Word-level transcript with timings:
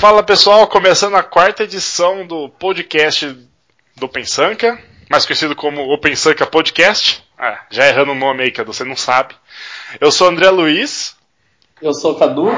Fala 0.00 0.22
pessoal, 0.22 0.66
começando 0.66 1.14
a 1.14 1.22
quarta 1.22 1.64
edição 1.64 2.26
do 2.26 2.48
podcast 2.48 3.36
do 3.94 4.08
Pensanca, 4.08 4.82
mais 5.10 5.26
conhecido 5.26 5.54
como 5.54 5.92
Open 5.92 6.16
Sanca 6.16 6.46
Podcast. 6.46 7.22
Ah, 7.38 7.60
já 7.70 7.86
errando 7.86 8.12
o 8.12 8.14
nome 8.14 8.44
aí 8.44 8.50
que 8.50 8.64
você 8.64 8.82
não 8.82 8.96
sabe. 8.96 9.34
Eu 10.00 10.10
sou 10.10 10.28
André 10.28 10.48
Luiz. 10.48 11.14
Eu 11.82 11.92
sou 11.92 12.12
o 12.12 12.18
Cadu. 12.18 12.50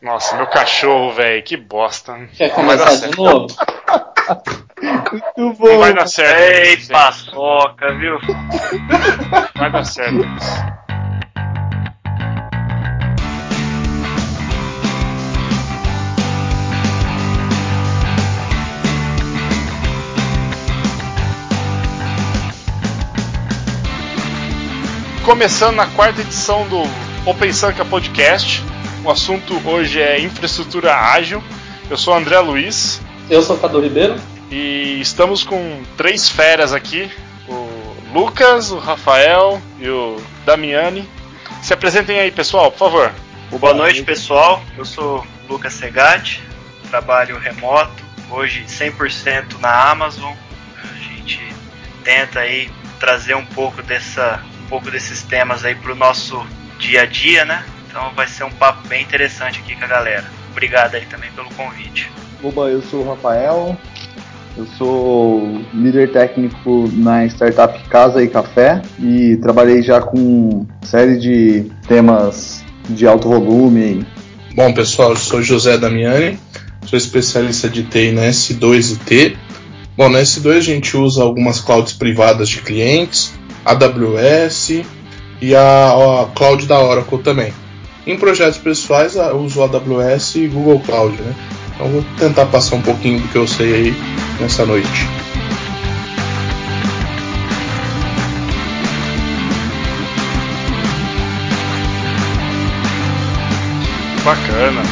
Nossa, 0.00 0.34
meu 0.38 0.46
cachorro, 0.46 1.12
velho, 1.12 1.42
que 1.42 1.58
bosta. 1.58 2.26
Quer 2.34 2.54
começar 2.54 2.94
de 3.06 3.14
novo? 3.14 3.46
Muito 5.12 5.58
bom. 5.58 5.68
Não 5.68 5.78
vai 5.78 5.92
dar 5.92 6.06
certo. 6.06 6.40
Ei, 6.40 6.86
paçoca, 6.86 7.94
viu? 7.98 8.18
Vai 9.54 9.70
dar 9.70 9.84
certo 9.84 10.24
Começando 25.24 25.76
na 25.76 25.86
quarta 25.86 26.20
edição 26.20 26.68
do 26.68 26.82
Open 27.24 27.50
Sanca 27.50 27.82
Podcast. 27.82 28.62
O 29.02 29.10
assunto 29.10 29.58
hoje 29.66 29.98
é 29.98 30.20
infraestrutura 30.20 30.94
ágil. 30.94 31.42
Eu 31.88 31.96
sou 31.96 32.12
André 32.12 32.38
Luiz. 32.40 33.00
Eu 33.30 33.40
sou 33.40 33.56
Cadu 33.56 33.80
Ribeiro. 33.80 34.16
E 34.50 35.00
estamos 35.00 35.42
com 35.42 35.82
três 35.96 36.28
feras 36.28 36.74
aqui: 36.74 37.10
o 37.48 37.96
Lucas, 38.12 38.70
o 38.70 38.78
Rafael 38.78 39.62
e 39.80 39.88
o 39.88 40.22
Damiani. 40.44 41.08
Se 41.62 41.72
apresentem 41.72 42.20
aí, 42.20 42.30
pessoal, 42.30 42.70
por 42.70 42.78
favor. 42.78 43.10
Boa 43.50 43.72
noite, 43.72 44.02
pessoal. 44.02 44.62
Eu 44.76 44.84
sou 44.84 45.26
Lucas 45.48 45.72
Segatti, 45.72 46.42
trabalho 46.90 47.38
remoto, 47.38 48.04
hoje 48.30 48.66
100% 48.68 49.58
na 49.58 49.90
Amazon. 49.90 50.34
A 50.82 50.98
gente 50.98 51.40
tenta 52.04 52.40
aí 52.40 52.70
trazer 53.00 53.34
um 53.34 53.46
pouco 53.46 53.82
dessa 53.82 54.44
um 54.64 54.68
pouco 54.68 54.90
desses 54.90 55.22
temas 55.22 55.64
aí 55.64 55.74
para 55.74 55.92
o 55.92 55.94
nosso 55.94 56.44
dia 56.78 57.02
a 57.02 57.06
dia, 57.06 57.44
né? 57.44 57.64
Então 57.88 58.10
vai 58.14 58.26
ser 58.26 58.44
um 58.44 58.50
papo 58.50 58.86
bem 58.88 59.02
interessante 59.02 59.60
aqui 59.60 59.76
com 59.76 59.84
a 59.84 59.88
galera. 59.88 60.24
Obrigado 60.50 60.94
aí 60.94 61.06
também 61.06 61.30
pelo 61.32 61.48
convite. 61.50 62.10
Oba, 62.42 62.68
eu 62.68 62.82
sou 62.82 63.02
o 63.02 63.08
Rafael, 63.08 63.76
eu 64.56 64.66
sou 64.78 65.64
líder 65.72 66.12
técnico 66.12 66.90
na 66.92 67.26
startup 67.26 67.78
Casa 67.88 68.22
e 68.22 68.28
Café 68.28 68.82
e 68.98 69.36
trabalhei 69.38 69.82
já 69.82 70.00
com 70.00 70.66
série 70.82 71.18
de 71.18 71.70
temas 71.88 72.64
de 72.88 73.06
alto 73.06 73.28
volume. 73.28 74.06
Bom, 74.54 74.72
pessoal, 74.72 75.10
eu 75.10 75.16
sou 75.16 75.42
José 75.42 75.78
Damiani, 75.78 76.38
sou 76.86 76.96
especialista 76.96 77.68
de 77.68 77.82
TI 77.82 78.12
na 78.12 78.22
S2 78.22 78.92
e 78.92 78.96
T. 78.96 79.36
Bom, 79.96 80.08
na 80.08 80.20
S2 80.20 80.56
a 80.56 80.60
gente 80.60 80.96
usa 80.96 81.22
algumas 81.22 81.60
clouds 81.60 81.92
privadas 81.92 82.48
de 82.48 82.60
clientes, 82.60 83.32
AWS 83.64 84.82
e 85.40 85.54
a, 85.54 86.22
a 86.22 86.26
Cloud 86.34 86.66
da 86.66 86.80
Oracle 86.80 87.18
também. 87.18 87.52
Em 88.06 88.18
projetos 88.18 88.58
pessoais, 88.58 89.16
eu 89.16 89.38
uso 89.38 89.62
AWS 89.62 90.36
e 90.36 90.46
Google 90.48 90.80
Cloud, 90.80 91.20
né? 91.20 91.34
Então 91.74 91.88
vou 91.88 92.04
tentar 92.18 92.46
passar 92.46 92.76
um 92.76 92.82
pouquinho 92.82 93.20
do 93.20 93.28
que 93.28 93.36
eu 93.36 93.46
sei 93.46 93.74
aí 93.74 93.94
nessa 94.40 94.64
noite. 94.66 95.08
Bacana. 104.24 104.82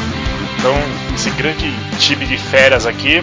Então, 0.58 0.74
esse 1.14 1.30
grande 1.30 1.72
time 1.98 2.26
de 2.26 2.36
feras 2.36 2.86
aqui, 2.86 3.22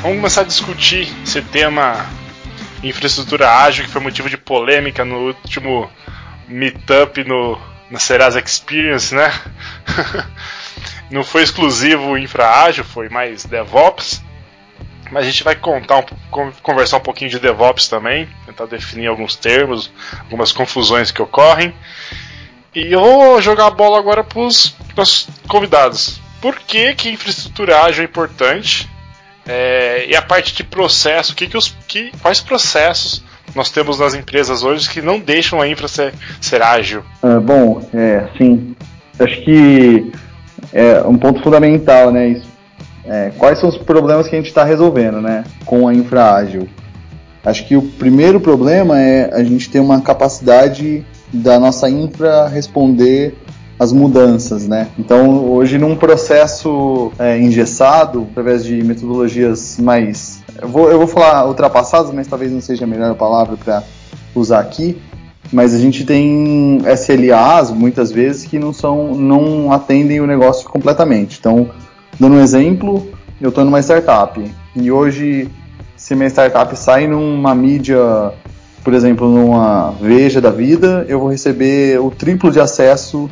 vamos 0.00 0.18
começar 0.18 0.42
a 0.42 0.44
discutir 0.44 1.12
esse 1.24 1.42
tema 1.42 2.06
infraestrutura 2.88 3.50
ágil, 3.50 3.84
que 3.84 3.90
foi 3.90 4.00
motivo 4.00 4.28
de 4.28 4.36
polêmica 4.36 5.04
no 5.04 5.26
último 5.26 5.90
meetup 6.48 7.24
no, 7.24 7.58
na 7.90 7.98
Serasa 7.98 8.40
Experience, 8.40 9.14
né? 9.14 9.32
Não 11.10 11.22
foi 11.22 11.42
exclusivo 11.42 12.16
infra 12.18 12.64
ágil, 12.64 12.84
foi 12.84 13.08
mais 13.08 13.44
DevOps. 13.44 14.22
Mas 15.10 15.26
a 15.26 15.30
gente 15.30 15.44
vai 15.44 15.54
contar 15.54 15.98
um, 15.98 16.52
conversar 16.62 16.96
um 16.96 17.00
pouquinho 17.00 17.30
de 17.30 17.38
DevOps 17.38 17.88
também, 17.88 18.28
tentar 18.46 18.66
definir 18.66 19.06
alguns 19.06 19.36
termos, 19.36 19.92
algumas 20.20 20.50
confusões 20.50 21.10
que 21.10 21.22
ocorrem. 21.22 21.74
E 22.74 22.92
eu 22.92 23.00
vou 23.00 23.40
jogar 23.40 23.66
a 23.66 23.70
bola 23.70 23.98
agora 23.98 24.24
para 24.24 24.40
os 24.40 24.74
convidados. 25.46 26.20
Por 26.40 26.58
que, 26.58 26.94
que 26.94 27.10
infraestrutura 27.10 27.82
ágil 27.82 28.02
é 28.02 28.06
importante? 28.06 28.90
É, 29.46 30.06
e 30.08 30.16
a 30.16 30.22
parte 30.22 30.54
de 30.54 30.64
processo, 30.64 31.34
que 31.34 31.46
que 31.46 31.56
os, 31.56 31.76
que, 31.86 32.10
quais 32.22 32.40
processos 32.40 33.22
nós 33.54 33.70
temos 33.70 33.98
nas 33.98 34.14
empresas 34.14 34.62
hoje 34.62 34.88
que 34.88 35.02
não 35.02 35.20
deixam 35.20 35.60
a 35.60 35.68
infra 35.68 35.86
ser, 35.86 36.14
ser 36.40 36.62
ágil? 36.62 37.02
Ah, 37.22 37.38
bom, 37.40 37.86
é, 37.92 38.26
sim. 38.38 38.74
Acho 39.18 39.42
que 39.42 40.12
é 40.72 41.02
um 41.02 41.16
ponto 41.16 41.42
fundamental, 41.42 42.10
né? 42.10 42.28
Isso, 42.28 42.48
é, 43.04 43.30
quais 43.36 43.58
são 43.58 43.68
os 43.68 43.76
problemas 43.76 44.26
que 44.26 44.34
a 44.34 44.38
gente 44.38 44.48
está 44.48 44.64
resolvendo, 44.64 45.20
né? 45.20 45.44
Com 45.64 45.86
a 45.86 45.94
infra 45.94 46.34
ágil. 46.34 46.68
Acho 47.44 47.66
que 47.66 47.76
o 47.76 47.82
primeiro 47.82 48.40
problema 48.40 48.98
é 48.98 49.30
a 49.34 49.44
gente 49.44 49.68
ter 49.68 49.78
uma 49.78 50.00
capacidade 50.00 51.04
da 51.32 51.60
nossa 51.60 51.90
infra 51.90 52.48
responder 52.48 53.36
as 53.78 53.92
mudanças, 53.92 54.68
né? 54.68 54.88
Então, 54.98 55.50
hoje, 55.50 55.78
num 55.78 55.96
processo 55.96 57.12
é, 57.18 57.38
engessado, 57.38 58.26
através 58.30 58.64
de 58.64 58.82
metodologias 58.82 59.78
mais. 59.80 60.42
Eu 60.60 60.68
vou, 60.68 60.90
eu 60.90 60.98
vou 60.98 61.06
falar 61.06 61.46
ultrapassadas, 61.46 62.12
mas 62.12 62.26
talvez 62.26 62.52
não 62.52 62.60
seja 62.60 62.84
a 62.84 62.86
melhor 62.86 63.14
palavra 63.14 63.56
para 63.56 63.82
usar 64.34 64.60
aqui. 64.60 64.96
Mas 65.52 65.74
a 65.74 65.78
gente 65.78 66.04
tem 66.04 66.78
SLAs, 66.96 67.70
muitas 67.70 68.10
vezes, 68.10 68.44
que 68.44 68.58
não, 68.58 68.72
são, 68.72 69.14
não 69.14 69.72
atendem 69.72 70.20
o 70.20 70.26
negócio 70.26 70.68
completamente. 70.68 71.38
Então, 71.38 71.68
dando 72.18 72.36
um 72.36 72.40
exemplo, 72.40 73.06
eu 73.40 73.50
estou 73.50 73.64
numa 73.64 73.80
startup 73.80 74.42
e 74.74 74.90
hoje, 74.90 75.50
se 75.96 76.14
minha 76.14 76.28
startup 76.30 76.76
sai 76.76 77.06
numa 77.06 77.54
mídia 77.54 78.32
por 78.84 78.92
exemplo, 78.92 79.26
numa 79.26 79.92
Veja 79.98 80.42
da 80.42 80.50
vida, 80.50 81.06
eu 81.08 81.18
vou 81.18 81.30
receber 81.30 81.98
o 81.98 82.10
triplo 82.10 82.50
de 82.50 82.60
acesso 82.60 83.30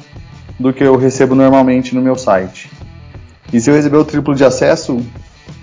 do 0.62 0.72
que 0.72 0.82
eu 0.82 0.96
recebo 0.96 1.34
normalmente 1.34 1.94
no 1.94 2.00
meu 2.00 2.16
site. 2.16 2.70
E 3.52 3.60
se 3.60 3.68
eu 3.68 3.74
receber 3.74 3.98
o 3.98 4.04
triplo 4.04 4.34
de 4.34 4.44
acesso, 4.44 5.04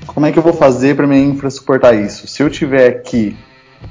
como 0.05 0.25
é 0.25 0.31
que 0.31 0.37
eu 0.37 0.43
vou 0.43 0.53
fazer 0.53 0.95
para 0.95 1.07
minha 1.07 1.21
infra 1.21 1.49
suportar 1.49 1.93
isso? 1.95 2.27
Se 2.27 2.43
eu 2.43 2.49
tiver 2.49 3.01
que 3.01 3.35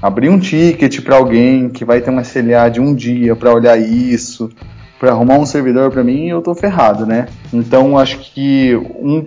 abrir 0.00 0.28
um 0.28 0.38
ticket 0.38 1.00
para 1.00 1.16
alguém 1.16 1.69
que 1.69 1.84
vai 1.84 2.00
ter 2.00 2.10
uma 2.10 2.22
SLA 2.22 2.69
de 2.70 2.80
um 2.80 2.94
dia 2.94 3.34
para 3.34 3.52
olhar 3.52 3.76
isso, 3.76 4.50
para 4.98 5.10
arrumar 5.10 5.38
um 5.38 5.46
servidor 5.46 5.91
para 5.91 6.04
mim, 6.04 6.26
eu 6.26 6.42
tô 6.42 6.54
ferrado, 6.54 7.06
né? 7.06 7.26
Então 7.52 7.96
acho 7.96 8.19
que 8.19 8.75
um, 8.76 9.25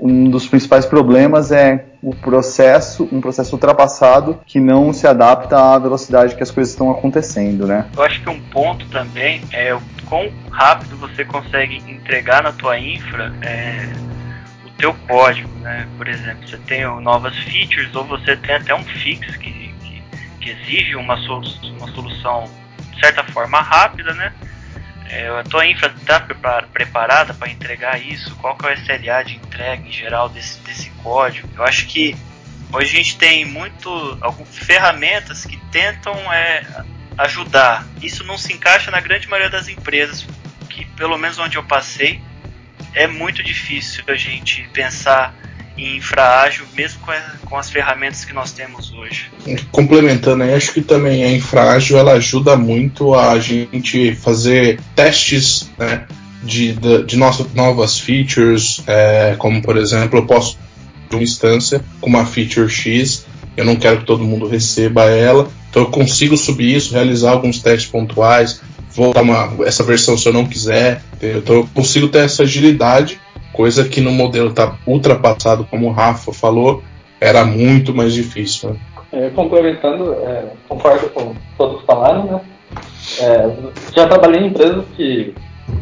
um 0.00 0.30
dos 0.30 0.46
principais 0.46 0.84
problemas 0.84 1.50
é 1.50 1.86
o 2.02 2.14
processo, 2.14 3.08
um 3.10 3.20
processo 3.20 3.54
ultrapassado 3.54 4.38
que 4.46 4.60
não 4.60 4.92
se 4.92 5.06
adapta 5.06 5.58
à 5.58 5.78
velocidade 5.78 6.36
que 6.36 6.42
as 6.42 6.50
coisas 6.50 6.72
estão 6.72 6.90
acontecendo, 6.90 7.66
né? 7.66 7.86
Eu 7.96 8.02
acho 8.02 8.22
que 8.22 8.28
um 8.28 8.40
ponto 8.40 8.86
também 8.88 9.40
é 9.52 9.74
o 9.74 9.80
quão 10.06 10.32
rápido 10.50 10.96
você 10.96 11.24
consegue 11.24 11.76
entregar 11.90 12.42
na 12.42 12.52
tua 12.52 12.78
infra 12.78 13.32
é, 13.42 13.92
o 14.64 14.70
teu 14.70 14.94
código, 14.94 15.50
né? 15.58 15.86
Por 15.96 16.08
exemplo, 16.08 16.48
você 16.48 16.56
tem 16.58 16.84
novas 17.00 17.36
features 17.36 17.94
ou 17.94 18.04
você 18.04 18.36
tem 18.36 18.54
até 18.54 18.74
um 18.74 18.84
fix 18.84 19.36
que, 19.36 19.50
que, 19.50 20.02
que 20.40 20.50
exige 20.50 20.96
uma, 20.96 21.16
solu 21.18 21.46
uma 21.78 21.88
solução 21.92 22.50
de 22.92 23.00
certa 23.00 23.22
forma 23.24 23.60
rápida, 23.60 24.14
né? 24.14 24.32
É, 25.08 25.28
a 25.28 25.44
tua 25.44 25.66
infra 25.66 25.92
está 25.96 26.20
preparada 26.72 27.32
para 27.32 27.50
entregar 27.50 28.00
isso? 28.00 28.34
Qual 28.36 28.56
que 28.56 28.66
é 28.66 28.70
o 28.70 28.74
SLA 28.74 29.22
de 29.22 29.36
entrega 29.36 29.86
em 29.86 29.92
geral 29.92 30.28
desse, 30.28 30.58
desse 30.62 30.90
código? 31.02 31.48
Eu 31.54 31.62
acho 31.62 31.86
que 31.86 32.16
hoje 32.72 32.94
a 32.94 33.02
gente 33.02 33.16
tem 33.16 33.44
muito 33.44 34.18
algumas 34.20 34.58
ferramentas 34.58 35.44
que 35.44 35.56
tentam 35.70 36.12
é, 36.32 36.64
ajudar. 37.18 37.86
Isso 38.02 38.24
não 38.24 38.36
se 38.36 38.52
encaixa 38.52 38.90
na 38.90 39.00
grande 39.00 39.28
maioria 39.28 39.50
das 39.50 39.68
empresas, 39.68 40.26
que 40.68 40.84
pelo 40.96 41.16
menos 41.16 41.38
onde 41.38 41.56
eu 41.56 41.64
passei, 41.64 42.20
é 42.94 43.06
muito 43.06 43.42
difícil 43.42 44.04
a 44.06 44.14
gente 44.14 44.68
pensar 44.72 45.34
em 45.76 45.96
infraágil, 45.96 46.64
mesmo 46.74 47.00
com, 47.00 47.10
a, 47.10 47.20
com, 47.44 47.56
as 47.56 47.70
ferramentas 47.70 48.24
que 48.24 48.32
nós 48.32 48.52
temos 48.52 48.92
hoje. 48.92 49.30
Complementando 49.70 50.42
aí, 50.42 50.54
acho 50.54 50.72
que 50.72 50.80
também 50.80 51.22
a 51.22 51.30
infraágil 51.30 51.98
ela 51.98 52.12
ajuda 52.12 52.56
muito 52.56 53.14
a 53.14 53.38
gente 53.38 54.14
fazer 54.14 54.80
testes 54.94 55.70
né, 55.76 56.06
de, 56.42 56.72
de, 56.72 57.02
de 57.04 57.16
nossas 57.16 57.52
novas 57.52 57.98
features, 57.98 58.82
é, 58.86 59.34
como 59.38 59.60
por 59.60 59.76
exemplo, 59.76 60.18
eu 60.18 60.26
posso 60.26 60.58
uma 61.12 61.22
instância 61.22 61.84
com 62.00 62.08
uma 62.08 62.26
feature 62.26 62.68
X, 62.68 63.26
eu 63.56 63.64
não 63.64 63.76
quero 63.76 63.98
que 63.98 64.04
todo 64.04 64.24
mundo 64.24 64.48
receba 64.48 65.04
ela, 65.04 65.48
então 65.76 65.84
eu 65.84 65.90
consigo 65.90 66.36
subir 66.38 66.74
isso, 66.74 66.94
realizar 66.94 67.32
alguns 67.32 67.60
testes 67.60 67.90
pontuais, 67.90 68.62
voltar 68.90 69.20
uma, 69.20 69.52
essa 69.66 69.82
versão 69.82 70.16
se 70.16 70.26
eu 70.26 70.32
não 70.32 70.46
quiser, 70.46 71.02
então 71.20 71.56
eu 71.56 71.68
consigo 71.74 72.08
ter 72.08 72.20
essa 72.20 72.44
agilidade 72.44 73.20
Coisa 73.56 73.88
que 73.88 74.02
no 74.02 74.12
modelo 74.12 74.52
tá 74.52 74.76
ultrapassado, 74.86 75.64
como 75.64 75.88
o 75.88 75.90
Rafa 75.90 76.30
falou, 76.30 76.82
era 77.18 77.42
muito 77.42 77.94
mais 77.94 78.12
difícil. 78.12 78.70
Né? 78.70 78.76
É, 79.12 79.30
complementando, 79.30 80.12
é, 80.12 80.44
concordo 80.68 81.08
com 81.08 81.34
todos 81.56 81.80
que 81.80 81.86
falaram, 81.86 82.24
né? 82.24 82.40
É, 83.18 83.50
já 83.96 84.06
trabalhei 84.06 84.42
em 84.42 84.48
empresas 84.48 84.84
que, 84.94 85.32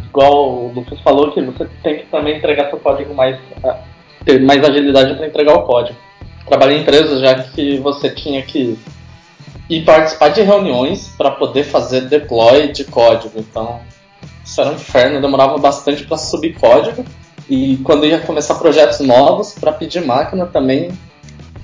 igual 0.09 0.67
o 0.67 0.73
Lucas 0.73 1.01
falou, 1.01 1.33
que 1.33 1.43
você 1.43 1.67
tem 1.83 1.99
que 1.99 2.07
também 2.07 2.37
entregar 2.37 2.71
seu 2.71 2.79
código 2.79 3.13
mais. 3.13 3.37
ter 4.25 4.41
mais 4.41 4.63
agilidade 4.63 5.17
para 5.17 5.27
entregar 5.27 5.55
o 5.55 5.63
código. 5.63 5.99
Trabalhei 6.47 6.79
em 6.79 6.83
empresas 6.83 7.21
já 7.21 7.35
que 7.35 7.79
você 7.79 8.09
tinha 8.09 8.41
que 8.43 8.79
ir 9.69 9.85
participar 9.85 10.29
de 10.29 10.43
reuniões 10.43 11.09
para 11.17 11.31
poder 11.31 11.65
fazer 11.65 12.03
deploy 12.03 12.73
de 12.73 12.85
código. 12.85 13.33
Então, 13.37 13.81
isso 14.45 14.61
era 14.61 14.71
um 14.71 14.75
inferno, 14.75 15.21
demorava 15.21 15.57
bastante 15.59 16.05
para 16.05 16.19
subir 16.19 16.55
código. 16.59 17.05
E 17.49 17.79
quando 17.79 18.07
ia 18.07 18.21
começar 18.21 18.55
projetos 18.55 19.01
novos, 19.01 19.55
para 19.55 19.73
pedir 19.73 20.05
máquina 20.05 20.47
também 20.47 20.91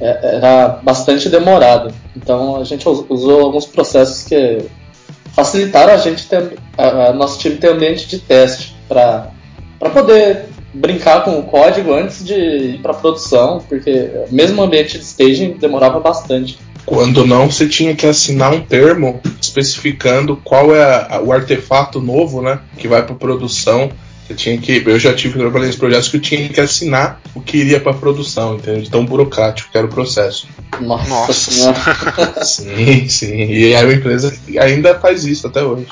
é, 0.00 0.37
era 0.37 0.69
bastante 0.82 1.29
demorado. 1.29 1.93
Então 2.17 2.56
a 2.56 2.64
gente 2.64 2.88
usou 2.88 3.43
alguns 3.43 3.67
processos 3.67 4.25
que 4.25 4.64
facilitaram 5.32 5.93
a 5.93 5.99
gente 5.99 6.26
ter, 6.26 6.58
a, 6.76 7.08
a 7.08 7.12
nosso 7.12 7.38
time 7.38 7.56
ter 7.56 7.69
ambiente 7.69 8.08
de 8.08 8.19
teste 8.19 8.75
para 8.88 9.31
poder 9.93 10.46
brincar 10.73 11.25
com 11.25 11.38
o 11.38 11.43
código 11.43 11.93
antes 11.93 12.25
de 12.25 12.35
ir 12.35 12.79
para 12.81 12.94
produção, 12.94 13.62
porque 13.69 14.11
mesmo 14.31 14.62
o 14.62 14.64
ambiente 14.64 14.99
de 14.99 15.05
staging 15.05 15.53
demorava 15.58 16.00
bastante. 16.00 16.58
Quando 16.91 17.25
não, 17.25 17.49
você 17.49 17.69
tinha 17.69 17.95
que 17.95 18.05
assinar 18.05 18.53
um 18.53 18.61
termo 18.61 19.21
especificando 19.41 20.37
qual 20.37 20.75
é 20.75 21.07
a, 21.09 21.23
o 21.23 21.33
artefato 21.33 22.01
novo, 22.01 22.43
né, 22.43 22.59
que 22.77 22.89
vai 22.89 23.07
para 23.07 23.15
produção. 23.15 23.93
Você 24.27 24.35
tinha 24.35 24.59
que, 24.59 24.83
eu 24.85 24.99
já 24.99 25.15
tive 25.15 25.39
trabalhando 25.39 25.69
nesse 25.69 25.79
projetos 25.79 26.09
que 26.09 26.17
eu 26.17 26.21
tinha 26.21 26.49
que 26.49 26.61
assinar 26.61 27.21
o 27.33 27.41
que 27.41 27.59
iria 27.59 27.79
para 27.79 27.95
produção, 27.95 28.57
entendeu? 28.57 28.83
De 28.83 28.91
tão 28.91 29.07
burocrático 29.07 29.71
que 29.71 29.79
era 29.79 29.87
o 29.87 29.91
processo. 29.91 30.49
Nossa, 30.81 31.69
Nossa. 31.69 32.43
sim, 32.45 33.09
sim. 33.09 33.37
E 33.37 33.73
a 33.73 33.85
empresa 33.85 34.37
ainda 34.61 34.99
faz 34.99 35.25
isso 35.25 35.47
até 35.47 35.63
hoje. 35.63 35.87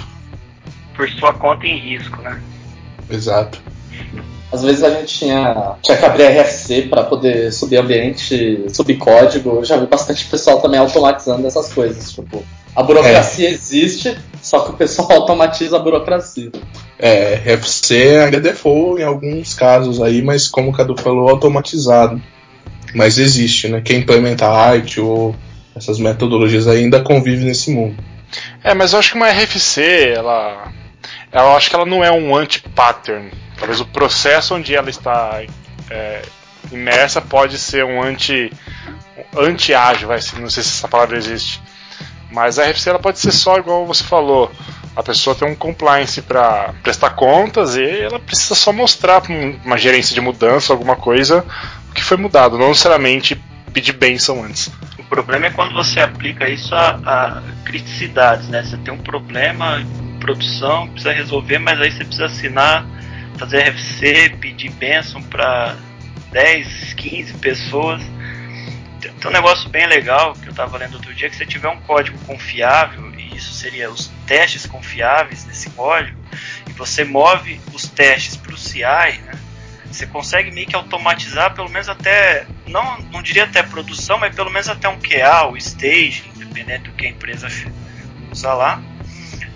Por 0.97 1.09
sua 1.11 1.33
conta 1.33 1.65
em 1.65 1.79
risco, 1.79 2.21
né? 2.23 2.43
Exato. 3.09 3.63
Às 4.51 4.63
vezes 4.63 4.83
a 4.83 4.91
gente 4.91 5.19
tinha, 5.19 5.75
tinha 5.83 5.97
que 5.97 6.05
abrir 6.05 6.27
RFC 6.27 6.83
para 6.83 7.05
poder 7.05 7.53
subir 7.53 7.77
ambiente, 7.77 8.65
subir 8.73 8.97
código. 8.97 9.57
Eu 9.57 9.65
já 9.65 9.77
vi 9.77 9.87
bastante 9.87 10.25
pessoal 10.25 10.61
também 10.61 10.81
automatizando 10.81 11.47
essas 11.47 11.73
coisas. 11.73 12.13
Tipo, 12.13 12.43
a 12.75 12.83
burocracia 12.83 13.49
é. 13.49 13.53
existe, 13.53 14.17
só 14.41 14.61
que 14.61 14.71
o 14.71 14.75
pessoal 14.75 15.13
automatiza 15.21 15.77
a 15.77 15.79
burocracia. 15.79 16.51
É, 16.99 17.35
RFC 17.35 18.21
ainda 18.25 18.41
default 18.41 19.03
em 19.03 19.05
alguns 19.05 19.53
casos 19.53 20.01
aí, 20.01 20.23
mas 20.23 20.49
como 20.49 20.71
o 20.71 20.73
Cadu 20.73 20.97
falou, 20.97 21.29
automatizado. 21.29 22.21
Mas 22.95 23.19
existe, 23.19 23.69
né? 23.69 23.83
Quem 23.83 23.99
implementa 23.99 24.47
art 24.47 24.97
ou 24.97 25.37
essas 25.77 25.99
metodologias 25.99 26.67
ainda 26.67 27.03
convive 27.03 27.45
nesse 27.45 27.71
mundo. 27.71 28.03
É, 28.65 28.73
mas 28.73 28.95
eu 28.95 28.99
acho 28.99 29.13
que 29.13 29.17
uma 29.17 29.29
RFC, 29.29 30.15
ela. 30.17 30.73
Eu 31.31 31.53
acho 31.55 31.69
que 31.69 31.77
ela 31.77 31.85
não 31.85 32.03
é 32.03 32.11
um 32.11 32.35
anti-pattern 32.35 33.31
Talvez 33.59 33.81
o 33.81 33.87
processo 33.87 34.55
onde 34.55 34.75
ela 34.75 34.89
está 34.89 35.43
é, 35.91 36.23
imersa 36.71 37.21
pode 37.21 37.59
ser 37.59 37.85
um 37.85 38.03
anti 38.03 38.53
anti 39.37 39.75
ágil, 39.75 40.09
vai, 40.09 40.21
não 40.39 40.49
sei 40.49 40.63
se 40.63 40.71
essa 40.71 40.89
palavra 40.89 41.17
existe. 41.17 41.61
Mas 42.31 42.59
a 42.59 42.65
RFC 42.69 42.91
ela 42.91 42.99
pode 42.99 43.19
ser 43.19 43.33
só 43.33 43.59
igual 43.59 43.87
você 43.87 44.05
falou. 44.05 44.51
A 44.95 45.03
pessoa 45.03 45.35
tem 45.35 45.49
um 45.49 45.55
compliance 45.55 46.21
para 46.23 46.75
prestar 46.83 47.11
contas 47.11 47.77
e 47.77 47.85
ela 48.01 48.19
precisa 48.19 48.55
só 48.55 48.73
mostrar 48.73 49.21
para 49.21 49.33
uma 49.65 49.79
gerência 49.79 50.15
de 50.15 50.21
mudança, 50.21 50.73
alguma 50.73 50.97
coisa, 50.97 51.45
o 51.89 51.95
que 51.95 52.03
foi 52.03 52.17
mudado, 52.17 52.59
não 52.59 52.69
necessariamente 52.69 53.41
pedir 53.73 53.93
benção 53.93 54.43
antes. 54.43 54.71
O 54.99 55.05
problema 55.05 55.47
é 55.47 55.51
quando 55.51 55.73
você 55.73 56.01
aplica 56.01 56.49
isso 56.49 56.75
a, 56.75 56.99
a 57.07 57.43
criticidades, 57.65 58.49
né? 58.49 58.63
Você 58.63 58.77
tem 58.79 58.93
um 58.93 58.99
problema 58.99 59.81
em 59.81 60.19
produção, 60.19 60.89
precisa 60.89 61.13
resolver, 61.13 61.59
mas 61.59 61.81
aí 61.81 61.93
você 61.93 62.05
precisa 62.05 62.27
assinar 62.27 62.85
fazer 63.39 63.71
RFC, 63.71 64.37
pedir 64.41 64.71
bênção 64.71 65.23
para 65.23 65.77
10, 66.33 66.95
15 66.95 67.35
pessoas. 67.35 68.03
Tem, 69.01 69.13
um 69.27 69.31
negócio 69.31 69.69
bem 69.71 69.87
legal 69.87 70.33
que 70.35 70.47
eu 70.47 70.51
estava 70.51 70.77
lendo 70.77 70.95
outro 70.95 71.15
dia, 71.15 71.31
que 71.31 71.37
se 71.37 71.47
tiver 71.47 71.69
um 71.69 71.81
código 71.81 72.19
confiável, 72.27 73.15
e 73.15 73.37
isso 73.37 73.53
seria 73.53 73.91
os 73.91 74.11
testes 74.27 74.67
confiáveis 74.67 75.45
nesse 75.45 75.71
código, 75.71 76.19
e 76.69 76.73
você 76.73 77.05
move 77.05 77.61
os 77.73 77.87
testes 77.87 78.37
para 78.37 78.53
o 78.53 78.59
CI, 78.59 78.83
né, 79.25 79.33
você 79.91 80.07
consegue 80.07 80.51
meio 80.51 80.67
que 80.67 80.77
automatizar 80.77 81.55
pelo 81.55 81.69
menos 81.69 81.89
até, 81.89 82.47
não, 82.67 82.99
não 83.13 83.23
diria 83.23 83.45
até 83.45 83.63
produção, 83.63 84.19
mas 84.19 84.35
pelo 84.35 84.51
menos 84.51 84.69
até 84.69 84.89
um 84.89 84.99
QA, 84.99 85.47
o 85.51 85.57
stage, 85.57 86.25
independente 86.37 86.85
do 86.85 86.93
que 86.93 87.07
a 87.07 87.11
empresa 87.11 87.49
usa 88.31 88.53
lá. 88.53 88.83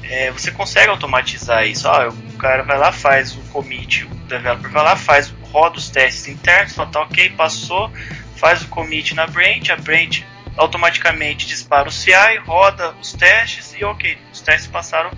É, 0.03 0.31
você 0.31 0.51
consegue 0.51 0.91
automatizar 0.91 1.67
isso. 1.67 1.89
Ah, 1.89 2.13
cara 2.43 2.65
vai 2.65 2.77
lá, 2.77 2.91
faz 2.91 3.37
o 3.37 3.41
commit, 3.53 4.05
o 4.05 4.09
developer 4.27 4.69
vai 4.69 4.83
lá, 4.83 4.97
faz, 4.97 5.33
roda 5.53 5.79
os 5.79 5.89
testes 5.89 6.27
internos, 6.27 6.75
fala, 6.75 6.91
tá 6.91 7.01
ok, 7.03 7.31
passou, 7.31 7.91
faz 8.37 8.63
o 8.63 8.69
commit 8.69 9.15
na 9.15 9.29
branch, 9.29 9.71
a 9.71 9.77
branch 9.77 10.27
automaticamente 10.57 11.47
dispara 11.47 11.89
o 11.89 11.93
CI, 11.93 12.39
roda 12.45 12.95
os 13.01 13.13
testes 13.13 13.73
e 13.79 13.85
ok, 13.85 14.19
os 14.33 14.41
testes 14.41 14.67
passaram, 14.67 15.13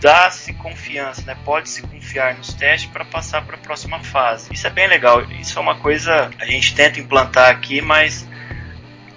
dá-se 0.00 0.52
confiança, 0.52 1.22
né? 1.22 1.34
Pode-se 1.46 1.80
confiar 1.80 2.34
nos 2.34 2.52
testes 2.52 2.90
para 2.90 3.06
passar 3.06 3.42
para 3.46 3.56
a 3.56 3.58
próxima 3.58 3.98
fase. 4.00 4.52
Isso 4.52 4.66
é 4.66 4.70
bem 4.70 4.86
legal. 4.86 5.22
Isso 5.40 5.58
é 5.58 5.62
uma 5.62 5.76
coisa 5.76 6.30
a 6.38 6.44
gente 6.44 6.74
tenta 6.74 7.00
implantar 7.00 7.48
aqui, 7.48 7.80
mas 7.80 8.28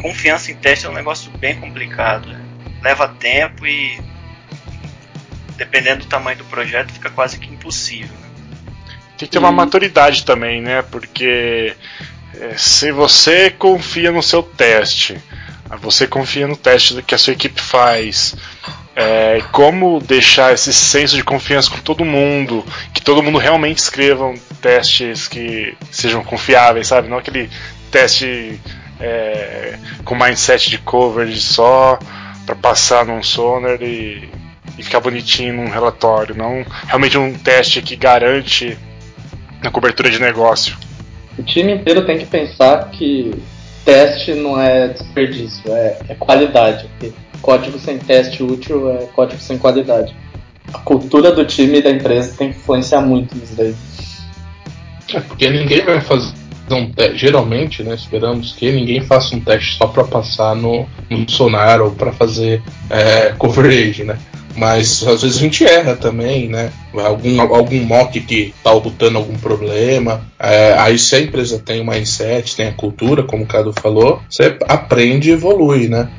confiança 0.01 0.49
em 0.49 0.55
teste 0.55 0.85
é 0.85 0.89
um 0.89 0.93
negócio 0.93 1.29
bem 1.31 1.59
complicado. 1.59 2.29
Né? 2.29 2.41
Leva 2.81 3.09
tempo 3.09 3.67
e 3.67 3.99
dependendo 5.57 6.05
do 6.05 6.07
tamanho 6.07 6.37
do 6.37 6.45
projeto, 6.45 6.93
fica 6.93 7.09
quase 7.09 7.37
que 7.39 7.51
impossível. 7.51 8.15
Né? 8.15 8.27
Tem 9.17 9.27
que 9.27 9.31
ter 9.31 9.39
uma 9.39 9.51
maturidade 9.51 10.23
também, 10.23 10.61
né? 10.61 10.83
Porque 10.83 11.75
é, 12.39 12.55
se 12.55 12.91
você 12.91 13.49
confia 13.49 14.11
no 14.11 14.21
seu 14.21 14.43
teste, 14.43 15.17
você 15.81 16.07
confia 16.07 16.47
no 16.47 16.55
teste 16.55 17.01
que 17.01 17.15
a 17.15 17.17
sua 17.17 17.33
equipe 17.33 17.59
faz, 17.59 18.35
é, 18.95 19.41
como 19.51 19.99
deixar 19.99 20.53
esse 20.53 20.71
senso 20.71 21.15
de 21.15 21.23
confiança 21.23 21.69
com 21.69 21.79
todo 21.79 22.05
mundo, 22.05 22.63
que 22.93 23.01
todo 23.01 23.23
mundo 23.23 23.37
realmente 23.37 23.79
escreva 23.79 24.33
testes 24.61 25.27
que 25.27 25.75
sejam 25.91 26.23
confiáveis, 26.23 26.87
sabe? 26.87 27.07
Não 27.07 27.17
aquele 27.17 27.49
teste 27.91 28.59
é, 28.99 29.77
com 30.05 30.15
mindset 30.15 30.69
de 30.69 30.77
coverage 30.77 31.41
só 31.41 31.99
para 32.45 32.55
passar 32.55 33.05
num 33.05 33.21
sonar 33.21 33.81
e 33.81 34.29
e 34.77 34.83
ficar 34.83 34.99
bonitinho 34.99 35.55
num 35.55 35.69
relatório, 35.69 36.35
não 36.35 36.65
realmente 36.85 37.17
um 37.17 37.33
teste 37.33 37.81
que 37.81 37.95
garante 37.95 38.77
a 39.61 39.69
cobertura 39.69 40.09
de 40.09 40.19
negócio. 40.19 40.77
O 41.37 41.43
time 41.43 41.73
inteiro 41.73 42.05
tem 42.05 42.17
que 42.17 42.25
pensar 42.25 42.89
que 42.89 43.31
teste 43.85 44.33
não 44.33 44.59
é 44.59 44.89
desperdício, 44.89 45.71
é, 45.71 45.97
é 46.09 46.15
qualidade. 46.15 46.89
Código 47.41 47.79
sem 47.79 47.97
teste 47.97 48.43
útil 48.43 48.89
é 48.91 49.05
código 49.07 49.39
sem 49.39 49.57
qualidade. 49.57 50.15
A 50.73 50.79
cultura 50.79 51.31
do 51.31 51.45
time 51.45 51.77
e 51.77 51.81
da 51.81 51.91
empresa 51.91 52.35
tem 52.37 52.51
que 52.51 52.57
influenciar 52.57 53.01
muito 53.01 53.35
nisso 53.35 53.55
daí. 53.55 53.75
É 55.13 55.19
porque 55.21 55.49
ninguém 55.49 55.85
vai 55.85 56.01
fazer 56.01 56.33
um 56.71 56.91
teste. 56.91 57.17
Geralmente, 57.17 57.83
né, 57.83 57.95
esperamos 57.95 58.51
que 58.51 58.71
ninguém 58.71 59.01
faça 59.01 59.35
um 59.35 59.39
teste 59.39 59.77
só 59.77 59.87
para 59.87 60.03
passar 60.03 60.55
no, 60.55 60.85
no 61.09 61.29
sonar 61.29 61.81
ou 61.81 61.91
para 61.91 62.11
fazer 62.11 62.61
é, 62.89 63.33
coverage, 63.37 64.03
né? 64.03 64.17
Mas 64.57 65.03
às 65.05 65.21
vezes 65.21 65.37
a 65.37 65.39
gente 65.39 65.63
erra 65.63 65.95
também, 65.95 66.49
né? 66.49 66.71
Algum, 66.93 67.39
algum 67.39 67.79
mock 67.81 68.19
que 68.19 68.53
tá 68.63 68.71
ocultando 68.71 69.19
algum 69.19 69.37
problema. 69.37 70.25
É, 70.39 70.73
aí 70.73 70.97
se 70.97 71.15
a 71.15 71.21
empresa 71.21 71.59
tem 71.59 71.79
o 71.79 71.85
mindset, 71.85 72.55
tem 72.55 72.67
a 72.67 72.73
cultura, 72.73 73.21
como 73.21 73.43
o 73.43 73.47
Cadu 73.47 73.71
falou, 73.79 74.19
você 74.27 74.57
aprende 74.67 75.29
e 75.29 75.33
evolui, 75.33 75.87
né? 75.87 76.09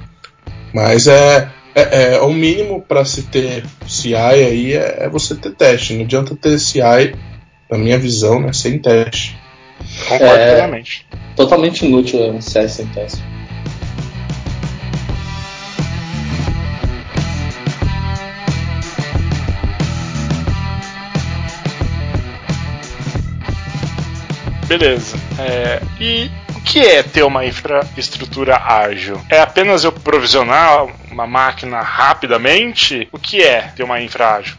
Mas 0.73 1.09
é, 1.09 1.49
é, 1.75 2.15
é 2.15 2.21
o 2.21 2.33
mínimo 2.33 2.81
para 2.81 3.05
se 3.05 3.25
ter 3.25 3.65
CI 3.89 4.15
aí 4.15 4.73
é, 4.73 4.99
é, 5.01 5.09
você 5.09 5.35
ter 5.35 5.57
teste. 5.57 5.95
Não 5.95 6.05
adianta 6.05 6.37
ter 6.37 6.61
CI, 6.61 7.17
na 7.69 7.77
minha 7.77 7.99
visão, 7.99 8.41
né, 8.41 8.53
sem 8.53 8.79
teste. 8.79 9.37
Concordo 10.09 10.25
é, 10.35 10.55
plenamente. 10.55 11.07
Totalmente 11.35 11.85
inútil 11.85 12.21
um 12.31 12.41
CI 12.41 12.69
sem 12.69 12.87
teste. 12.87 13.38
Beleza. 24.69 25.17
É, 25.39 25.83
e 25.99 26.31
o 26.55 26.61
que 26.61 26.79
é 26.81 27.03
ter 27.03 27.23
uma 27.23 27.45
infraestrutura 27.47 28.57
ágil? 28.57 29.19
É 29.31 29.41
apenas 29.41 29.83
eu 29.83 29.91
provisionar 29.91 30.87
uma 31.11 31.27
máquina 31.27 31.81
rapidamente? 31.81 33.09
O 33.11 33.19
que 33.19 33.43
é 33.43 33.63
ter 33.75 33.83
uma 33.83 34.01
infra 34.01 34.37
ágil? 34.37 34.57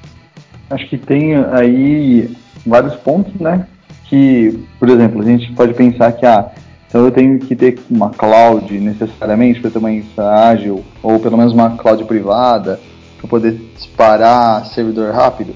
Acho 0.69 0.87
que 0.87 0.97
tem 0.97 1.35
aí 1.53 2.35
vários 2.65 2.95
pontos, 2.95 3.39
né? 3.39 3.65
que, 4.09 4.65
por 4.79 4.89
exemplo, 4.89 5.21
a 5.21 5.25
gente 5.25 5.51
pode 5.53 5.73
pensar 5.75 6.11
que 6.13 6.25
ah, 6.25 6.49
então 6.87 7.05
eu 7.05 7.11
tenho 7.11 7.37
que 7.37 7.55
ter 7.55 7.79
uma 7.89 8.09
cloud 8.09 8.77
necessariamente 8.79 9.61
para 9.61 9.69
ter 9.69 9.77
uma 9.77 9.91
infra 9.91 10.49
ágil, 10.49 10.83
ou 11.03 11.19
pelo 11.19 11.37
menos 11.37 11.53
uma 11.53 11.77
cloud 11.77 12.03
privada, 12.05 12.79
para 13.17 13.29
poder 13.29 13.53
disparar 13.75 14.65
servidor 14.65 15.13
rápido? 15.13 15.55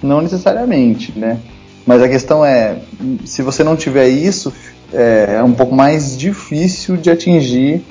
Não 0.00 0.20
necessariamente, 0.20 1.12
né? 1.18 1.40
Mas 1.90 2.02
a 2.02 2.08
questão 2.08 2.44
é, 2.44 2.76
se 3.24 3.42
você 3.42 3.64
não 3.64 3.74
tiver 3.74 4.06
isso, 4.06 4.52
é, 4.92 5.38
é 5.38 5.42
um 5.42 5.50
pouco 5.50 5.74
mais 5.74 6.16
difícil 6.16 6.96
de 6.96 7.10
atingir 7.10 7.82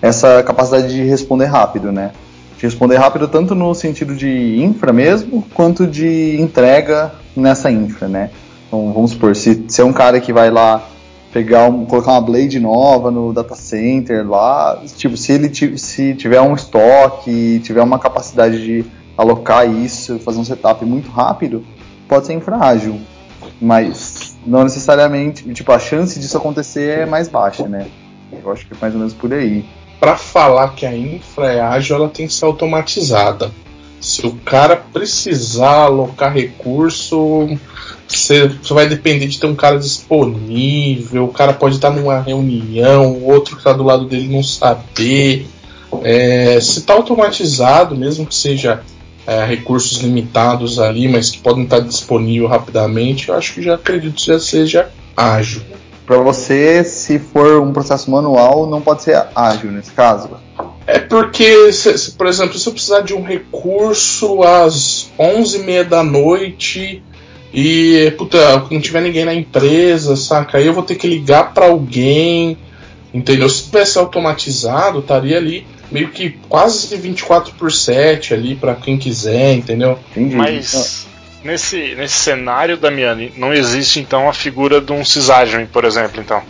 essa 0.00 0.42
capacidade 0.42 0.88
de 0.88 1.02
responder 1.02 1.44
rápido, 1.44 1.92
né? 1.92 2.12
De 2.56 2.64
responder 2.64 2.96
rápido 2.96 3.28
tanto 3.28 3.54
no 3.54 3.74
sentido 3.74 4.14
de 4.14 4.56
infra 4.58 4.90
mesmo, 4.90 5.44
quanto 5.52 5.86
de 5.86 6.40
entrega 6.40 7.12
nessa 7.36 7.70
infra, 7.70 8.08
né? 8.08 8.30
Então, 8.66 8.90
vamos 8.90 9.10
supor, 9.10 9.36
se, 9.36 9.66
se 9.68 9.82
é 9.82 9.84
um 9.84 9.92
cara 9.92 10.18
que 10.18 10.32
vai 10.32 10.50
lá 10.50 10.88
pegar 11.30 11.66
um, 11.66 11.84
colocar 11.84 12.12
uma 12.12 12.22
blade 12.22 12.58
nova 12.58 13.10
no 13.10 13.34
data 13.34 13.54
center 13.54 14.26
lá, 14.26 14.82
tipo, 14.96 15.14
se 15.14 15.30
ele 15.30 15.76
se 15.76 16.14
tiver 16.14 16.40
um 16.40 16.54
estoque, 16.54 17.60
tiver 17.62 17.82
uma 17.82 17.98
capacidade 17.98 18.64
de 18.64 18.82
alocar 19.14 19.70
isso, 19.70 20.18
fazer 20.20 20.38
um 20.38 20.44
setup 20.44 20.82
muito 20.86 21.10
rápido, 21.10 21.62
pode 22.08 22.26
ser 22.26 22.32
infrágil, 22.32 22.98
mas 23.62 24.36
não 24.44 24.64
necessariamente, 24.64 25.44
tipo, 25.54 25.70
a 25.70 25.78
chance 25.78 26.18
disso 26.18 26.36
acontecer 26.36 26.98
é 26.98 27.06
mais 27.06 27.28
baixa, 27.28 27.68
né? 27.68 27.86
Eu 28.32 28.50
acho 28.50 28.66
que 28.66 28.74
é 28.74 28.76
mais 28.80 28.92
ou 28.92 28.98
menos 28.98 29.14
por 29.14 29.32
aí. 29.32 29.64
Para 30.00 30.16
falar 30.16 30.74
que 30.74 30.84
a 30.84 30.96
infra 30.96 31.52
é 31.52 31.60
ágil, 31.60 31.94
ela 31.94 32.08
tem 32.08 32.26
que 32.26 32.34
ser 32.34 32.44
automatizada. 32.44 33.52
Se 34.00 34.26
o 34.26 34.32
cara 34.44 34.74
precisar 34.74 35.84
alocar 35.84 36.32
recurso, 36.32 37.48
você, 38.08 38.48
vai 38.70 38.88
depender 38.88 39.28
de 39.28 39.38
ter 39.38 39.46
um 39.46 39.54
cara 39.54 39.78
disponível, 39.78 41.26
o 41.26 41.32
cara 41.32 41.52
pode 41.52 41.76
estar 41.76 41.90
numa 41.90 42.20
reunião, 42.20 43.12
o 43.12 43.30
outro 43.30 43.54
que 43.54 43.60
está 43.60 43.72
do 43.72 43.84
lado 43.84 44.06
dele 44.06 44.28
não 44.28 44.42
saber. 44.42 45.46
É, 46.02 46.58
se 46.60 46.80
está 46.80 46.94
automatizado, 46.94 47.94
mesmo 47.94 48.26
que 48.26 48.34
seja 48.34 48.82
é, 49.26 49.44
recursos 49.44 49.98
limitados 49.98 50.78
ali, 50.78 51.08
mas 51.08 51.30
que 51.30 51.38
podem 51.38 51.64
estar 51.64 51.80
disponíveis 51.80 52.50
rapidamente, 52.50 53.28
eu 53.28 53.34
acho 53.34 53.54
que 53.54 53.62
já 53.62 53.74
acredito 53.74 54.14
que 54.14 54.26
já 54.26 54.38
seja 54.38 54.90
ágil. 55.16 55.62
Para 56.06 56.18
você, 56.18 56.82
se 56.82 57.18
for 57.18 57.60
um 57.62 57.72
processo 57.72 58.10
manual, 58.10 58.66
não 58.66 58.80
pode 58.80 59.02
ser 59.02 59.24
ágil 59.34 59.70
nesse 59.70 59.92
caso? 59.92 60.30
É 60.86 60.98
porque, 60.98 61.72
se, 61.72 61.96
se, 61.96 62.10
por 62.12 62.26
exemplo, 62.26 62.58
se 62.58 62.68
eu 62.68 62.72
precisar 62.72 63.00
de 63.02 63.14
um 63.14 63.22
recurso 63.22 64.42
às 64.42 65.10
11h30 65.18 65.84
da 65.84 66.02
noite 66.02 67.02
e, 67.54 68.12
puta, 68.18 68.66
não 68.70 68.80
tiver 68.80 69.00
ninguém 69.00 69.24
na 69.24 69.34
empresa, 69.34 70.16
saca? 70.16 70.58
Aí 70.58 70.66
eu 70.66 70.74
vou 70.74 70.82
ter 70.82 70.96
que 70.96 71.06
ligar 71.06 71.54
para 71.54 71.66
alguém, 71.66 72.58
entendeu? 73.12 73.48
Se 73.48 73.64
tivesse 73.64 73.98
automatizado, 73.98 75.00
estaria 75.00 75.36
ali 75.36 75.66
meio 75.90 76.08
que 76.08 76.30
quase 76.48 76.96
24 76.96 77.54
por 77.54 77.70
7 77.70 78.32
ali 78.32 78.54
para 78.54 78.74
quem 78.74 78.96
quiser, 78.96 79.54
entendeu? 79.54 79.98
Entendi. 80.10 80.34
Mas 80.34 81.06
nesse, 81.44 81.94
nesse 81.94 82.14
cenário, 82.14 82.76
Damiani, 82.76 83.32
não 83.36 83.52
existe 83.52 84.00
então 84.00 84.28
a 84.28 84.32
figura 84.32 84.80
de 84.80 84.92
um 84.92 85.04
sysadmin, 85.04 85.66
por 85.66 85.84
exemplo, 85.84 86.20
então? 86.20 86.42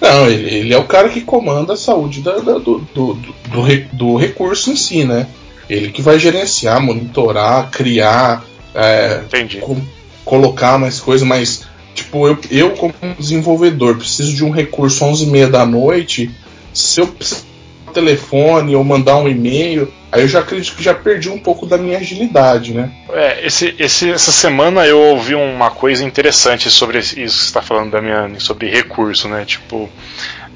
Não, 0.00 0.26
ele, 0.26 0.54
ele, 0.54 0.74
é 0.74 0.78
o 0.78 0.84
cara 0.84 1.08
que 1.08 1.20
comanda 1.20 1.72
a 1.72 1.76
saúde 1.76 2.20
da, 2.20 2.38
da, 2.38 2.58
do, 2.58 2.78
do, 2.94 3.14
do, 3.14 3.84
do, 3.92 4.16
recurso 4.16 4.70
em 4.70 4.76
si, 4.76 5.04
né? 5.04 5.26
Ele 5.68 5.90
que 5.90 6.02
vai 6.02 6.18
gerenciar, 6.18 6.80
monitorar, 6.80 7.70
criar, 7.70 8.44
é, 8.74 9.22
com, 9.60 9.80
colocar 10.24 10.78
mais 10.78 11.00
coisas, 11.00 11.26
mas 11.26 11.66
tipo, 11.94 12.26
eu, 12.26 12.38
eu 12.50 12.70
como 12.72 12.94
desenvolvedor 13.18 13.96
preciso 13.96 14.34
de 14.34 14.44
um 14.44 14.50
recurso 14.50 15.04
11 15.04 15.24
e 15.24 15.26
meia 15.28 15.48
da 15.48 15.64
noite, 15.64 16.30
se 16.72 17.00
eu 17.00 17.06
precisar 17.06 17.54
telefone 17.94 18.74
ou 18.74 18.84
mandar 18.84 19.16
um 19.16 19.28
e-mail, 19.28 19.90
aí 20.10 20.22
eu 20.22 20.28
já 20.28 20.40
acredito 20.40 20.76
que 20.76 20.82
já 20.82 20.92
perdi 20.92 21.30
um 21.30 21.38
pouco 21.38 21.64
da 21.64 21.78
minha 21.78 21.98
agilidade, 21.98 22.74
né? 22.74 22.92
É, 23.10 23.46
esse, 23.46 23.74
esse, 23.78 24.10
essa 24.10 24.32
semana 24.32 24.84
eu 24.84 24.98
ouvi 24.98 25.34
uma 25.34 25.70
coisa 25.70 26.04
interessante 26.04 26.68
sobre 26.70 26.98
isso 26.98 27.14
que 27.14 27.20
você 27.28 27.44
está 27.44 27.62
falando, 27.62 27.92
Damiani, 27.92 28.40
sobre 28.40 28.68
recurso, 28.68 29.28
né? 29.28 29.44
Tipo, 29.46 29.88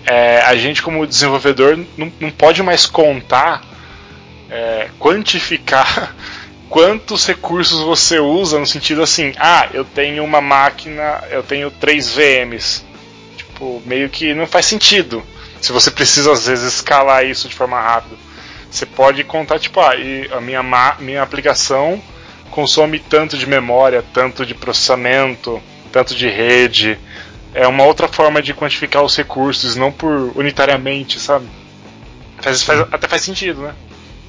é, 0.04 0.42
a 0.42 0.57
gente 0.57 0.83
como 0.83 1.07
desenvolvedor 1.07 1.78
não, 1.97 2.12
não 2.21 2.30
pode 2.30 2.62
mais 2.62 2.85
contar, 2.85 3.62
é, 4.50 4.88
quantificar 4.99 6.14
quantos 6.68 7.26
recursos 7.26 7.80
você 7.80 8.18
usa 8.18 8.58
no 8.58 8.66
sentido 8.66 9.02
assim, 9.02 9.32
ah, 9.38 9.68
eu 9.72 9.84
tenho 9.84 10.25
uma 10.25 10.40
máquina, 10.40 11.22
eu 11.30 11.42
tenho 11.42 11.70
três 11.70 12.10
VMs. 12.10 12.84
Tipo, 13.37 13.82
meio 13.87 14.08
que 14.08 14.34
não 14.34 14.46
faz 14.46 14.66
sentido. 14.66 15.22
Se 15.60 15.72
você 15.72 15.90
precisa 15.90 16.32
às 16.32 16.46
vezes 16.46 16.75
escalar 16.75 17.26
isso 17.26 17.48
de 17.48 17.54
forma 17.54 17.80
rápida. 17.80 18.16
Você 18.70 18.84
pode 18.84 19.25
contar, 19.25 19.58
tipo, 19.58 19.80
ah, 19.80 19.92
a 20.37 20.40
minha, 20.40 20.62
minha 20.98 21.22
aplicação 21.22 22.00
consome 22.50 22.98
tanto 22.98 23.37
de 23.37 23.46
memória, 23.46 24.04
tanto 24.12 24.44
de 24.44 24.54
processamento, 24.54 25.62
tanto 25.90 26.14
de 26.14 26.28
rede. 26.28 26.98
É 27.54 27.66
uma 27.66 27.84
outra 27.84 28.08
forma 28.08 28.42
de 28.42 28.52
quantificar 28.52 29.02
os 29.02 29.16
recursos, 29.16 29.75
não 29.75 29.90
por 29.90 30.32
unitariamente, 30.37 31.18
sabe? 31.18 31.46
Faz, 32.40 32.62
faz, 32.62 32.80
até 32.92 33.08
faz 33.08 33.22
sentido, 33.22 33.62
né? 33.62 33.75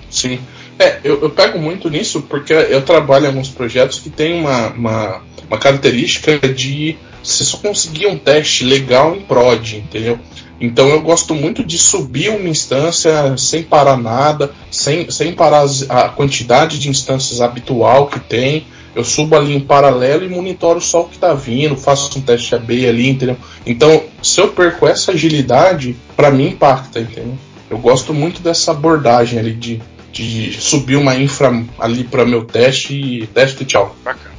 Sim. 0.09 0.41
É, 0.79 0.97
eu, 1.03 1.21
eu, 1.21 1.29
pego 1.29 1.59
muito 1.59 1.89
nisso 1.89 2.21
porque 2.21 2.53
eu 2.53 2.81
trabalho 2.81 3.25
em 3.25 3.27
alguns 3.27 3.49
projetos 3.49 3.99
que 3.99 4.09
tem 4.09 4.39
uma, 4.39 4.69
uma, 4.69 5.21
uma 5.49 5.57
característica 5.57 6.39
de 6.39 6.95
você 7.21 7.43
só 7.43 7.57
conseguir 7.57 8.07
um 8.07 8.17
teste 8.17 8.63
legal 8.63 9.13
em 9.13 9.19
prod, 9.19 9.73
entendeu? 9.73 10.17
Então 10.61 10.87
eu 10.87 11.01
gosto 11.01 11.35
muito 11.35 11.65
de 11.65 11.77
subir 11.77 12.29
uma 12.29 12.47
instância 12.47 13.35
sem 13.37 13.61
parar 13.61 13.97
nada, 13.97 14.51
sem, 14.71 15.11
sem 15.11 15.33
parar 15.33 15.65
a 15.89 16.07
quantidade 16.07 16.79
de 16.79 16.89
instâncias 16.89 17.41
habitual 17.41 18.07
que 18.07 18.19
tem. 18.21 18.65
Eu 18.95 19.03
subo 19.03 19.35
ali 19.35 19.53
em 19.53 19.59
paralelo 19.59 20.23
e 20.23 20.29
monitoro 20.29 20.79
só 20.79 21.01
o 21.01 21.09
que 21.09 21.15
está 21.15 21.33
vindo, 21.33 21.75
faço 21.75 22.17
um 22.17 22.21
teste 22.21 22.55
AB 22.55 22.87
ali, 22.87 23.09
entendeu? 23.09 23.37
Então, 23.65 24.03
se 24.23 24.39
eu 24.39 24.47
perco 24.47 24.87
essa 24.87 25.11
agilidade, 25.11 25.95
para 26.15 26.31
mim 26.31 26.47
impacta, 26.47 27.01
entendeu? 27.01 27.37
Eu 27.69 27.77
gosto 27.77 28.13
muito 28.13 28.41
dessa 28.41 28.71
abordagem 28.71 29.37
ali 29.39 29.53
de 29.53 29.81
de 30.11 30.53
subir 30.53 30.95
uma 30.95 31.15
infra 31.15 31.63
ali 31.79 32.03
para 32.03 32.25
meu 32.25 32.45
teste 32.45 32.93
e 32.93 33.27
teste 33.27 33.65
tchau. 33.65 33.95
Bacana. 34.03 34.35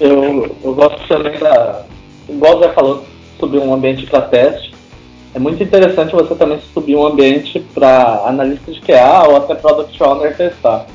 Eu, 0.00 0.56
eu 0.64 0.74
gosto 0.74 1.06
também 1.06 1.38
da. 1.38 1.84
Igual 2.28 2.58
o 2.58 2.60
Zé 2.60 2.72
falou, 2.72 3.04
subir 3.38 3.58
um 3.58 3.72
ambiente 3.72 4.06
para 4.06 4.22
teste. 4.22 4.72
É 5.34 5.38
muito 5.38 5.62
interessante 5.62 6.12
você 6.12 6.34
também 6.34 6.60
subir 6.74 6.94
um 6.94 7.06
ambiente 7.06 7.58
para 7.74 8.22
analista 8.26 8.70
de 8.70 8.80
QA 8.80 9.28
ou 9.28 9.36
até 9.36 9.54
Product 9.54 10.02
Owner 10.02 10.36
testar. 10.36 10.86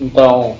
Então, 0.00 0.56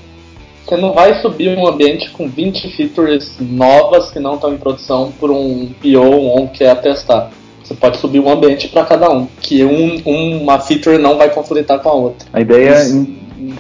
você 0.65 0.77
não 0.77 0.93
vai 0.93 1.21
subir 1.21 1.57
um 1.57 1.67
ambiente 1.67 2.11
com 2.11 2.29
20 2.29 2.77
features 2.77 3.37
novas 3.39 4.11
que 4.11 4.19
não 4.19 4.35
estão 4.35 4.53
em 4.53 4.57
produção 4.57 5.13
por 5.19 5.31
um 5.31 5.73
PO 5.81 5.99
ou 5.99 6.41
um 6.41 6.47
QA 6.47 6.75
testar. 6.77 7.31
Você 7.69 7.75
pode 7.75 7.99
subir 7.99 8.19
um 8.19 8.31
ambiente 8.31 8.67
para 8.69 8.87
cada 8.87 9.11
um, 9.11 9.27
que 9.43 9.63
um, 9.63 10.01
uma 10.07 10.59
feature 10.59 10.97
não 10.97 11.19
vai 11.19 11.29
conflitar 11.29 11.79
com 11.81 11.89
a 11.91 11.93
outra. 11.93 12.27
A 12.33 12.41
ideia 12.41 12.83
Isso. 12.83 13.07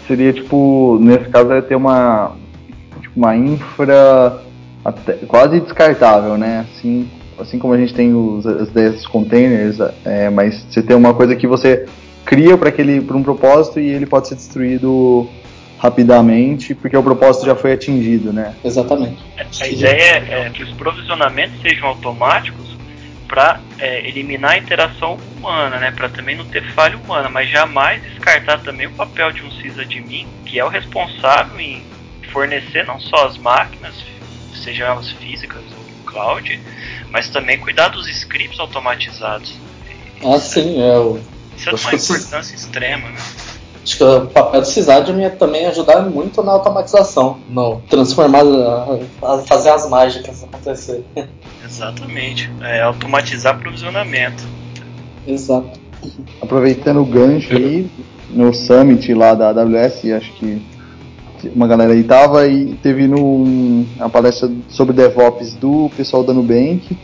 seria, 0.07 0.33
tipo, 0.33 0.99
nesse 0.99 1.27
caso, 1.27 1.53
é 1.53 1.61
ter 1.61 1.75
uma, 1.75 2.33
tipo, 3.03 3.15
uma 3.15 3.37
infra 3.37 4.41
até, 4.83 5.13
quase 5.27 5.61
descartável, 5.61 6.39
né? 6.39 6.65
Assim, 6.73 7.07
assim 7.39 7.59
como 7.59 7.75
a 7.75 7.77
gente 7.77 7.93
tem 7.93 8.15
os, 8.15 8.47
as 8.47 8.69
ideias 8.69 8.95
dos 8.95 9.07
containers, 9.07 9.77
é, 10.07 10.31
mas 10.31 10.65
você 10.71 10.83
tem 10.83 10.97
uma 10.97 11.13
coisa 11.13 11.37
que 11.37 11.47
você 11.47 11.85
cria 12.25 12.57
para 12.57 12.71
aquele 12.71 13.03
para 13.03 13.17
um 13.17 13.23
propósito 13.23 13.79
e 13.79 13.91
ele 13.91 14.07
pode 14.07 14.29
ser 14.29 14.37
destruído 14.37 15.29
rapidamente 15.79 16.75
porque 16.75 16.97
o 16.97 17.03
propósito 17.03 17.45
já 17.45 17.55
foi 17.55 17.73
atingido, 17.73 18.33
né? 18.33 18.55
Exatamente. 18.65 19.23
A 19.61 19.69
ideia 19.69 20.25
é 20.29 20.51
que 20.51 20.63
os 20.63 20.73
provisionamentos 20.73 21.61
sejam 21.61 21.89
automáticos 21.89 22.68
para 23.29 23.61
é, 23.79 24.09
eliminar 24.09 24.53
a 24.53 24.59
interação 24.59 25.19
humana, 25.37 25.79
né, 25.79 25.91
para 25.91 26.09
também 26.09 26.37
não 26.37 26.47
ter 26.47 26.65
falha 26.73 26.97
humana, 26.97 27.29
mas 27.29 27.49
jamais 27.49 28.03
descartar 28.03 28.59
também 28.63 28.87
o 28.87 28.93
papel 28.93 29.31
de 29.31 29.43
um 29.43 29.51
sysadmin, 29.51 30.27
que 30.47 30.59
é 30.59 30.65
o 30.65 30.69
responsável 30.69 31.61
em 31.61 31.85
fornecer 32.33 32.87
não 32.87 32.99
só 32.99 33.27
as 33.27 33.37
máquinas, 33.37 33.95
sejam 34.55 34.87
elas 34.87 35.11
físicas 35.11 35.63
ou 35.77 36.11
cloud, 36.11 36.61
mas 37.11 37.29
também 37.29 37.59
cuidar 37.59 37.89
dos 37.89 38.09
scripts 38.09 38.59
automatizados. 38.59 39.55
Ah, 40.25 40.39
sim, 40.39 40.81
é 40.83 40.99
o. 40.99 41.21
Isso 41.57 41.69
é 41.69 41.75
de 41.75 41.81
uma 41.83 41.95
importância 41.95 42.55
extrema, 42.55 43.09
né? 43.11 43.19
Acho 43.83 43.97
que 43.97 44.05
o 44.05 44.27
papel 44.27 44.61
do 44.61 44.67
sysadmin 44.67 45.25
é 45.25 45.31
também 45.31 45.67
ajudar 45.67 46.03
muito 46.03 46.43
na 46.43 46.53
automatização, 46.53 47.41
no 47.49 47.81
transformar, 47.89 48.43
a, 48.43 49.39
fazer 49.47 49.71
as 49.71 49.89
mágicas 49.89 50.45
acontecer. 50.45 51.05
Exatamente, 51.79 52.51
é 52.61 52.83
automatizar 52.83 53.57
provisionamento. 53.57 54.45
Exato. 55.25 55.79
Aproveitando 56.43 57.01
o 57.01 57.05
gancho 57.05 57.57
aí, 57.57 57.89
no 58.31 58.53
Summit 58.53 59.15
lá 59.15 59.33
da 59.35 59.51
AWS, 59.51 60.05
acho 60.17 60.33
que 60.33 60.61
uma 61.55 61.69
galera 61.69 61.93
aí 61.93 62.03
tava 62.03 62.49
e 62.49 62.75
teve 62.83 63.07
no, 63.07 63.87
a 64.01 64.09
palestra 64.09 64.51
sobre 64.69 64.93
DevOps 64.93 65.55
do 65.55 65.89
pessoal 65.97 66.25
da 66.25 66.35
Nubank 66.35 66.99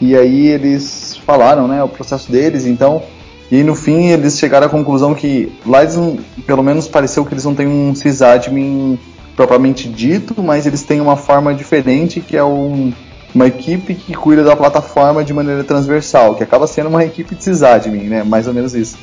e 0.00 0.16
aí 0.16 0.46
eles 0.46 1.16
falaram, 1.26 1.66
né, 1.66 1.82
o 1.82 1.88
processo 1.88 2.30
deles, 2.30 2.64
então 2.64 3.02
e 3.50 3.56
aí 3.56 3.64
no 3.64 3.74
fim 3.74 4.10
eles 4.10 4.38
chegaram 4.38 4.68
à 4.68 4.70
conclusão 4.70 5.14
que 5.16 5.50
lá 5.66 5.82
eles 5.82 5.98
pelo 6.46 6.62
menos 6.62 6.86
pareceu 6.86 7.24
que 7.24 7.34
eles 7.34 7.44
não 7.44 7.56
têm 7.56 7.66
um 7.66 7.92
sysadmin 7.92 8.96
propriamente 9.34 9.88
dito, 9.88 10.40
mas 10.40 10.64
eles 10.64 10.84
têm 10.84 11.00
uma 11.00 11.16
forma 11.16 11.52
diferente 11.52 12.20
que 12.20 12.36
é 12.36 12.44
um, 12.44 12.92
uma 13.34 13.46
equipe 13.46 13.94
que 13.94 14.14
cuida 14.14 14.44
da 14.44 14.56
plataforma 14.56 15.24
de 15.24 15.32
maneira 15.32 15.64
transversal, 15.64 16.34
que 16.34 16.42
acaba 16.42 16.66
sendo 16.66 16.88
uma 16.88 17.04
equipe 17.04 17.34
de 17.34 17.42
sysadmin, 17.44 18.04
né, 18.04 18.22
mais 18.22 18.46
ou 18.46 18.54
menos 18.54 18.74
isso. 18.74 18.98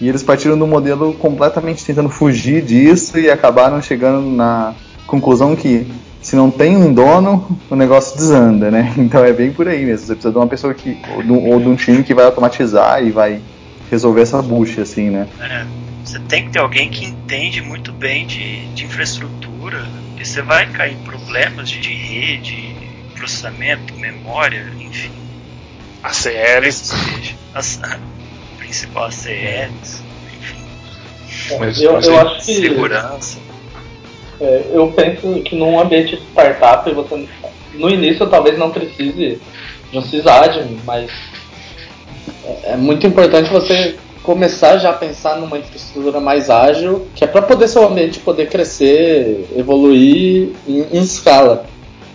E 0.00 0.08
eles 0.08 0.22
partiram 0.22 0.58
do 0.58 0.66
modelo 0.66 1.14
completamente 1.14 1.84
tentando 1.84 2.08
fugir 2.08 2.62
disso 2.62 3.18
e 3.18 3.30
acabaram 3.30 3.80
chegando 3.80 4.20
na 4.20 4.74
conclusão 5.06 5.54
que 5.54 5.86
se 6.20 6.36
não 6.36 6.50
tem 6.50 6.76
um 6.76 6.94
dono, 6.94 7.58
o 7.68 7.74
negócio 7.74 8.16
desanda, 8.16 8.70
né? 8.70 8.94
Então 8.98 9.24
é 9.24 9.32
bem 9.32 9.52
por 9.52 9.68
aí 9.68 9.84
mesmo. 9.84 10.06
Você 10.06 10.14
precisa 10.14 10.32
de 10.32 10.38
uma 10.38 10.46
pessoa 10.46 10.72
que. 10.72 10.96
ou 11.14 11.22
de, 11.22 11.30
ou 11.30 11.60
de 11.60 11.68
um 11.68 11.74
time 11.74 12.02
que 12.04 12.14
vai 12.14 12.24
automatizar 12.24 13.04
e 13.04 13.10
vai 13.10 13.40
resolver 13.90 14.22
essa 14.22 14.40
bucha, 14.40 14.82
assim, 14.82 15.10
né? 15.10 15.28
É, 15.40 15.66
você 16.04 16.18
tem 16.20 16.46
que 16.46 16.50
ter 16.50 16.60
alguém 16.60 16.88
que 16.88 17.04
entende 17.04 17.60
muito 17.60 17.92
bem 17.92 18.26
de, 18.26 18.66
de 18.68 18.84
infraestrutura, 18.84 19.84
porque 20.08 20.24
você 20.24 20.42
vai 20.42 20.66
cair 20.70 20.94
em 20.94 20.98
problemas 20.98 21.68
de, 21.68 21.80
de 21.80 21.92
rede, 21.92 22.74
processamento, 23.22 23.94
memória, 23.94 24.66
enfim. 24.80 25.12
ACLs. 26.02 26.92
As, 27.54 27.80
principal 28.58 29.04
ACLs, 29.04 30.02
enfim. 30.34 31.58
Mas, 31.60 31.80
eu, 31.80 32.00
eu 32.00 32.18
acho 32.18 32.44
que. 32.44 32.54
Segurança. 32.54 33.38
É, 34.40 34.70
eu 34.72 34.88
penso 34.88 35.40
que 35.42 35.54
num 35.54 35.78
ambiente 35.78 36.16
de 36.16 36.22
startup, 36.22 36.90
você, 36.92 37.28
no 37.74 37.88
início 37.88 38.26
talvez 38.26 38.58
não 38.58 38.72
precise 38.72 39.40
de 39.92 39.98
um 39.98 40.02
sysadmin, 40.02 40.80
mas 40.84 41.12
é, 42.44 42.72
é 42.72 42.76
muito 42.76 43.06
importante 43.06 43.50
você 43.50 43.94
começar 44.24 44.78
já 44.78 44.90
a 44.90 44.94
pensar 44.94 45.36
numa 45.36 45.58
infraestrutura 45.58 46.18
mais 46.18 46.50
ágil, 46.50 47.06
que 47.14 47.22
é 47.22 47.26
para 47.26 47.42
poder 47.42 47.68
seu 47.68 47.86
ambiente 47.86 48.18
poder 48.18 48.48
crescer, 48.48 49.48
evoluir 49.54 50.50
em, 50.66 50.86
em 50.92 51.02
escala. 51.02 51.66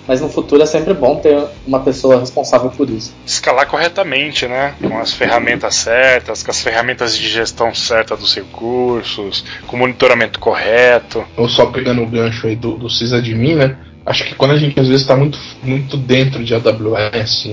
Mas 0.07 0.21
no 0.21 0.29
futuro 0.29 0.63
é 0.63 0.65
sempre 0.65 0.93
bom 0.93 1.17
ter 1.17 1.43
uma 1.65 1.79
pessoa 1.81 2.19
responsável 2.19 2.69
por 2.69 2.89
isso. 2.89 3.13
Escalar 3.25 3.67
corretamente, 3.67 4.47
né? 4.47 4.73
Com 4.81 4.97
as 4.97 5.13
ferramentas 5.13 5.75
certas, 5.75 6.43
com 6.43 6.51
as 6.51 6.61
ferramentas 6.61 7.17
de 7.17 7.27
gestão 7.27 7.73
certa 7.75 8.15
dos 8.15 8.33
recursos, 8.35 9.43
com 9.67 9.75
o 9.75 9.79
monitoramento 9.79 10.39
correto. 10.39 11.25
Ou 11.35 11.49
só 11.49 11.65
pegando 11.65 12.01
o 12.01 12.07
gancho 12.07 12.47
aí 12.47 12.55
do, 12.55 12.77
do 12.77 12.89
sysadmin, 12.89 13.55
né? 13.55 13.77
Acho 14.05 14.23
que 14.23 14.35
quando 14.35 14.51
a 14.51 14.57
gente 14.57 14.79
às 14.79 14.87
vezes 14.87 15.01
está 15.01 15.17
muito, 15.17 15.37
muito 15.61 15.97
dentro 15.97 16.43
de 16.43 16.55
AWS, 16.55 17.49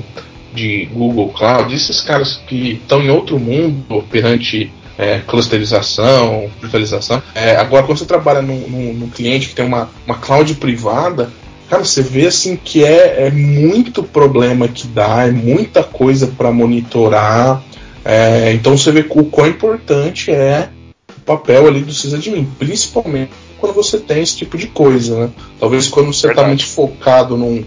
de 0.55 0.85
Google 0.87 1.31
Cloud, 1.31 1.75
esses 1.75 2.01
caras 2.01 2.41
que 2.47 2.75
estão 2.75 3.03
em 3.03 3.11
outro 3.11 3.41
mundo 3.41 4.05
perante 4.09 4.73
é, 4.97 5.19
clusterização, 5.27 6.49
virtualização. 6.61 7.21
É, 7.35 7.57
agora, 7.57 7.85
quando 7.85 7.99
você 7.99 8.07
trabalha 8.07 8.41
num, 8.41 9.11
cliente 9.11 9.49
que 9.49 9.55
tem 9.55 9.65
uma, 9.65 9.91
uma 10.07 10.17
cloud 10.17 10.55
privada, 10.55 11.31
Cara, 11.69 11.85
você 11.85 12.03
vê 12.03 12.27
assim 12.27 12.57
que 12.57 12.85
é, 12.85 13.27
é 13.27 13.31
muito 13.31 14.03
problema 14.03 14.69
que 14.69 14.87
dá, 14.87 15.27
é 15.27 15.31
muita 15.31 15.83
coisa 15.83 16.27
para 16.27 16.53
monitorar. 16.53 17.63
É, 18.05 18.53
então 18.53 18.77
você 18.77 18.93
vê 18.93 19.05
o 19.09 19.25
quão 19.25 19.49
importante 19.49 20.31
é 20.31 20.69
o 21.17 21.21
papel 21.23 21.67
ali 21.67 21.81
do 21.81 21.93
sysadmin, 21.93 22.47
principalmente 22.59 23.31
quando 23.65 23.75
você 23.75 23.99
tem 23.99 24.23
esse 24.23 24.37
tipo 24.37 24.59
de 24.59 24.67
coisa, 24.67 25.21
né? 25.21 25.31
Talvez 25.59 25.89
quando 25.89 26.13
você 26.13 26.29
está 26.29 26.47
muito 26.47 26.67
focado 26.67 27.35
num, 27.35 27.65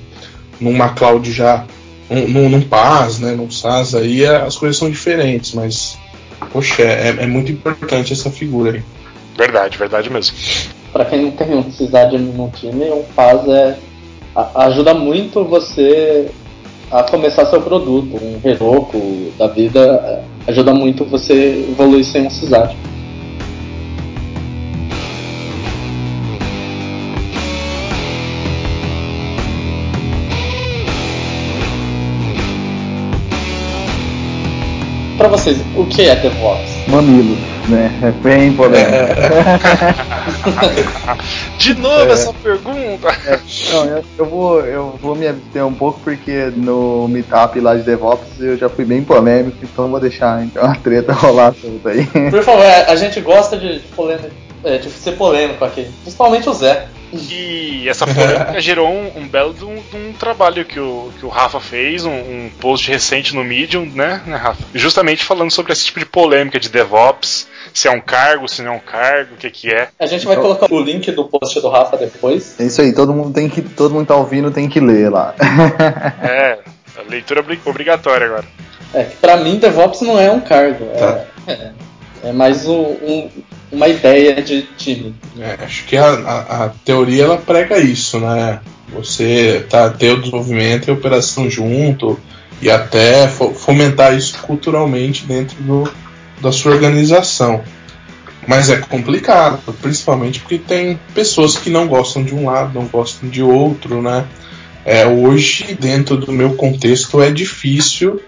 numa 0.60 0.89
cloud 0.89 1.32
já, 1.32 1.66
num, 2.08 2.50
num 2.50 2.62
PaaS, 2.62 3.18
né, 3.18 3.32
num 3.32 3.50
SaaS, 3.50 3.96
aí 3.96 4.24
é, 4.24 4.36
as 4.36 4.56
coisas 4.56 4.77
são 4.77 4.92
diferentes, 4.92 5.54
mas, 5.54 5.98
poxa, 6.51 6.84
é, 6.84 7.16
é 7.20 7.25
muito 7.25 7.52
importante 7.52 8.13
essa 8.13 8.30
figura 8.30 8.74
aí. 8.74 8.84
Verdade, 9.36 9.76
verdade 9.76 10.08
mesmo. 10.12 10.38
Para 10.93 11.06
quem 11.06 11.24
não 11.24 11.32
tem 11.32 11.56
um 11.56 11.71
sysadmin 11.71 12.32
no 12.32 12.52
time, 12.52 12.91
um 12.91 13.04
PaaS 13.15 13.48
é 13.48 13.78
ajuda 14.36 14.94
muito 14.94 15.44
você 15.44 16.30
a 16.92 17.04
começar 17.04 17.46
seu 17.46 17.62
produto. 17.62 18.18
Um 18.18 18.48
Heroku 18.48 19.32
da 19.38 19.48
vida 19.48 20.24
ajuda 20.48 20.74
muito 20.74 21.06
você 21.06 21.66
evoluir 21.70 22.06
sem 22.06 22.24
necessidade. 22.24 22.76
Para 35.18 35.30
vocês, 35.30 35.58
o 35.76 35.86
que 35.86 36.04
é 36.04 36.16
DevOps? 36.16 36.88
Mamilo 36.88 37.57
né? 37.67 37.99
É 38.03 38.12
bem 38.12 38.53
polêmico. 38.53 38.93
É. 38.93 39.27
De 41.58 41.73
novo 41.75 42.10
é. 42.10 42.12
essa 42.12 42.34
pergunta. 42.34 43.08
É. 43.25 43.39
Não, 43.71 43.86
eu, 43.86 44.03
eu, 44.17 44.25
vou, 44.25 44.62
eu 44.62 44.99
vou 45.01 45.15
me 45.15 45.27
abster 45.27 45.65
um 45.65 45.73
pouco 45.73 45.99
porque 46.03 46.51
no 46.56 47.08
meetup 47.08 47.60
lá 47.60 47.75
de 47.75 47.84
DevOps 47.84 48.39
eu 48.39 48.58
já 48.58 48.69
fui 48.69 48.86
bem 48.86 49.03
polêmico, 49.03 49.58
então 49.62 49.89
vou 49.89 49.99
deixar 49.99 50.43
então, 50.43 50.63
a 50.63 50.75
treta 50.75 51.13
rolar 51.13 51.53
tudo 51.53 51.88
aí. 51.88 52.06
Por 52.30 52.43
favor, 52.43 52.65
a 52.65 52.95
gente 52.95 53.19
gosta 53.21 53.58
de, 53.58 53.80
de, 53.80 53.88
polêmico, 53.88 54.30
é, 54.63 54.77
de 54.77 54.89
ser 54.89 55.13
polêmico 55.13 55.63
aqui, 55.63 55.88
principalmente 56.03 56.49
o 56.49 56.53
Zé. 56.53 56.88
E 57.13 57.88
essa 57.88 58.06
polêmica 58.06 58.60
gerou 58.62 58.89
um, 58.89 59.20
um 59.20 59.28
belo 59.28 59.54
de 59.54 59.63
um, 59.63 59.76
de 59.76 59.96
um, 59.96 60.13
trabalho 60.13 60.65
que 60.65 60.80
o, 60.80 61.12
que 61.17 61.26
o 61.26 61.30
Rafa 61.30 61.60
fez, 61.60 62.06
um, 62.06 62.12
um, 62.12 62.52
post 62.60 62.89
recente 62.89 63.36
no 63.36 63.43
Medium, 63.43 63.86
né, 63.86 64.22
né, 64.26 64.36
Rafa? 64.36 64.63
Justamente 64.74 65.24
falando 65.24 65.52
sobre 65.52 65.74
esse 65.74 65.86
tipo 65.86 66.00
de 66.00 66.06
polêmica 66.06 66.60
de 66.60 66.70
DevOps, 66.70 67.48
se 67.74 67.88
é 67.88 67.91
um 67.91 68.02
cargo, 68.02 68.48
se 68.48 68.62
não 68.62 68.74
é 68.74 68.76
um 68.76 68.80
cargo, 68.80 69.36
o 69.36 69.38
que, 69.38 69.50
que 69.50 69.72
é. 69.72 69.89
A 70.00 70.06
gente 70.06 70.26
vai 70.26 70.36
então, 70.36 70.43
colocar 70.43 70.74
o 70.74 70.80
link 70.82 71.12
do 71.12 71.26
post 71.26 71.60
do 71.62 71.70
Rafa 71.70 71.98
depois. 71.98 72.60
É 72.60 72.63
isso 72.63 72.82
aí, 72.82 72.93
todo 72.93 73.13
mundo 73.13 73.34
tem 73.34 73.48
que. 73.50 73.62
Todo 73.62 73.93
mundo 73.93 74.08
tá 74.08 74.15
ouvindo 74.15 74.52
tem 74.52 74.67
que 74.67 74.80
ler 74.80 75.10
lá. 75.10 75.34
é, 76.22 76.60
a 76.98 77.02
leitura 77.10 77.46
obrigatória 77.65 78.28
agora. 78.28 78.46
É 78.93 79.04
que 79.04 79.17
pra 79.17 79.38
mim 79.38 79.58
DevOps 79.58 80.02
não 80.02 80.20
é 80.20 80.32
um 80.32 80.39
cargo. 80.39 80.86
É, 80.93 80.98
tá. 80.98 81.26
é, 81.48 81.52
é 81.52 81.72
mais 82.34 82.67
um, 82.67 83.30
uma 83.71 83.88
ideia 83.88 84.41
de 84.41 84.63
time. 84.77 85.15
É, 85.39 85.58
acho 85.63 85.86
que 85.86 85.97
a, 85.97 86.10
a, 86.10 86.65
a, 86.65 86.69
teoria 86.86 87.23
ela 87.23 87.38
prega 87.38 87.77
isso, 87.77 88.19
né? 88.19 88.60
Você 88.93 89.65
tá 89.69 89.89
ter 89.89 90.13
o 90.13 90.19
desenvolvimento 90.19 90.88
e 90.88 90.91
a 90.91 90.93
operação 90.93 91.49
junto 91.49 92.17
e 92.62 92.69
até 92.69 93.27
fomentar 93.27 94.15
isso 94.15 94.38
culturalmente 94.39 95.25
dentro 95.25 95.62
do, 95.62 95.91
da 96.41 96.51
sua 96.51 96.73
organização. 96.73 97.62
Mas 98.47 98.69
é 98.69 98.77
complicado, 98.77 99.73
principalmente 99.82 100.39
porque 100.39 100.58
tem 100.58 100.97
pessoas 101.13 101.58
que 101.58 101.69
não 101.69 101.86
gostam 101.86 102.23
de 102.23 102.34
um 102.34 102.45
lado, 102.45 102.80
não 102.80 102.88
gostam 102.88 103.30
de 103.30 103.43
outro, 103.43 104.01
né? 104.01 104.25
É, 104.86 105.06
hoje, 105.06 105.75
dentro 105.77 106.15
do 106.15 106.32
meu 106.32 106.56
contexto, 106.56 107.21
é 107.21 107.30
difícil 107.30 108.21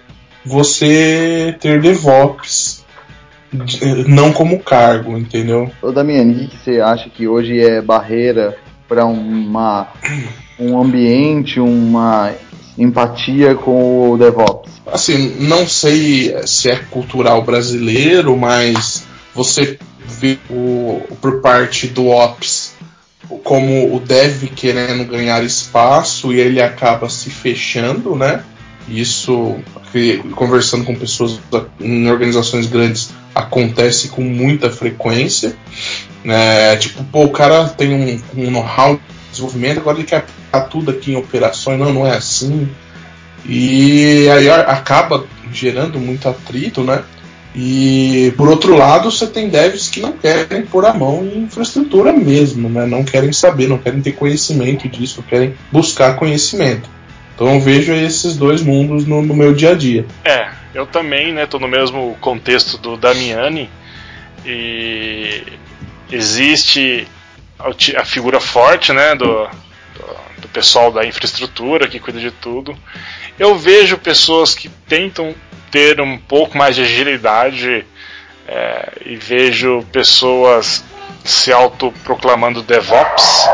você 0.43 1.55
ter 1.61 1.81
DevOps 1.81 2.78
não 4.07 4.31
como 4.31 4.59
cargo, 4.59 5.17
entendeu? 5.17 5.71
Ô 5.81 5.91
Damiani, 5.91 6.45
o 6.45 6.47
que 6.47 6.57
você 6.57 6.79
acha 6.79 7.09
que 7.09 7.27
hoje 7.27 7.59
é 7.59 7.81
barreira 7.81 8.57
para 8.87 9.05
uma 9.05 9.87
um 10.59 10.79
ambiente, 10.79 11.59
uma 11.59 12.31
empatia 12.77 13.55
com 13.55 14.11
o 14.11 14.17
DevOps? 14.17 14.71
Assim, 14.85 15.37
não 15.41 15.67
sei 15.67 16.35
se 16.45 16.69
é 16.69 16.75
cultural 16.75 17.43
brasileiro, 17.43 18.35
mas 18.37 19.03
você 19.33 19.77
vê 20.05 20.37
o, 20.49 21.01
por 21.21 21.41
parte 21.41 21.87
do 21.87 22.07
Ops 22.07 22.77
como 23.43 23.95
o 23.95 23.99
Dev 23.99 24.45
querendo 24.55 25.05
ganhar 25.05 25.43
espaço 25.43 26.33
e 26.33 26.39
ele 26.39 26.61
acaba 26.61 27.09
se 27.09 27.29
fechando, 27.29 28.15
né? 28.15 28.43
Isso, 28.87 29.57
conversando 30.35 30.83
com 30.83 30.95
pessoas 30.95 31.39
em 31.79 32.09
organizações 32.09 32.65
grandes, 32.65 33.11
acontece 33.33 34.09
com 34.09 34.21
muita 34.21 34.69
frequência. 34.69 35.55
Né? 36.23 36.75
Tipo, 36.77 37.03
pô, 37.05 37.23
o 37.25 37.31
cara 37.31 37.67
tem 37.69 37.93
um, 37.93 38.21
um 38.35 38.51
know-how 38.51 38.95
de 38.95 39.01
desenvolvimento, 39.31 39.79
agora 39.79 39.97
ele 39.97 40.07
quer 40.07 40.17
aplicar 40.17 40.61
tudo 40.69 40.91
aqui 40.91 41.13
em 41.13 41.15
operações. 41.15 41.79
Não, 41.79 41.93
não 41.93 42.07
é 42.07 42.15
assim. 42.15 42.69
E 43.45 44.27
aí 44.29 44.49
acaba 44.49 45.25
gerando 45.51 45.99
muito 45.99 46.27
atrito, 46.27 46.83
né? 46.83 47.03
E 47.55 48.31
por 48.37 48.47
outro 48.47 48.77
lado, 48.77 49.09
você 49.09 49.25
tem 49.25 49.49
devs 49.49 49.89
que 49.89 49.99
não 49.99 50.11
querem 50.11 50.63
pôr 50.63 50.85
a 50.85 50.93
mão 50.93 51.23
em 51.23 51.43
infraestrutura 51.43 52.13
mesmo, 52.13 52.69
né? 52.69 52.85
Não 52.85 53.03
querem 53.03 53.33
saber, 53.33 53.67
não 53.67 53.77
querem 53.77 54.01
ter 54.01 54.11
conhecimento 54.11 54.87
disso, 54.87 55.23
querem 55.27 55.55
buscar 55.71 56.15
conhecimento. 56.15 56.89
Então 57.33 57.55
eu 57.55 57.59
vejo 57.59 57.93
esses 57.93 58.35
dois 58.35 58.61
mundos 58.61 59.05
no, 59.05 59.21
no 59.21 59.33
meu 59.33 59.53
dia 59.53 59.71
a 59.71 59.73
dia. 59.73 60.05
É, 60.23 60.49
eu 60.73 60.85
também, 60.85 61.33
né, 61.33 61.45
tô 61.45 61.59
no 61.59 61.67
mesmo 61.67 62.17
contexto 62.21 62.77
do 62.77 62.97
Damiani 62.97 63.69
e 64.45 65.43
existe 66.11 67.07
a 67.97 68.05
figura 68.05 68.39
forte 68.39 68.93
né, 68.93 69.15
do, 69.15 69.25
do, 69.25 70.41
do 70.41 70.47
pessoal 70.49 70.91
da 70.91 71.05
infraestrutura 71.05 71.87
que 71.87 71.99
cuida 71.99 72.19
de 72.19 72.31
tudo. 72.31 72.77
Eu 73.37 73.57
vejo 73.57 73.97
pessoas 73.97 74.55
que 74.55 74.69
tentam 74.87 75.35
ter 75.71 75.99
um 76.01 76.17
pouco 76.17 76.57
mais 76.57 76.75
de 76.75 76.81
agilidade 76.81 77.85
é, 78.47 78.91
e 79.05 79.15
vejo 79.15 79.85
pessoas 79.91 80.83
se 81.23 81.51
autoproclamando 81.51 82.61
DevOps. 82.63 83.47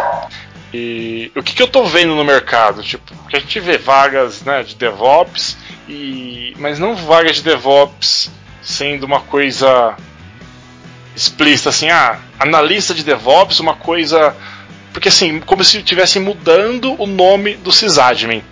E 0.76 1.32
o 1.36 1.42
que, 1.42 1.56
que 1.56 1.62
eu 1.62 1.68
estou 1.68 1.86
vendo 1.86 2.16
no 2.16 2.26
mercado? 2.26 2.84
Tipo, 2.84 3.16
que 3.30 3.38
a 3.38 3.40
gente 3.40 3.60
vê 3.62 3.78
vagas 3.78 4.42
né, 4.44 4.62
de 4.62 4.76
DevOps, 4.76 5.58
e, 5.88 6.54
mas 6.58 6.78
não 6.78 6.96
vagas 6.96 7.38
de 7.38 7.44
DevOps 7.44 8.30
sendo 8.62 9.06
uma 9.06 9.22
coisa 9.22 9.96
explícita, 11.16 11.70
assim, 11.70 11.90
ah, 11.90 12.20
analista 12.38 12.94
de 12.94 13.04
DevOps, 13.04 13.62
uma 13.62 13.76
coisa. 13.76 14.36
Porque 14.92 15.08
assim, 15.08 15.40
como 15.40 15.64
se 15.64 15.78
estivesse 15.78 16.20
mudando 16.20 17.02
o 17.02 17.08
nome 17.08 17.56
do 17.56 17.72
sysadmin. 17.72 18.44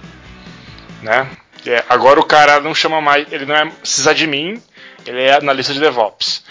Né? 1.01 1.27
É, 1.65 1.83
agora 1.89 2.19
o 2.19 2.25
cara 2.25 2.61
não 2.61 2.73
chama 2.73 3.01
mais. 3.01 3.29
Ele 3.31 3.45
não 3.45 3.55
é 3.55 3.69
sysadmin, 3.83 4.61
ele 5.05 5.21
é 5.21 5.35
analista 5.35 5.73
de 5.73 5.79
DevOps. 5.81 6.43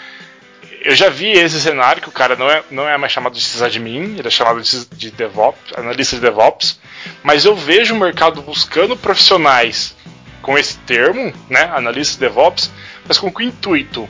Eu 0.83 0.93
já 0.93 1.07
vi 1.07 1.31
esse 1.31 1.61
cenário 1.61 2.01
que 2.01 2.09
o 2.09 2.11
cara 2.11 2.35
não 2.35 2.51
é, 2.51 2.61
não 2.69 2.87
é 2.87 2.97
mais 2.97 3.13
chamado 3.13 3.33
de 3.33 3.41
sysadmin, 3.41 4.17
ele 4.17 4.27
é 4.27 4.29
chamado 4.29 4.61
de, 4.61 4.85
de 4.87 5.11
DevOps, 5.11 5.71
analista 5.77 6.17
de 6.17 6.21
DevOps. 6.21 6.77
Mas 7.23 7.45
eu 7.45 7.55
vejo 7.55 7.95
o 7.95 7.99
mercado 7.99 8.41
buscando 8.41 8.97
profissionais 8.97 9.95
com 10.41 10.57
esse 10.57 10.77
termo, 10.79 11.33
né, 11.49 11.71
analista 11.73 12.15
de 12.15 12.19
DevOps, 12.19 12.69
mas 13.07 13.17
com 13.17 13.31
que 13.31 13.45
intuito? 13.45 14.09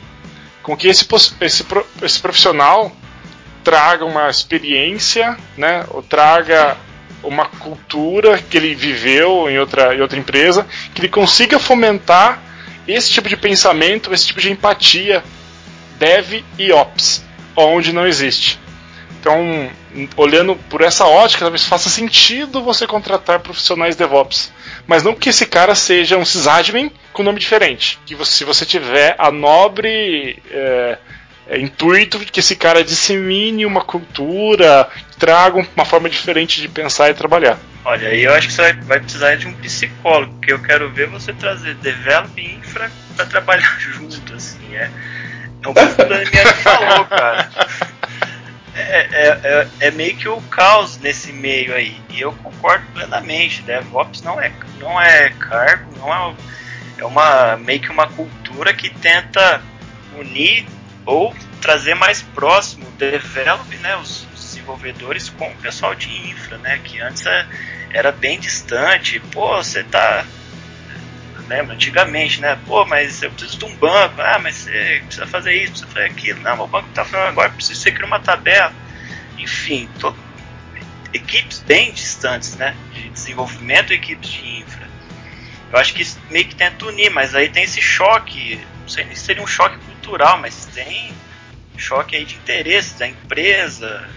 Com 0.63 0.75
que 0.75 0.87
esse, 0.87 1.07
esse, 1.41 1.63
esse 2.01 2.19
profissional 2.19 2.91
traga 3.63 4.03
uma 4.03 4.27
experiência, 4.27 5.37
né, 5.55 5.85
ou 5.89 6.01
traga 6.01 6.75
uma 7.21 7.45
cultura 7.45 8.39
que 8.39 8.57
ele 8.57 8.73
viveu 8.73 9.47
em 9.47 9.59
outra, 9.59 9.95
em 9.95 10.01
outra 10.01 10.17
empresa, 10.17 10.65
que 10.91 11.01
ele 11.01 11.09
consiga 11.09 11.59
fomentar 11.59 12.41
esse 12.87 13.11
tipo 13.11 13.29
de 13.29 13.37
pensamento, 13.37 14.11
esse 14.11 14.25
tipo 14.25 14.41
de 14.41 14.51
empatia 14.51 15.23
dev 16.03 16.43
e 16.59 16.71
ops, 16.73 17.23
onde 17.55 17.93
não 17.93 18.05
existe. 18.05 18.59
Então, 19.19 19.69
olhando 20.17 20.53
por 20.69 20.81
essa 20.81 21.05
ótica, 21.05 21.45
talvez 21.45 21.65
faça 21.65 21.89
sentido 21.89 22.61
você 22.61 22.85
contratar 22.85 23.39
profissionais 23.39 23.95
DevOps. 23.95 24.51
Mas 24.85 25.01
não 25.01 25.15
que 25.15 25.29
esse 25.29 25.45
cara 25.45 25.73
seja 25.73 26.17
um 26.17 26.25
sysadmin 26.25 26.91
com 27.13 27.23
nome 27.23 27.39
diferente. 27.39 27.97
Que 28.05 28.15
você, 28.15 28.33
se 28.33 28.43
você 28.43 28.65
tiver 28.65 29.15
a 29.17 29.31
nobre 29.31 30.43
é, 30.51 30.97
é, 31.47 31.57
intuito 31.57 32.19
de 32.19 32.25
que 32.25 32.41
esse 32.41 32.57
cara 32.57 32.83
dissemine 32.83 33.65
uma 33.65 33.81
cultura, 33.81 34.89
traga 35.17 35.65
uma 35.73 35.85
forma 35.85 36.09
diferente 36.09 36.59
de 36.59 36.67
pensar 36.67 37.09
e 37.09 37.13
trabalhar. 37.13 37.57
Olha, 37.85 38.09
aí 38.09 38.23
eu 38.23 38.33
acho 38.33 38.47
que 38.47 38.53
você 38.53 38.73
vai 38.73 38.99
precisar 38.99 39.35
de 39.35 39.47
um 39.47 39.53
psicólogo, 39.53 40.33
porque 40.33 40.51
eu 40.51 40.59
quero 40.61 40.89
ver 40.89 41.07
você 41.07 41.31
trazer 41.31 41.75
develop 41.75 42.37
e 42.37 42.55
infra 42.55 42.91
para 43.15 43.25
trabalhar 43.25 43.73
junto, 43.79 44.33
assim, 44.33 44.75
é. 44.75 44.89
É 45.63 45.67
o 45.67 45.73
que 45.73 46.01
o 46.01 46.05
Daniel 46.05 46.53
falou, 46.55 47.05
cara. 47.05 47.49
É, 48.75 49.07
é, 49.11 49.39
é, 49.43 49.67
é, 49.87 49.91
meio 49.91 50.17
que 50.17 50.27
o 50.27 50.41
caos 50.41 50.97
nesse 50.97 51.31
meio 51.31 51.75
aí. 51.75 51.95
E 52.09 52.21
eu 52.21 52.33
concordo 52.33 52.85
plenamente. 52.93 53.61
DevOps 53.61 54.21
não 54.21 54.41
é, 54.41 54.51
não 54.79 54.99
é 54.99 55.29
cargo, 55.29 55.91
não 55.97 56.13
é, 56.13 56.35
é 56.97 57.05
uma 57.05 57.55
meio 57.57 57.79
que 57.79 57.89
uma 57.89 58.07
cultura 58.07 58.73
que 58.73 58.89
tenta 58.89 59.61
unir 60.17 60.65
ou 61.05 61.35
trazer 61.61 61.93
mais 61.93 62.21
próximo 62.21 62.87
o 62.87 62.91
develop, 62.91 63.75
né, 63.77 63.95
os, 63.97 64.27
desenvolvedores 64.33 65.29
com 65.29 65.47
o 65.49 65.55
pessoal 65.55 65.93
de 65.95 66.09
infra, 66.29 66.57
né, 66.59 66.79
que 66.83 66.99
antes 67.01 67.25
é, 67.25 67.45
era 67.91 68.11
bem 68.11 68.39
distante. 68.39 69.19
Pô, 69.31 69.57
você 69.57 69.83
tá 69.83 70.25
lembra 71.47 71.75
antigamente, 71.75 72.41
né? 72.41 72.57
Pô, 72.65 72.85
mas 72.85 73.21
eu 73.21 73.31
preciso 73.31 73.57
de 73.57 73.65
um 73.65 73.75
banco. 73.75 74.21
Ah, 74.21 74.39
mas 74.39 74.55
você 74.55 75.01
precisa 75.05 75.27
fazer 75.27 75.53
isso, 75.53 75.71
precisa 75.71 75.91
fazer 75.91 76.05
aquilo. 76.05 76.41
Não, 76.41 76.61
o 76.61 76.67
banco 76.67 76.87
está 76.89 77.05
falando 77.05 77.29
agora, 77.29 77.49
precisa 77.49 77.79
você 77.79 77.91
criar 77.91 78.07
uma 78.07 78.19
tabela. 78.19 78.73
Enfim, 79.37 79.89
equipes 81.13 81.59
bem 81.59 81.91
distantes, 81.91 82.55
né? 82.55 82.75
De 82.91 83.09
desenvolvimento 83.09 83.91
e 83.91 83.95
equipes 83.95 84.29
de 84.29 84.59
infra. 84.59 84.87
Eu 85.71 85.79
acho 85.79 85.93
que 85.93 86.01
isso 86.01 86.19
meio 86.29 86.45
que 86.45 86.55
tenta 86.55 86.85
unir, 86.85 87.09
mas 87.11 87.33
aí 87.33 87.49
tem 87.49 87.63
esse 87.63 87.81
choque. 87.81 88.59
Não 88.81 88.89
sei 88.89 89.05
se 89.13 89.15
seria 89.17 89.41
um 89.41 89.47
choque 89.47 89.77
cultural, 89.77 90.37
mas 90.39 90.65
tem 90.67 91.11
choque 91.77 92.15
aí 92.15 92.25
de 92.25 92.35
interesses 92.35 92.97
da 92.97 93.07
empresa. 93.07 94.07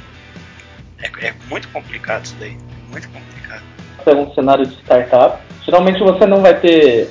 É, 0.99 1.29
é 1.29 1.35
muito 1.49 1.69
complicado 1.69 2.25
isso 2.25 2.37
daí. 2.39 2.57
Muito 2.91 3.09
complicado. 3.09 3.63
É 4.05 4.15
um 4.15 4.33
cenário 4.35 4.67
de 4.67 4.75
startup. 4.83 5.46
Geralmente 5.67 5.99
você 5.99 6.25
não 6.25 6.41
vai 6.41 6.59
ter 6.59 7.11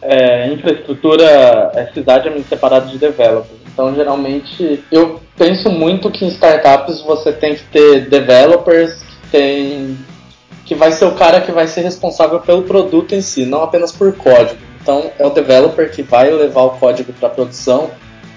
é, 0.00 0.48
infraestrutura 0.52 1.70
é 1.74 1.90
cidade 1.92 2.30
separada 2.48 2.86
de 2.86 2.96
developers. 2.96 3.60
Então, 3.72 3.94
geralmente, 3.94 4.82
eu 4.90 5.20
penso 5.36 5.70
muito 5.70 6.10
que 6.10 6.24
em 6.24 6.28
startups 6.28 7.00
você 7.02 7.32
tem 7.32 7.54
que 7.54 7.64
ter 7.64 8.08
developers 8.08 9.02
que 9.02 9.30
tem 9.30 9.98
que 10.64 10.74
vai 10.76 10.92
ser 10.92 11.06
o 11.06 11.12
cara 11.12 11.40
que 11.40 11.50
vai 11.50 11.66
ser 11.66 11.80
responsável 11.80 12.38
pelo 12.40 12.62
produto 12.62 13.14
em 13.14 13.20
si, 13.20 13.44
não 13.44 13.62
apenas 13.62 13.90
por 13.90 14.12
código. 14.14 14.60
Então, 14.80 15.10
é 15.18 15.26
o 15.26 15.30
developer 15.30 15.90
que 15.90 16.02
vai 16.02 16.30
levar 16.30 16.62
o 16.62 16.70
código 16.70 17.12
para 17.12 17.28
produção, 17.28 17.90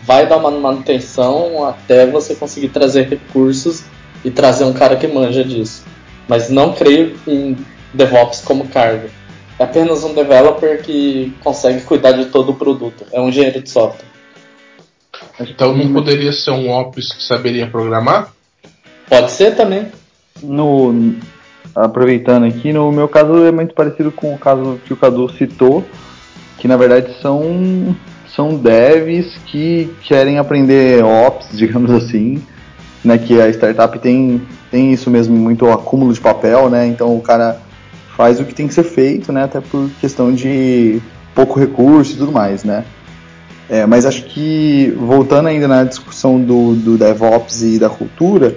vai 0.03 0.25
dar 0.27 0.37
uma 0.37 0.51
manutenção 0.51 1.65
até 1.65 2.05
você 2.05 2.35
conseguir 2.35 2.69
trazer 2.69 3.07
recursos 3.07 3.83
e 4.23 4.31
trazer 4.31 4.63
um 4.63 4.73
cara 4.73 4.95
que 4.95 5.07
manja 5.07 5.43
disso. 5.43 5.83
Mas 6.27 6.49
não 6.49 6.73
creio 6.73 7.15
em 7.27 7.55
DevOps 7.93 8.41
como 8.41 8.67
cargo. 8.67 9.07
É 9.57 9.63
apenas 9.63 10.03
um 10.03 10.13
developer 10.13 10.83
que 10.83 11.33
consegue 11.43 11.81
cuidar 11.81 12.11
de 12.11 12.25
todo 12.25 12.51
o 12.51 12.55
produto. 12.55 13.05
É 13.11 13.21
um 13.21 13.29
engenheiro 13.29 13.61
de 13.61 13.69
software. 13.69 14.05
Então 15.39 15.75
não 15.75 15.93
poderia 15.93 16.31
ser 16.33 16.51
um 16.51 16.69
Ops 16.69 17.13
que 17.13 17.23
saberia 17.23 17.67
programar? 17.67 18.33
Pode 19.07 19.31
ser 19.31 19.55
também. 19.55 19.87
No, 20.43 21.15
aproveitando 21.75 22.45
aqui, 22.45 22.73
no 22.73 22.91
meu 22.91 23.07
caso 23.07 23.45
é 23.45 23.51
muito 23.51 23.73
parecido 23.73 24.11
com 24.11 24.33
o 24.33 24.37
caso 24.37 24.79
que 24.85 24.93
o 24.93 24.97
Cadu 24.97 25.29
citou, 25.29 25.83
que 26.57 26.67
na 26.67 26.77
verdade 26.77 27.13
são, 27.21 27.95
são 28.35 28.55
devs 28.55 29.37
que 29.45 29.93
querem 30.01 30.37
aprender 30.37 31.03
Ops, 31.03 31.49
digamos 31.57 31.91
assim, 31.91 32.41
né, 33.03 33.17
que 33.17 33.39
a 33.39 33.49
startup 33.49 33.97
tem, 33.99 34.41
tem 34.71 34.91
isso 34.91 35.09
mesmo, 35.09 35.35
muito 35.35 35.69
acúmulo 35.69 36.13
de 36.13 36.19
papel, 36.19 36.69
né, 36.69 36.87
então 36.87 37.15
o 37.15 37.21
cara 37.21 37.61
faz 38.15 38.39
o 38.39 38.45
que 38.45 38.53
tem 38.53 38.67
que 38.67 38.73
ser 38.73 38.83
feito, 38.83 39.31
né? 39.31 39.43
Até 39.43 39.59
por 39.59 39.89
questão 39.99 40.33
de 40.33 41.01
pouco 41.33 41.59
recurso 41.59 42.13
e 42.13 42.17
tudo 42.17 42.31
mais, 42.31 42.63
né? 42.63 42.85
É, 43.69 43.85
mas 43.85 44.05
acho 44.05 44.23
que, 44.25 44.95
voltando 44.97 45.47
ainda 45.47 45.67
na 45.67 45.83
discussão 45.83 46.39
do, 46.39 46.75
do 46.75 46.97
DevOps 46.97 47.63
e 47.63 47.79
da 47.79 47.89
cultura, 47.89 48.55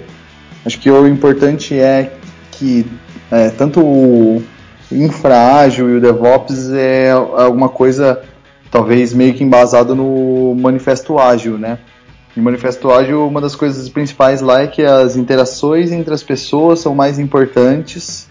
acho 0.65 0.79
que 0.79 0.89
o 0.89 1.07
importante 1.07 1.77
é 1.77 2.13
que 2.51 2.85
é, 3.31 3.49
tanto 3.49 3.81
o 3.81 4.41
infraágil 4.91 5.89
e 5.89 5.97
o 5.97 6.01
DevOps 6.01 6.71
é 6.71 7.11
alguma 7.11 7.69
coisa, 7.69 8.21
talvez 8.71 9.13
meio 9.13 9.33
que 9.33 9.43
embasado 9.43 9.95
no 9.95 10.55
manifesto 10.55 11.17
ágil, 11.19 11.57
né? 11.57 11.79
No 12.35 12.43
manifesto 12.43 12.91
ágil, 12.91 13.27
uma 13.27 13.41
das 13.41 13.55
coisas 13.55 13.89
principais 13.89 14.41
lá 14.41 14.61
é 14.61 14.67
que 14.67 14.83
as 14.83 15.15
interações 15.15 15.91
entre 15.91 16.13
as 16.13 16.23
pessoas 16.23 16.79
são 16.79 16.93
mais 16.93 17.17
importantes 17.17 18.28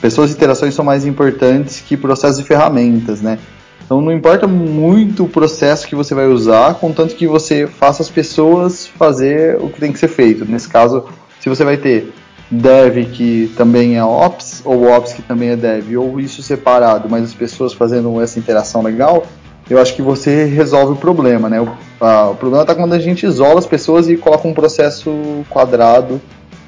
pessoas 0.00 0.30
e 0.30 0.34
interações 0.34 0.74
são 0.74 0.84
mais 0.84 1.04
importantes 1.04 1.80
que 1.80 1.96
processos 1.96 2.38
e 2.38 2.44
ferramentas, 2.44 3.20
né? 3.20 3.38
Então 3.84 4.00
não 4.00 4.12
importa 4.12 4.46
muito 4.46 5.24
o 5.24 5.28
processo 5.28 5.86
que 5.86 5.96
você 5.96 6.14
vai 6.14 6.26
usar, 6.26 6.74
contanto 6.74 7.16
que 7.16 7.26
você 7.26 7.66
faça 7.66 8.02
as 8.02 8.08
pessoas 8.08 8.86
fazer 8.86 9.56
o 9.60 9.68
que 9.68 9.80
tem 9.80 9.92
que 9.92 9.98
ser 9.98 10.08
feito. 10.08 10.44
Nesse 10.44 10.68
caso, 10.68 11.06
se 11.40 11.48
você 11.48 11.64
vai 11.64 11.76
ter 11.76 12.12
dev 12.50 13.04
que 13.12 13.52
também 13.56 13.96
é 13.96 14.04
ops, 14.04 14.62
ou 14.64 14.88
ops 14.88 15.12
que 15.12 15.22
também 15.22 15.50
é 15.50 15.56
dev, 15.56 15.96
ou 15.96 16.20
isso 16.20 16.42
separado, 16.42 17.08
mas 17.08 17.24
as 17.24 17.34
pessoas 17.34 17.72
fazendo 17.72 18.20
essa 18.20 18.38
interação 18.38 18.82
legal, 18.82 19.26
eu 19.68 19.80
acho 19.80 19.94
que 19.94 20.02
você 20.02 20.44
resolve 20.44 20.92
o 20.92 20.96
problema, 20.96 21.48
né? 21.48 21.60
O, 21.60 21.68
a, 22.00 22.30
o 22.30 22.34
problema 22.34 22.62
está 22.62 22.74
quando 22.74 22.92
a 22.92 22.98
gente 22.98 23.24
isola 23.24 23.58
as 23.58 23.66
pessoas 23.66 24.08
e 24.08 24.16
coloca 24.16 24.46
um 24.46 24.54
processo 24.54 25.12
quadrado 25.48 26.20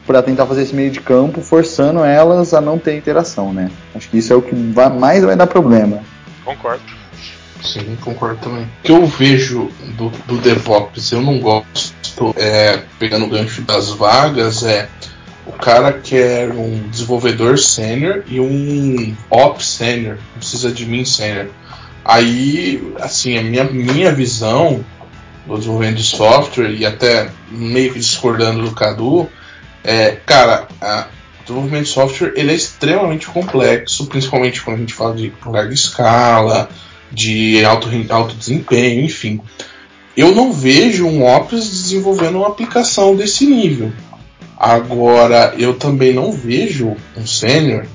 para 0.07 0.23
tentar 0.23 0.47
fazer 0.47 0.63
esse 0.63 0.75
meio 0.75 0.91
de 0.91 1.01
campo, 1.01 1.41
forçando 1.41 2.05
elas 2.05 2.53
a 2.55 2.61
não 2.61 2.79
ter 2.79 2.97
interação, 2.97 3.53
né? 3.53 3.71
Acho 3.95 4.09
que 4.09 4.19
isso 4.19 4.33
é 4.33 4.37
o 4.37 4.43
que 4.43 4.55
vai, 4.55 4.91
mais 4.91 5.25
vai 5.25 5.37
dar 5.37 5.47
problema. 5.47 6.01
Concordo. 6.45 6.83
Sim, 7.63 7.97
concordo 8.01 8.39
também. 8.41 8.65
O 8.65 8.83
que 8.83 8.93
eu 8.93 9.07
vejo 9.07 9.71
do, 9.97 10.11
do 10.27 10.39
DevOps, 10.39 11.13
eu 11.13 11.23
não 11.23 11.39
gosto, 11.39 12.35
é, 12.37 12.83
pegando 12.99 13.27
o 13.27 13.29
gancho 13.29 13.63
das 13.63 13.91
vagas, 13.91 14.65
é 14.65 14.89
o 15.47 15.53
cara 15.53 15.93
quer 15.93 16.51
um 16.51 16.89
desenvolvedor 16.89 17.59
sênior 17.59 18.25
e 18.29 18.41
um 18.41 19.17
ops 19.31 19.67
sênior, 19.67 20.19
precisa 20.37 20.71
de 20.71 20.87
mim 20.87 21.05
sênior. 21.05 21.49
Aí, 22.05 22.93
assim, 23.01 23.39
a 23.39 23.43
minha, 23.43 23.65
minha 23.65 24.13
visão 24.13 24.85
do 25.47 25.57
desenvolvimento 25.57 25.97
de 25.97 26.05
software, 26.05 26.71
e 26.71 26.87
até 26.87 27.29
meio 27.51 27.93
que 27.93 27.99
discordando 27.99 28.63
do 28.63 28.73
Cadu, 28.73 29.29
É, 29.85 30.13
cara, 30.25 30.69
o 30.81 31.43
desenvolvimento 31.43 31.85
de 31.85 31.91
software 31.91 32.33
ele 32.37 32.53
é 32.53 32.55
extremamente 32.55 33.27
complexo, 33.27 34.07
principalmente 34.07 34.63
quando 34.63 34.77
a 34.77 34.81
gente 34.81 34.95
fala 34.95 35.15
de 35.15 35.33
larga 35.45 35.75
escala, 35.75 36.69
de 37.11 37.65
alto, 37.65 37.89
alto 38.11 38.35
desempenho, 38.35 39.05
enfim. 39.05 39.41
Eu 40.17 40.35
não 40.35 40.53
vejo 40.53 41.07
um 41.07 41.25
Ops 41.25 41.69
desenvolvendo 41.69 42.39
uma 42.39 42.49
aplicação 42.49 43.17
desse 43.17 43.47
nível. 43.47 43.93
Agora, 44.59 45.55
eu 45.59 45.75
também 45.75 46.13
não 46.13 46.31
vejo 46.31 46.97
um 47.17 47.27
sênior, 47.27 47.87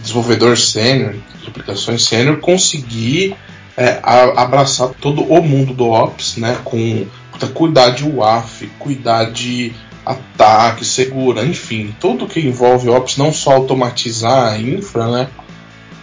desenvolvedor 0.00 0.56
sênior, 0.56 1.14
de 1.42 1.48
aplicações 1.48 2.04
sênior, 2.04 2.38
conseguir 2.38 3.34
é, 3.76 3.98
abraçar 4.02 4.90
todo 5.00 5.22
o 5.22 5.42
mundo 5.42 5.72
do 5.72 5.90
Ops, 5.90 6.36
né? 6.36 6.58
Com 6.64 7.06
cuidar 7.54 7.90
de 7.90 8.04
WAF, 8.04 8.66
cuidar 8.78 9.30
de 9.30 9.72
ataque, 10.08 10.84
segura, 10.84 11.44
enfim, 11.44 11.94
tudo 12.00 12.26
que 12.26 12.40
envolve 12.40 12.88
Ops, 12.88 13.18
não 13.18 13.30
só 13.32 13.52
automatizar 13.52 14.54
a 14.54 14.58
infra, 14.58 15.06
né? 15.06 15.28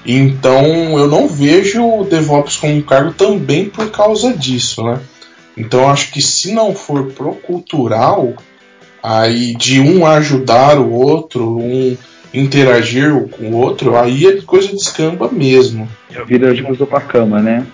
Então 0.06 0.64
eu 1.00 1.08
não 1.08 1.28
vejo 1.28 1.84
o 1.84 2.04
DevOps 2.04 2.58
como 2.58 2.76
um 2.76 2.82
cargo 2.82 3.12
também 3.12 3.66
por 3.66 3.90
causa 3.90 4.32
disso, 4.32 4.84
né? 4.84 5.00
Então 5.58 5.90
acho 5.90 6.12
que 6.12 6.22
se 6.22 6.54
não 6.54 6.76
for 6.76 7.08
pro 7.14 7.34
cultural, 7.34 8.34
aí 9.02 9.56
de 9.56 9.80
um 9.80 10.06
ajudar 10.06 10.78
o 10.78 10.92
outro, 10.92 11.58
um 11.58 11.98
interagir 12.32 13.28
com 13.30 13.46
o 13.46 13.56
outro, 13.56 13.98
aí 13.98 14.28
a 14.28 14.42
coisa 14.44 14.68
descamba 14.68 15.30
mesmo. 15.32 15.88
Vira 16.28 16.54
tipo 16.54 16.76
sopa 16.76 17.02
cama, 17.02 17.42
né? 17.42 17.66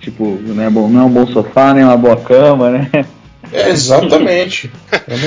Tipo, 0.00 0.38
não 0.40 0.62
é, 0.62 0.70
bom, 0.70 0.88
não 0.88 1.02
é 1.02 1.04
um 1.04 1.10
bom 1.10 1.26
sofá, 1.26 1.74
nem 1.74 1.84
uma 1.84 1.96
boa 1.96 2.16
cama, 2.16 2.70
né? 2.70 2.90
É, 3.52 3.68
exatamente. 3.70 4.70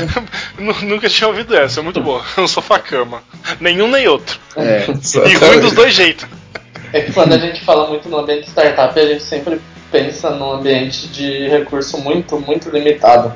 Nunca 0.83 1.09
tinha 1.09 1.27
ouvido 1.27 1.55
essa, 1.55 1.79
é 1.79 1.83
muito 1.83 2.01
boa. 2.01 2.23
Um 2.37 2.47
sofá-cama. 2.47 3.23
Nenhum 3.59 3.89
nem 3.89 4.07
outro. 4.07 4.39
É, 4.55 4.85
e 5.27 5.35
ruim 5.35 5.59
dos 5.59 5.73
dois 5.73 5.93
jeitos. 5.93 6.27
É 6.93 7.01
que 7.01 7.11
quando 7.11 7.33
a 7.33 7.37
gente 7.37 7.63
fala 7.63 7.87
muito 7.87 8.07
no 8.09 8.17
ambiente 8.17 8.47
startup, 8.47 8.97
a 8.97 9.05
gente 9.05 9.23
sempre 9.23 9.59
pensa 9.91 10.29
num 10.31 10.51
ambiente 10.51 11.07
de 11.07 11.47
recurso 11.47 11.97
muito, 11.97 12.39
muito 12.39 12.69
limitado. 12.69 13.33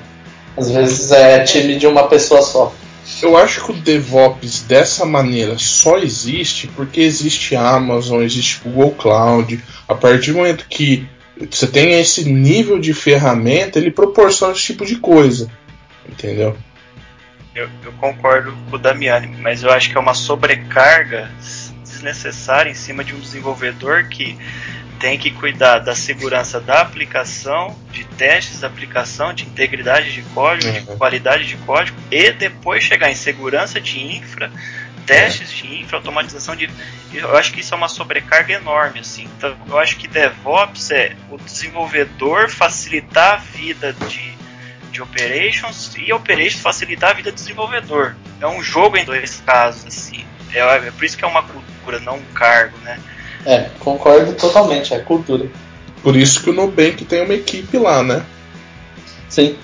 Às 0.57 0.71
vezes 0.71 1.11
é 1.11 1.43
time 1.43 1.77
de 1.77 1.87
uma 1.87 2.07
pessoa 2.07 2.41
só. 2.41 2.73
Eu 3.21 3.35
acho 3.35 3.63
que 3.65 3.71
o 3.71 3.75
DevOps 3.75 4.63
dessa 4.63 5.05
maneira 5.05 5.57
só 5.57 5.97
existe 5.97 6.67
porque 6.67 7.01
existe 7.01 7.55
Amazon, 7.55 8.21
existe 8.21 8.61
Google 8.63 8.91
Cloud. 8.91 9.61
A 9.87 9.95
partir 9.95 10.31
do 10.31 10.37
momento 10.37 10.65
que 10.69 11.07
você 11.49 11.67
tem 11.67 11.99
esse 11.99 12.29
nível 12.29 12.79
de 12.79 12.93
ferramenta, 12.93 13.79
ele 13.79 13.91
proporciona 13.91 14.53
esse 14.53 14.63
tipo 14.63 14.85
de 14.85 14.97
coisa. 14.97 15.49
Entendeu? 16.07 16.57
Eu, 17.53 17.69
eu 17.83 17.91
concordo 17.93 18.53
com 18.69 18.75
o 18.75 18.79
Damiani, 18.79 19.27
mas 19.39 19.63
eu 19.63 19.71
acho 19.71 19.89
que 19.89 19.97
é 19.97 19.99
uma 19.99 20.13
sobrecarga 20.13 21.29
desnecessária 21.83 22.69
em 22.69 22.73
cima 22.73 23.03
de 23.03 23.13
um 23.13 23.19
desenvolvedor 23.19 24.07
que 24.07 24.37
tem 24.99 25.17
que 25.17 25.31
cuidar 25.31 25.79
da 25.79 25.95
segurança 25.95 26.59
da 26.59 26.79
aplicação, 26.79 27.75
de 27.91 28.05
testes 28.05 28.59
da 28.59 28.67
aplicação, 28.67 29.33
de 29.33 29.45
integridade 29.45 30.13
de 30.13 30.21
código, 30.21 30.71
uhum. 30.71 30.79
de 30.79 30.97
qualidade 30.97 31.45
de 31.45 31.57
código 31.57 31.97
e 32.11 32.31
depois 32.31 32.83
chegar 32.83 33.09
em 33.09 33.15
segurança 33.15 33.81
de 33.81 33.99
infra, 33.99 34.51
testes 35.11 35.51
de 35.51 35.81
infra, 35.81 35.97
automatização 35.97 36.55
de. 36.55 36.69
Eu 37.13 37.35
acho 37.35 37.51
que 37.51 37.59
isso 37.59 37.73
é 37.73 37.77
uma 37.77 37.89
sobrecarga 37.89 38.53
enorme, 38.53 39.01
assim. 39.01 39.27
Então, 39.37 39.53
eu 39.67 39.77
acho 39.77 39.97
que 39.97 40.07
DevOps 40.07 40.89
é 40.91 41.17
o 41.29 41.37
desenvolvedor 41.37 42.49
facilitar 42.49 43.33
a 43.33 43.37
vida 43.37 43.93
de, 44.07 44.33
de 44.89 45.01
operations 45.01 45.91
e 45.97 46.13
operations 46.13 46.61
facilitar 46.61 47.09
a 47.09 47.13
vida 47.13 47.29
do 47.29 47.35
desenvolvedor. 47.35 48.15
É 48.39 48.47
um 48.47 48.63
jogo 48.63 48.95
em 48.95 49.03
dois 49.03 49.43
casos, 49.45 49.85
assim. 49.85 50.23
É, 50.53 50.59
é 50.59 50.91
por 50.91 51.03
isso 51.03 51.17
que 51.17 51.25
é 51.25 51.27
uma 51.27 51.43
cultura, 51.43 51.99
não 51.99 52.15
um 52.15 52.33
cargo, 52.33 52.77
né? 52.77 52.97
É, 53.45 53.69
concordo 53.79 54.33
totalmente, 54.33 54.93
é 54.93 54.99
cultura. 54.99 55.49
Por 56.01 56.15
isso 56.15 56.41
que 56.41 56.49
o 56.49 56.53
Nubank 56.53 57.03
tem 57.03 57.21
uma 57.21 57.33
equipe 57.33 57.77
lá, 57.77 58.01
né? 58.01 58.25
Sim. 59.27 59.57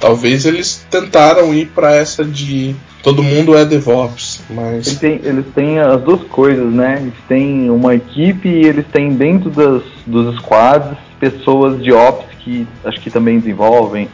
Talvez 0.00 0.46
eles 0.46 0.86
tentaram 0.90 1.52
ir 1.52 1.66
para 1.66 1.94
essa 1.94 2.24
de 2.24 2.74
todo 3.02 3.22
mundo 3.22 3.56
é 3.56 3.64
DevOps, 3.64 4.42
mas. 4.50 4.86
Eles 4.86 4.98
têm, 4.98 5.20
eles 5.22 5.46
têm, 5.54 5.78
as 5.78 6.00
duas 6.02 6.22
coisas, 6.24 6.72
né? 6.72 6.98
Eles 7.00 7.14
têm 7.28 7.70
uma 7.70 7.94
equipe 7.94 8.48
e 8.48 8.66
eles 8.66 8.86
têm 8.92 9.14
dentro 9.14 9.50
das, 9.50 9.82
dos 10.06 10.36
squads 10.36 10.96
pessoas 11.18 11.82
de 11.82 11.92
Ops 11.92 12.26
que 12.40 12.66
acho 12.84 13.00
que 13.00 13.10
também 13.10 13.38
desenvolvem. 13.38 14.08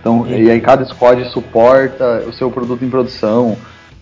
Então, 0.00 0.26
e 0.26 0.50
aí 0.50 0.60
cada 0.60 0.84
squad 0.84 1.24
suporta 1.30 2.24
o 2.26 2.32
seu 2.32 2.50
produto 2.50 2.84
em 2.84 2.90
produção. 2.90 3.56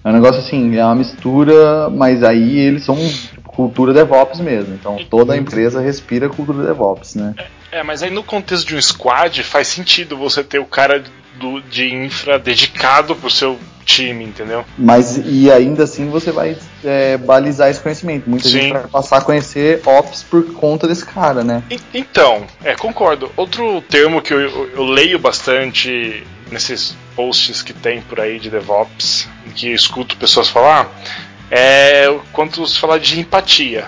É 0.04 0.08
um 0.08 0.12
negócio 0.12 0.40
assim, 0.40 0.76
é 0.76 0.84
uma 0.84 0.96
mistura, 0.96 1.88
mas 1.88 2.24
aí 2.24 2.58
eles 2.58 2.84
são 2.84 2.96
cultura 3.44 3.92
DevOps 3.92 4.40
mesmo. 4.40 4.74
Então 4.74 4.96
toda 5.08 5.34
a 5.34 5.36
empresa 5.36 5.80
respira 5.80 6.28
cultura 6.28 6.64
DevOps, 6.64 7.14
né? 7.14 7.34
É, 7.70 7.78
é, 7.78 7.82
mas 7.82 8.02
aí 8.02 8.10
no 8.10 8.22
contexto 8.22 8.66
de 8.66 8.74
um 8.74 8.82
squad 8.82 9.42
faz 9.44 9.68
sentido 9.68 10.16
você 10.16 10.42
ter 10.42 10.58
o 10.58 10.64
cara 10.64 11.02
do, 11.34 11.60
de 11.60 11.92
infra 11.92 12.38
dedicado 12.38 13.14
pro 13.16 13.30
seu 13.30 13.58
time, 13.84 14.24
entendeu? 14.24 14.64
Mas 14.78 15.20
e 15.24 15.50
ainda 15.50 15.84
assim 15.84 16.08
você 16.08 16.30
vai 16.30 16.56
é, 16.84 17.16
balizar 17.16 17.70
esse 17.70 17.80
conhecimento. 17.80 18.28
Muita 18.28 18.48
Sim. 18.48 18.60
gente 18.60 18.72
vai 18.72 18.86
passar 18.86 19.18
a 19.18 19.20
conhecer 19.20 19.82
Ops 19.84 20.22
por 20.22 20.52
conta 20.54 20.86
desse 20.86 21.04
cara, 21.04 21.42
né? 21.42 21.62
E, 21.70 21.80
então, 21.94 22.46
é, 22.62 22.74
concordo. 22.74 23.30
Outro 23.36 23.82
termo 23.82 24.22
que 24.22 24.32
eu, 24.32 24.40
eu, 24.40 24.70
eu 24.70 24.84
leio 24.84 25.18
bastante 25.18 26.24
nesses 26.50 26.96
posts 27.16 27.62
que 27.62 27.72
tem 27.72 28.00
por 28.02 28.20
aí 28.20 28.38
de 28.38 28.50
DevOps, 28.50 29.28
que 29.54 29.68
eu 29.68 29.74
escuto 29.74 30.16
pessoas 30.16 30.48
falar, 30.48 30.90
é 31.50 32.06
quanto 32.32 32.66
se 32.66 32.78
falar 32.78 32.98
de 32.98 33.18
empatia. 33.18 33.86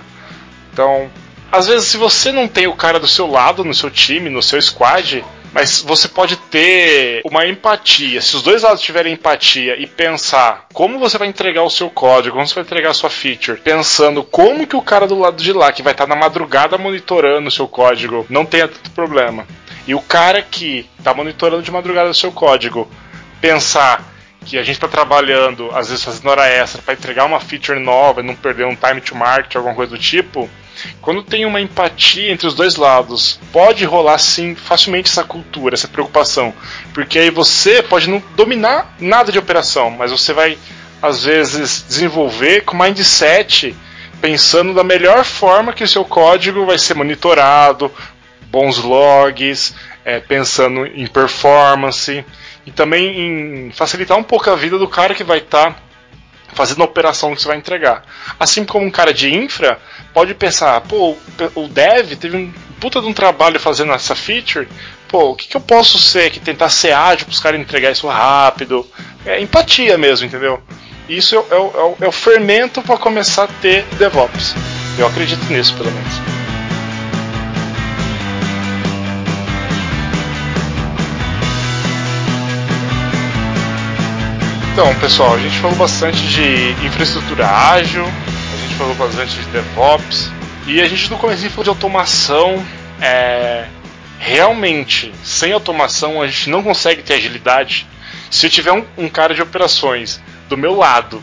Então, 0.72 1.10
às 1.52 1.66
vezes, 1.68 1.86
se 1.86 1.96
você 1.96 2.32
não 2.32 2.48
tem 2.48 2.66
o 2.66 2.74
cara 2.74 2.98
do 2.98 3.06
seu 3.06 3.30
lado, 3.30 3.64
no 3.64 3.74
seu 3.74 3.90
time, 3.90 4.28
no 4.28 4.42
seu 4.42 4.60
squad, 4.60 5.24
mas 5.54 5.80
você 5.82 6.08
pode 6.08 6.36
ter 6.36 7.22
uma 7.24 7.46
empatia. 7.46 8.20
Se 8.20 8.34
os 8.34 8.42
dois 8.42 8.62
lados 8.62 8.82
tiverem 8.82 9.12
empatia 9.12 9.80
e 9.80 9.86
pensar 9.86 10.66
como 10.72 10.98
você 10.98 11.16
vai 11.16 11.28
entregar 11.28 11.62
o 11.62 11.70
seu 11.70 11.88
código, 11.88 12.34
como 12.34 12.46
você 12.46 12.56
vai 12.56 12.64
entregar 12.64 12.90
a 12.90 12.94
sua 12.94 13.08
feature, 13.08 13.60
pensando 13.60 14.24
como 14.24 14.66
que 14.66 14.74
o 14.74 14.82
cara 14.82 15.06
do 15.06 15.16
lado 15.16 15.40
de 15.40 15.52
lá, 15.52 15.70
que 15.70 15.82
vai 15.82 15.92
estar 15.92 16.08
na 16.08 16.16
madrugada 16.16 16.76
monitorando 16.76 17.46
o 17.46 17.52
seu 17.52 17.68
código, 17.68 18.26
não 18.28 18.44
tenha 18.44 18.66
tanto 18.66 18.90
problema. 18.90 19.46
E 19.86 19.94
o 19.94 20.00
cara 20.00 20.42
que 20.42 20.90
está 20.98 21.14
monitorando 21.14 21.62
de 21.62 21.70
madrugada 21.70 22.10
o 22.10 22.14
seu 22.14 22.32
código, 22.32 22.90
pensar 23.40 24.02
que 24.44 24.58
a 24.58 24.62
gente 24.64 24.74
está 24.74 24.88
trabalhando, 24.88 25.70
às 25.72 25.88
vezes 25.88 26.02
fazendo 26.04 26.30
hora 26.30 26.48
extra, 26.48 26.82
para 26.82 26.94
entregar 26.94 27.26
uma 27.26 27.38
feature 27.38 27.78
nova 27.78 28.20
e 28.20 28.24
não 28.24 28.34
perder 28.34 28.66
um 28.66 28.74
time 28.74 29.00
to 29.00 29.14
market, 29.14 29.54
alguma 29.54 29.74
coisa 29.74 29.92
do 29.92 29.98
tipo, 29.98 30.50
quando 31.00 31.22
tem 31.22 31.44
uma 31.44 31.60
empatia 31.60 32.32
entre 32.32 32.46
os 32.46 32.54
dois 32.54 32.76
lados, 32.76 33.38
pode 33.52 33.84
rolar 33.84 34.18
sim 34.18 34.54
facilmente 34.54 35.10
essa 35.10 35.24
cultura, 35.24 35.74
essa 35.74 35.88
preocupação. 35.88 36.54
Porque 36.92 37.18
aí 37.18 37.30
você 37.30 37.82
pode 37.82 38.08
não 38.08 38.22
dominar 38.36 38.96
nada 38.98 39.30
de 39.30 39.38
operação, 39.38 39.90
mas 39.90 40.10
você 40.10 40.32
vai, 40.32 40.58
às 41.00 41.24
vezes, 41.24 41.84
desenvolver 41.86 42.62
com 42.62 42.76
mindset 42.76 43.74
pensando 44.20 44.72
da 44.72 44.82
melhor 44.82 45.22
forma 45.24 45.72
que 45.72 45.84
o 45.84 45.88
seu 45.88 46.04
código 46.04 46.64
vai 46.64 46.78
ser 46.78 46.94
monitorado, 46.94 47.92
bons 48.46 48.78
logs, 48.78 49.74
é, 50.04 50.18
pensando 50.18 50.86
em 50.86 51.06
performance 51.06 52.24
e 52.64 52.70
também 52.70 53.66
em 53.66 53.70
facilitar 53.72 54.16
um 54.16 54.22
pouco 54.22 54.48
a 54.48 54.56
vida 54.56 54.78
do 54.78 54.88
cara 54.88 55.14
que 55.14 55.24
vai 55.24 55.38
estar 55.38 55.72
tá 55.72 55.80
fazendo 56.54 56.82
a 56.82 56.86
operação 56.86 57.34
que 57.34 57.42
você 57.42 57.48
vai 57.48 57.56
entregar. 57.56 58.04
Assim 58.38 58.64
como 58.64 58.86
um 58.86 58.90
cara 58.90 59.12
de 59.12 59.32
infra 59.34 59.78
pode 60.12 60.34
pensar, 60.34 60.80
pô, 60.82 61.16
o 61.54 61.68
dev 61.68 62.12
teve 62.16 62.36
um 62.36 62.52
puta 62.80 63.00
de 63.00 63.06
um 63.06 63.12
trabalho 63.12 63.58
fazendo 63.58 63.92
essa 63.92 64.14
feature, 64.14 64.68
pô, 65.08 65.30
o 65.30 65.36
que, 65.36 65.48
que 65.48 65.56
eu 65.56 65.60
posso 65.60 65.98
ser 65.98 66.30
que 66.30 66.40
tentar 66.40 66.68
ser 66.68 66.92
ágil 66.92 67.26
para 67.26 67.32
os 67.32 67.40
caras 67.40 67.60
entregar 67.60 67.90
isso 67.90 68.06
rápido? 68.06 68.86
É 69.24 69.40
empatia 69.40 69.96
mesmo, 69.96 70.26
entendeu? 70.26 70.62
Isso 71.08 71.34
é, 71.34 71.38
é, 71.38 71.56
é, 71.56 71.94
é 72.00 72.08
o 72.08 72.12
fermento 72.12 72.82
para 72.82 72.96
começar 72.96 73.44
a 73.44 73.48
ter 73.48 73.84
DevOps. 73.98 74.54
Eu 74.98 75.06
acredito 75.06 75.44
nisso, 75.52 75.74
pelo 75.74 75.90
menos. 75.90 76.43
Então, 84.74 84.92
pessoal, 84.96 85.36
a 85.36 85.38
gente 85.38 85.56
falou 85.60 85.76
bastante 85.76 86.18
de 86.26 86.72
infraestrutura 86.84 87.46
ágil, 87.46 88.02
a 88.04 88.56
gente 88.60 88.74
falou 88.74 88.92
bastante 88.96 89.36
de 89.36 89.44
DevOps, 89.50 90.32
e 90.66 90.80
a 90.80 90.88
gente 90.88 91.08
no 91.12 91.16
começo 91.16 91.48
falou 91.50 91.62
de 91.62 91.68
automação. 91.68 92.60
É, 93.00 93.66
realmente, 94.18 95.14
sem 95.22 95.52
automação, 95.52 96.20
a 96.20 96.26
gente 96.26 96.50
não 96.50 96.60
consegue 96.60 97.04
ter 97.04 97.14
agilidade. 97.14 97.86
Se 98.28 98.46
eu 98.46 98.50
tiver 98.50 98.72
um, 98.72 98.84
um 98.98 99.08
cara 99.08 99.32
de 99.32 99.40
operações 99.40 100.20
do 100.48 100.56
meu 100.56 100.74
lado 100.74 101.22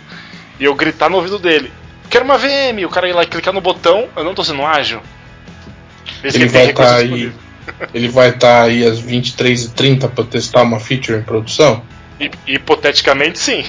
e 0.57 0.63
eu 0.63 0.73
gritar 0.73 1.09
no 1.09 1.17
ouvido 1.17 1.37
dele, 1.37 1.73
quero 2.09 2.23
uma 2.23 2.37
VM, 2.37 2.85
o 2.85 2.89
cara 2.89 3.09
ir 3.09 3.13
lá 3.13 3.23
e 3.23 3.27
clicar 3.27 3.53
no 3.53 3.59
botão, 3.59 4.07
eu 4.15 4.23
não 4.23 4.31
estou 4.31 4.45
sendo 4.45 4.65
ágil. 4.65 5.01
Ele 6.23 6.47
vai 6.47 6.69
estar 6.69 6.85
tá 6.85 6.95
aí. 6.95 7.33
Ele 7.93 8.07
vai 8.07 8.29
estar 8.29 8.59
tá 8.59 8.63
aí 8.63 8.85
às 8.85 9.01
23h30 9.01 10.09
para 10.09 10.23
testar 10.23 10.61
uma 10.61 10.79
feature 10.79 11.19
em 11.19 11.23
produção? 11.23 11.83
Hipoteticamente, 12.47 13.39
sim. 13.39 13.65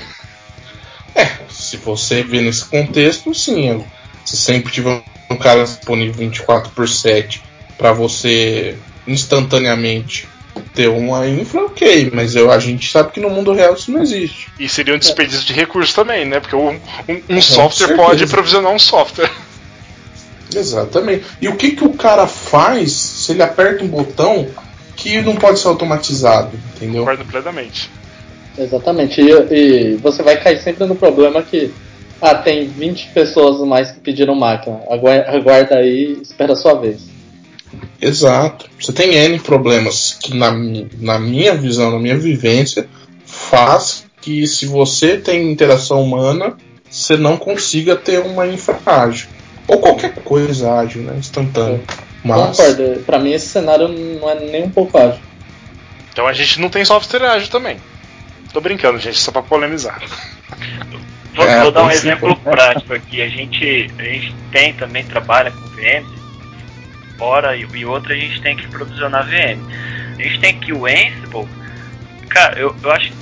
É, 1.15 1.29
se 1.49 1.77
você 1.77 2.23
vê 2.23 2.41
nesse 2.41 2.65
contexto, 2.65 3.35
sim. 3.35 3.85
Se 4.25 4.37
sempre 4.37 4.73
tiver 4.73 5.03
um 5.31 5.37
cara 5.37 5.65
disponível 5.65 6.15
24 6.15 6.71
por 6.71 6.89
7 6.89 7.43
para 7.77 7.93
você 7.93 8.77
instantaneamente 9.07 10.29
ter 10.75 10.89
uma 10.89 11.27
infra, 11.27 11.65
ok, 11.65 12.11
mas 12.15 12.35
eu, 12.35 12.51
a 12.51 12.59
gente 12.59 12.91
sabe 12.91 13.13
que 13.13 13.21
no 13.21 13.31
mundo 13.31 13.53
real 13.53 13.75
isso 13.75 13.91
não 13.91 14.03
existe. 14.03 14.49
E 14.59 14.69
seria 14.69 14.95
um 14.95 14.99
desperdício 14.99 15.45
de 15.45 15.53
recursos 15.53 15.95
também, 15.95 16.25
né? 16.25 16.41
Porque 16.41 16.57
um, 16.57 16.79
um, 17.09 17.23
um 17.29 17.43
software 17.43 17.97
pode 17.97 18.27
provisionar 18.27 18.73
um 18.73 18.79
software. 18.79 19.31
Exatamente. 20.55 21.25
E 21.41 21.49
o 21.49 21.57
que, 21.57 21.73
que 21.73 21.85
o 21.85 21.95
cara 21.95 22.27
faz 22.27 22.93
se 22.93 23.33
ele 23.33 23.43
aperta 23.43 23.85
um 23.85 23.89
botão 23.89 24.49
que 24.97 25.21
não 25.23 25.37
pode 25.37 25.59
ser 25.59 25.69
automatizado, 25.69 26.59
entendeu? 26.77 27.01
Concordo 27.01 27.25
plenamente. 27.25 27.91
Exatamente. 28.57 29.21
E, 29.21 29.31
e, 29.31 29.97
você 29.97 30.23
vai 30.23 30.37
cair 30.37 30.59
sempre 30.59 30.87
no 30.87 30.95
problema 30.95 31.43
que 31.43 31.73
ah, 32.21 32.35
tem 32.35 32.67
20 32.69 33.09
pessoas 33.09 33.67
mais 33.67 33.91
que 33.91 34.01
pediram 34.01 34.35
máquina. 34.35 34.81
Aguarda 34.89 35.77
aí 35.77 36.19
espera 36.23 36.53
a 36.53 36.57
sua 36.57 36.75
vez. 36.75 37.11
Exato. 38.01 38.69
Você 38.79 38.93
tem 38.93 39.15
N 39.15 39.39
problemas 39.39 40.19
que, 40.21 40.37
na, 40.37 40.53
na 40.99 41.19
minha 41.19 41.55
visão, 41.55 41.91
na 41.91 41.99
minha 41.99 42.17
vivência, 42.17 42.87
faz 43.25 44.05
que 44.21 44.47
se 44.47 44.67
você 44.67 45.17
tem 45.17 45.51
interação 45.51 46.03
humana, 46.03 46.57
você 46.89 47.17
não 47.17 47.37
consiga 47.37 47.97
ter 47.97 48.21
uma 48.21 48.47
infra 48.47 48.79
ágil. 48.85 49.29
Ou 49.67 49.79
qualquer 49.79 50.15
coisa 50.15 50.75
ágil, 50.75 51.03
né? 51.03 51.15
Instantâneo. 51.19 51.83
Mas... 52.25 52.57
Concordo. 52.57 53.03
Pra 53.05 53.19
mim 53.19 53.33
esse 53.33 53.47
cenário 53.47 53.89
não 53.89 54.31
é 54.31 54.39
nem 54.41 54.65
um 54.65 54.71
pouco 54.71 54.97
ágil. 54.99 55.21
Então 56.13 56.27
a 56.27 56.33
gente 56.33 56.61
não 56.61 56.69
tem 56.69 56.85
software 56.85 57.25
ágil 57.25 57.49
também. 57.49 57.79
Tô 58.53 58.61
brincando, 58.61 58.99
gente, 58.99 59.19
só 59.19 59.33
pra 59.33 59.43
polemizar. 59.43 60.01
Vou, 61.35 61.47
é, 61.47 61.63
vou 61.63 61.73
dar 61.73 61.85
um 61.85 61.91
exemplo 61.91 62.37
prático 62.37 62.93
aqui. 62.93 63.23
A 63.23 63.29
gente, 63.29 63.91
a 63.99 64.03
gente 64.03 64.35
tem 64.51 64.75
também, 64.75 65.05
trabalha 65.05 65.51
com 65.51 65.61
VM, 65.69 66.07
fora 67.17 67.57
e, 67.57 67.67
e 67.75 67.85
outra 67.87 68.13
a 68.13 68.17
gente 68.17 68.41
tem 68.43 68.57
que 68.57 68.69
provisionar 68.69 69.27
VM. 69.27 69.61
A 70.19 70.23
gente 70.23 70.41
tem 70.41 70.51
aqui 70.57 70.73
o 70.73 70.87
Ansible. 70.87 71.49
Cara, 72.29 72.59
eu, 72.59 72.77
eu 72.83 72.93
acho 72.93 73.13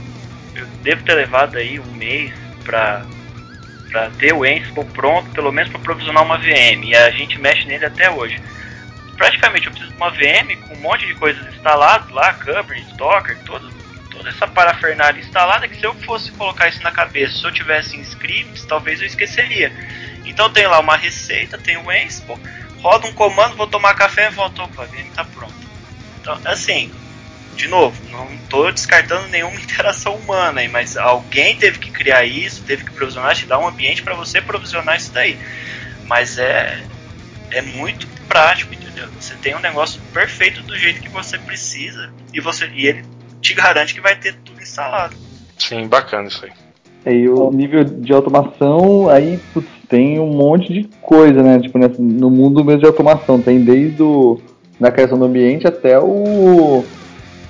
eu 0.54 0.66
devo 0.82 1.04
ter 1.04 1.14
levado 1.14 1.56
aí 1.56 1.78
um 1.78 1.92
mês 1.92 2.32
pra, 2.64 3.04
pra 3.90 4.10
ter 4.18 4.32
o 4.32 4.42
Ansible 4.42 4.84
pronto, 4.86 5.30
pelo 5.30 5.52
menos 5.52 5.70
para 5.70 5.80
provisionar 5.80 6.24
uma 6.24 6.38
VM. 6.38 6.84
E 6.84 6.96
a 6.96 7.10
gente 7.10 7.38
mexe 7.38 7.66
nele 7.66 7.86
até 7.86 8.10
hoje. 8.10 8.40
Praticamente 9.16 9.66
eu 9.66 9.72
preciso 9.72 9.92
de 9.92 9.96
uma 9.96 10.10
VM 10.10 10.56
com 10.66 10.74
um 10.74 10.80
monte 10.80 11.06
de 11.06 11.14
coisas 11.14 11.46
instaladas 11.54 12.10
lá, 12.10 12.32
Kubernetes, 12.34 12.96
Docker, 12.96 13.36
todo, 13.44 13.70
toda 14.10 14.28
essa 14.28 14.46
parafernália 14.46 15.20
instalada 15.20 15.68
que 15.68 15.78
se 15.78 15.84
eu 15.84 15.94
fosse 15.94 16.30
colocar 16.32 16.68
isso 16.68 16.82
na 16.82 16.90
cabeça, 16.90 17.38
se 17.38 17.44
eu 17.44 17.52
tivesse 17.52 17.96
em 17.96 18.00
scripts, 18.00 18.64
talvez 18.64 19.00
eu 19.00 19.06
esqueceria. 19.06 19.72
Então 20.24 20.50
tem 20.50 20.66
lá 20.66 20.78
uma 20.80 20.96
receita, 20.96 21.56
tem 21.56 21.76
o 21.76 21.90
Ansible, 21.90 22.36
roda 22.80 23.06
um 23.06 23.12
comando, 23.12 23.56
vou 23.56 23.66
tomar 23.66 23.94
café 23.94 24.30
volto, 24.30 24.62
opa, 24.62 24.82
a 24.82 24.86
VM 24.86 25.08
está 25.08 25.24
pronta. 25.24 25.54
Então, 26.20 26.38
assim, 26.44 26.92
de 27.54 27.68
novo, 27.68 28.00
não 28.10 28.32
estou 28.34 28.70
descartando 28.72 29.28
nenhuma 29.28 29.56
interação 29.60 30.14
humana 30.16 30.60
mas 30.68 30.96
alguém 30.96 31.56
teve 31.56 31.78
que 31.78 31.90
criar 31.90 32.24
isso, 32.24 32.62
teve 32.62 32.84
que 32.84 32.90
provisionar, 32.90 33.34
te 33.34 33.46
dar 33.46 33.58
um 33.58 33.66
ambiente 33.66 34.02
para 34.02 34.14
você 34.14 34.40
provisionar 34.40 34.96
isso 34.96 35.12
daí. 35.12 35.38
Mas 36.04 36.38
é, 36.38 36.82
é 37.50 37.62
muito 37.62 38.06
prático, 38.28 38.74
entendeu? 38.74 39.08
Você 39.18 39.34
tem 39.36 39.54
um 39.54 39.60
negócio 39.60 40.00
perfeito 40.12 40.62
do 40.62 40.76
jeito 40.76 41.00
que 41.00 41.08
você 41.08 41.38
precisa 41.38 42.12
e 42.32 42.40
você 42.40 42.66
e 42.74 42.86
ele 42.86 43.04
te 43.40 43.54
garante 43.54 43.94
que 43.94 44.00
vai 44.00 44.16
ter 44.16 44.34
tudo 44.44 44.60
instalado. 44.60 45.16
Sim, 45.58 45.86
bacana 45.88 46.28
isso 46.28 46.44
aí. 46.44 46.52
E 47.14 47.28
o 47.28 47.50
nível 47.50 47.82
de 47.84 48.12
automação, 48.12 49.08
aí 49.08 49.38
putz, 49.54 49.68
tem 49.88 50.20
um 50.20 50.32
monte 50.32 50.72
de 50.72 50.88
coisa, 51.00 51.42
né? 51.42 51.58
Tipo, 51.58 51.78
no 51.98 52.30
mundo 52.30 52.64
mesmo 52.64 52.80
de 52.80 52.86
automação. 52.86 53.40
Tem 53.40 53.62
desde 53.62 54.02
o, 54.02 54.38
da 54.78 54.90
criação 54.90 55.18
do 55.18 55.24
ambiente 55.24 55.66
até 55.66 55.98
o, 55.98 56.84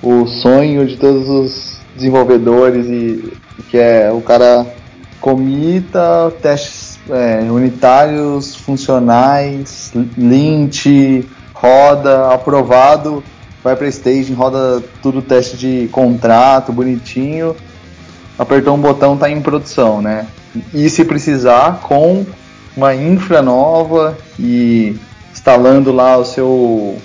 o 0.01 0.27
sonho 0.27 0.85
de 0.87 0.97
todos 0.97 1.29
os 1.29 1.81
desenvolvedores 1.95 2.87
e 2.87 3.33
que 3.69 3.77
é 3.77 4.11
o 4.11 4.21
cara 4.21 4.65
comita 5.19 6.33
testes 6.41 6.99
é, 7.09 7.41
unitários, 7.51 8.55
funcionais, 8.55 9.91
lint, 10.17 10.85
roda, 11.53 12.33
aprovado, 12.33 13.23
vai 13.63 13.75
para 13.75 13.87
staging, 13.87 14.33
roda 14.33 14.83
tudo 15.01 15.21
teste 15.21 15.57
de 15.57 15.87
contrato, 15.91 16.73
bonitinho, 16.73 17.55
apertou 18.37 18.75
um 18.75 18.81
botão, 18.81 19.17
tá 19.17 19.29
em 19.29 19.41
produção, 19.41 20.01
né? 20.01 20.27
E 20.73 20.89
se 20.89 21.05
precisar, 21.05 21.79
com 21.81 22.25
uma 22.75 22.95
infra 22.95 23.41
nova 23.41 24.17
e 24.39 24.95
instalando 25.31 25.91
lá 25.91 26.17
o 26.17 26.25
seu 26.25 26.97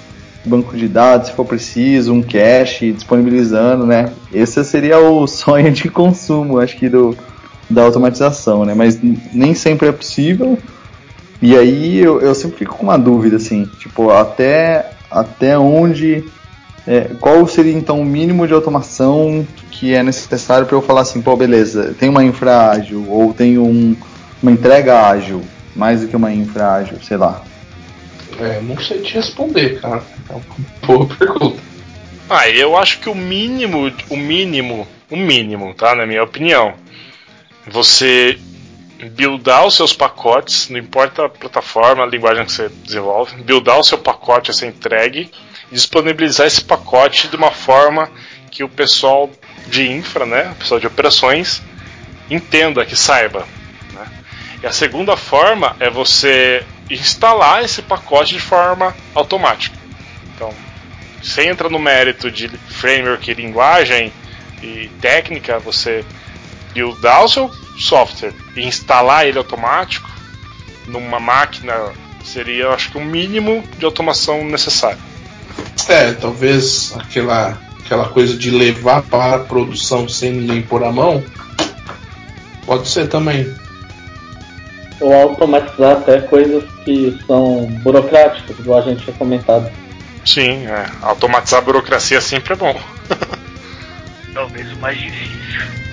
banco 0.45 0.77
de 0.77 0.89
dados, 0.89 1.29
se 1.29 1.35
for 1.35 1.45
preciso, 1.45 2.13
um 2.13 2.23
cache, 2.23 2.93
disponibilizando, 2.93 3.85
né? 3.85 4.11
Esse 4.33 4.65
seria 4.65 4.99
o 4.99 5.27
sonho 5.29 5.71
de 5.73 5.89
consumo, 5.89 6.59
acho 6.59 6.77
que 6.77 6.89
do 6.89 7.17
da 7.69 7.83
automatização, 7.83 8.65
né? 8.65 8.75
Mas 8.75 8.99
nem 9.33 9.55
sempre 9.55 9.89
é 9.89 9.93
possível. 9.93 10.59
E 11.43 11.57
aí 11.57 11.99
eu, 11.99 12.21
eu 12.21 12.35
sempre 12.35 12.59
fico 12.59 12.77
com 12.77 12.85
uma 12.85 12.97
dúvida, 12.97 13.37
assim, 13.37 13.69
tipo, 13.79 14.11
até, 14.11 14.93
até 15.11 15.59
onde 15.59 16.25
é, 16.87 17.11
qual 17.21 17.47
seria 17.49 17.73
então 17.73 18.01
o 18.01 18.05
mínimo 18.05 18.47
de 18.47 18.53
automação 18.53 19.47
que 19.73 19.93
é 19.93 20.03
necessário 20.03 20.67
para 20.67 20.77
eu 20.77 20.83
falar 20.83 21.01
assim, 21.01 21.21
pô, 21.21 21.37
beleza, 21.37 21.95
tem 21.99 22.09
uma 22.09 22.25
infra 22.25 22.71
ágil 22.71 23.05
ou 23.11 23.35
tem 23.35 23.59
um, 23.59 23.97
uma 24.43 24.53
entrega 24.53 25.07
ágil, 25.09 25.43
mais 25.75 26.01
do 26.01 26.09
que 26.09 26.17
uma 26.17 26.33
infra 26.33 26.75
ágil, 26.75 26.99
sei 27.03 27.17
lá. 27.17 27.43
É, 28.39 28.61
não 28.61 28.79
sei 28.79 29.01
te 29.01 29.15
responder, 29.15 29.81
cara. 29.81 30.03
É 30.29 30.33
uma 30.33 30.43
boa 30.87 31.07
pergunta. 31.07 31.61
Ah, 32.29 32.49
eu 32.49 32.77
acho 32.77 33.01
que 33.01 33.09
o 33.09 33.15
mínimo, 33.15 33.93
o 34.09 34.17
mínimo, 34.17 34.87
o 35.11 35.17
mínimo, 35.17 35.75
tá? 35.75 35.95
Na 35.95 36.07
minha 36.07 36.23
opinião, 36.23 36.75
você 37.67 38.39
buildar 39.11 39.67
os 39.67 39.75
seus 39.75 39.93
pacotes, 39.93 40.69
não 40.69 40.79
importa 40.79 41.27
a 41.27 41.29
plataforma, 41.29 42.03
a 42.03 42.07
linguagem 42.07 42.45
que 42.45 42.53
você 42.53 42.69
desenvolve, 42.85 43.43
buildar 43.43 43.79
o 43.79 43.85
seu 43.85 43.99
pacote 43.99 44.51
a 44.51 44.55
ser 44.55 44.69
entregue 44.69 45.31
disponibilizar 45.71 46.47
esse 46.47 46.63
pacote 46.63 47.29
de 47.29 47.37
uma 47.37 47.51
forma 47.51 48.11
que 48.51 48.63
o 48.63 48.69
pessoal 48.69 49.31
de 49.67 49.91
infra, 49.91 50.25
né, 50.25 50.51
o 50.53 50.55
pessoal 50.57 50.81
de 50.81 50.87
operações, 50.87 51.63
entenda, 52.31 52.85
que 52.85 52.97
saiba. 52.97 53.47
Né? 53.93 54.07
E 54.63 54.67
a 54.67 54.73
segunda 54.73 55.17
forma 55.17 55.77
é 55.81 55.91
você 55.91 56.65
instalar 56.89 57.65
esse 57.65 57.83
pacote 57.83 58.35
de 58.35 58.41
forma 58.41 58.95
automática. 59.15 59.77
Então, 60.35 60.53
você 61.23 61.49
entra 61.49 61.69
no 61.69 61.79
mérito 61.79 62.31
de 62.31 62.49
framework, 62.49 63.35
linguagem 63.35 64.13
e 64.63 64.89
técnica, 65.01 65.59
você 65.59 66.05
buildar 66.73 67.25
o 67.25 67.29
seu 67.29 67.51
software 67.79 68.35
e 68.55 68.65
instalar 68.65 69.27
ele 69.27 69.39
automático 69.39 70.09
numa 70.87 71.19
máquina 71.19 71.93
seria, 72.25 72.71
acho 72.71 72.91
que, 72.91 72.99
o 72.99 73.05
mínimo 73.05 73.63
de 73.79 73.85
automação 73.85 74.45
necessário. 74.45 74.99
É, 75.89 76.13
talvez 76.13 76.95
aquela, 76.99 77.59
aquela 77.85 78.09
coisa 78.09 78.37
de 78.37 78.51
levar 78.51 79.03
para 79.03 79.37
a 79.37 79.39
produção 79.39 80.09
sem 80.09 80.33
ninguém 80.33 80.63
pôr 80.63 80.83
a 80.85 80.93
mão. 80.93 81.23
Pode 82.65 82.89
ser 82.89 83.09
também. 83.09 83.55
Ou 85.01 85.13
automatizar 85.15 85.99
até 85.99 86.21
coisas 86.23 86.65
que 86.85 87.19
são 87.27 87.67
burocráticas, 87.83 88.59
igual 88.59 88.81
a 88.81 88.83
gente 88.83 89.05
tinha 89.05 89.17
comentado. 89.17 89.71
Sim, 90.25 90.67
é. 90.67 90.87
automatizar 91.03 91.61
a 91.61 91.65
burocracia 91.65 92.21
sempre 92.21 92.55
é 92.55 92.57
bom. 92.57 92.81
Talvez 94.35 94.73
o 94.73 94.77
mais 94.77 94.99
difícil. 94.99 95.86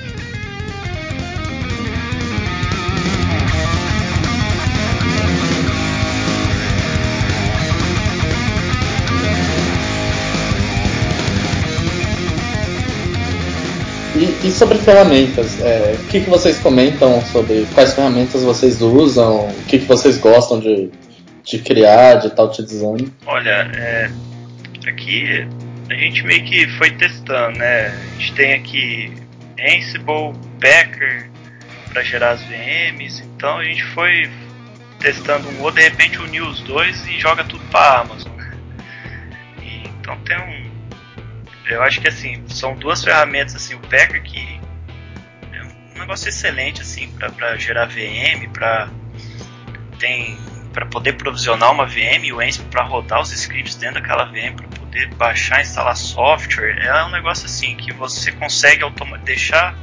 E, 14.43 14.51
sobre 14.51 14.77
ferramentas, 14.77 15.61
é, 15.61 15.95
o 15.97 16.07
que, 16.07 16.19
que 16.19 16.29
vocês 16.29 16.59
comentam 16.59 17.21
sobre 17.21 17.65
quais 17.73 17.93
ferramentas 17.93 18.43
vocês 18.43 18.81
usam, 18.81 19.47
o 19.47 19.63
que, 19.69 19.79
que 19.79 19.85
vocês 19.85 20.17
gostam 20.17 20.59
de, 20.59 20.91
de 21.45 21.59
criar, 21.59 22.15
de 22.15 22.27
estar 22.27 22.43
utilizando? 22.43 23.09
Olha, 23.25 23.71
é, 23.73 24.11
aqui 24.85 25.47
a 25.89 25.93
gente 25.93 26.23
meio 26.23 26.43
que 26.43 26.67
foi 26.71 26.91
testando, 26.91 27.57
né? 27.57 27.87
A 27.87 28.19
gente 28.19 28.33
tem 28.33 28.53
aqui 28.53 29.13
Ansible, 29.57 30.33
Packer 30.59 31.29
para 31.93 32.03
gerar 32.03 32.31
as 32.31 32.41
VMs, 32.43 33.23
então 33.23 33.59
a 33.59 33.63
gente 33.63 33.83
foi 33.93 34.29
testando 34.99 35.47
um 35.51 35.61
ou 35.61 35.71
de 35.71 35.83
repente 35.83 36.19
uniu 36.19 36.47
os 36.47 36.59
dois 36.61 37.05
e 37.07 37.17
joga 37.17 37.45
tudo 37.45 37.63
para 37.71 38.01
Amazon. 38.01 38.33
E, 39.61 39.87
então 39.87 40.17
tem 40.25 40.37
um 40.37 40.62
eu 41.65 41.81
acho 41.81 42.01
que 42.01 42.07
assim, 42.07 42.43
são 42.49 42.75
duas 42.75 43.03
ferramentas, 43.03 43.55
assim, 43.55 43.75
o 43.75 43.79
Packer 43.79 44.21
que 44.23 44.61
um 45.95 45.99
negócio 45.99 46.27
excelente 46.27 46.81
assim 46.81 47.09
para 47.11 47.55
gerar 47.57 47.85
VM, 47.85 48.49
para 48.51 48.89
tem 49.99 50.37
para 50.73 50.87
poder 50.87 51.13
provisionar 51.13 51.71
uma 51.71 51.85
VM 51.85 52.23
e 52.23 52.33
o 52.33 52.39
Ansible 52.39 52.67
para 52.69 52.81
rodar 52.81 53.21
os 53.21 53.31
scripts 53.31 53.75
dentro 53.75 54.01
daquela 54.01 54.25
VM 54.25 54.55
para 54.55 54.67
poder 54.67 55.13
baixar, 55.13 55.61
instalar 55.61 55.95
software. 55.95 56.79
É 56.79 57.05
um 57.05 57.11
negócio 57.11 57.45
assim 57.45 57.75
que 57.75 57.93
você 57.93 58.31
consegue 58.31 58.83
deixar 59.23 59.75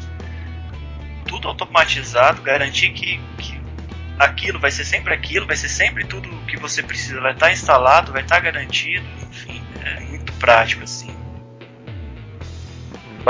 tudo 1.28 1.46
automatizado, 1.46 2.42
garantir 2.42 2.90
que, 2.90 3.20
que 3.38 3.60
aquilo 4.18 4.58
vai 4.58 4.72
ser 4.72 4.84
sempre 4.84 5.14
aquilo, 5.14 5.46
vai 5.46 5.54
ser 5.54 5.68
sempre 5.68 6.04
tudo 6.04 6.28
que 6.48 6.56
você 6.56 6.82
precisa, 6.82 7.20
vai 7.20 7.32
estar 7.32 7.52
instalado, 7.52 8.10
vai 8.10 8.22
estar 8.22 8.40
garantido, 8.40 9.06
enfim, 9.30 9.62
é 9.84 10.00
muito 10.00 10.32
prático 10.34 10.82
assim. 10.82 11.19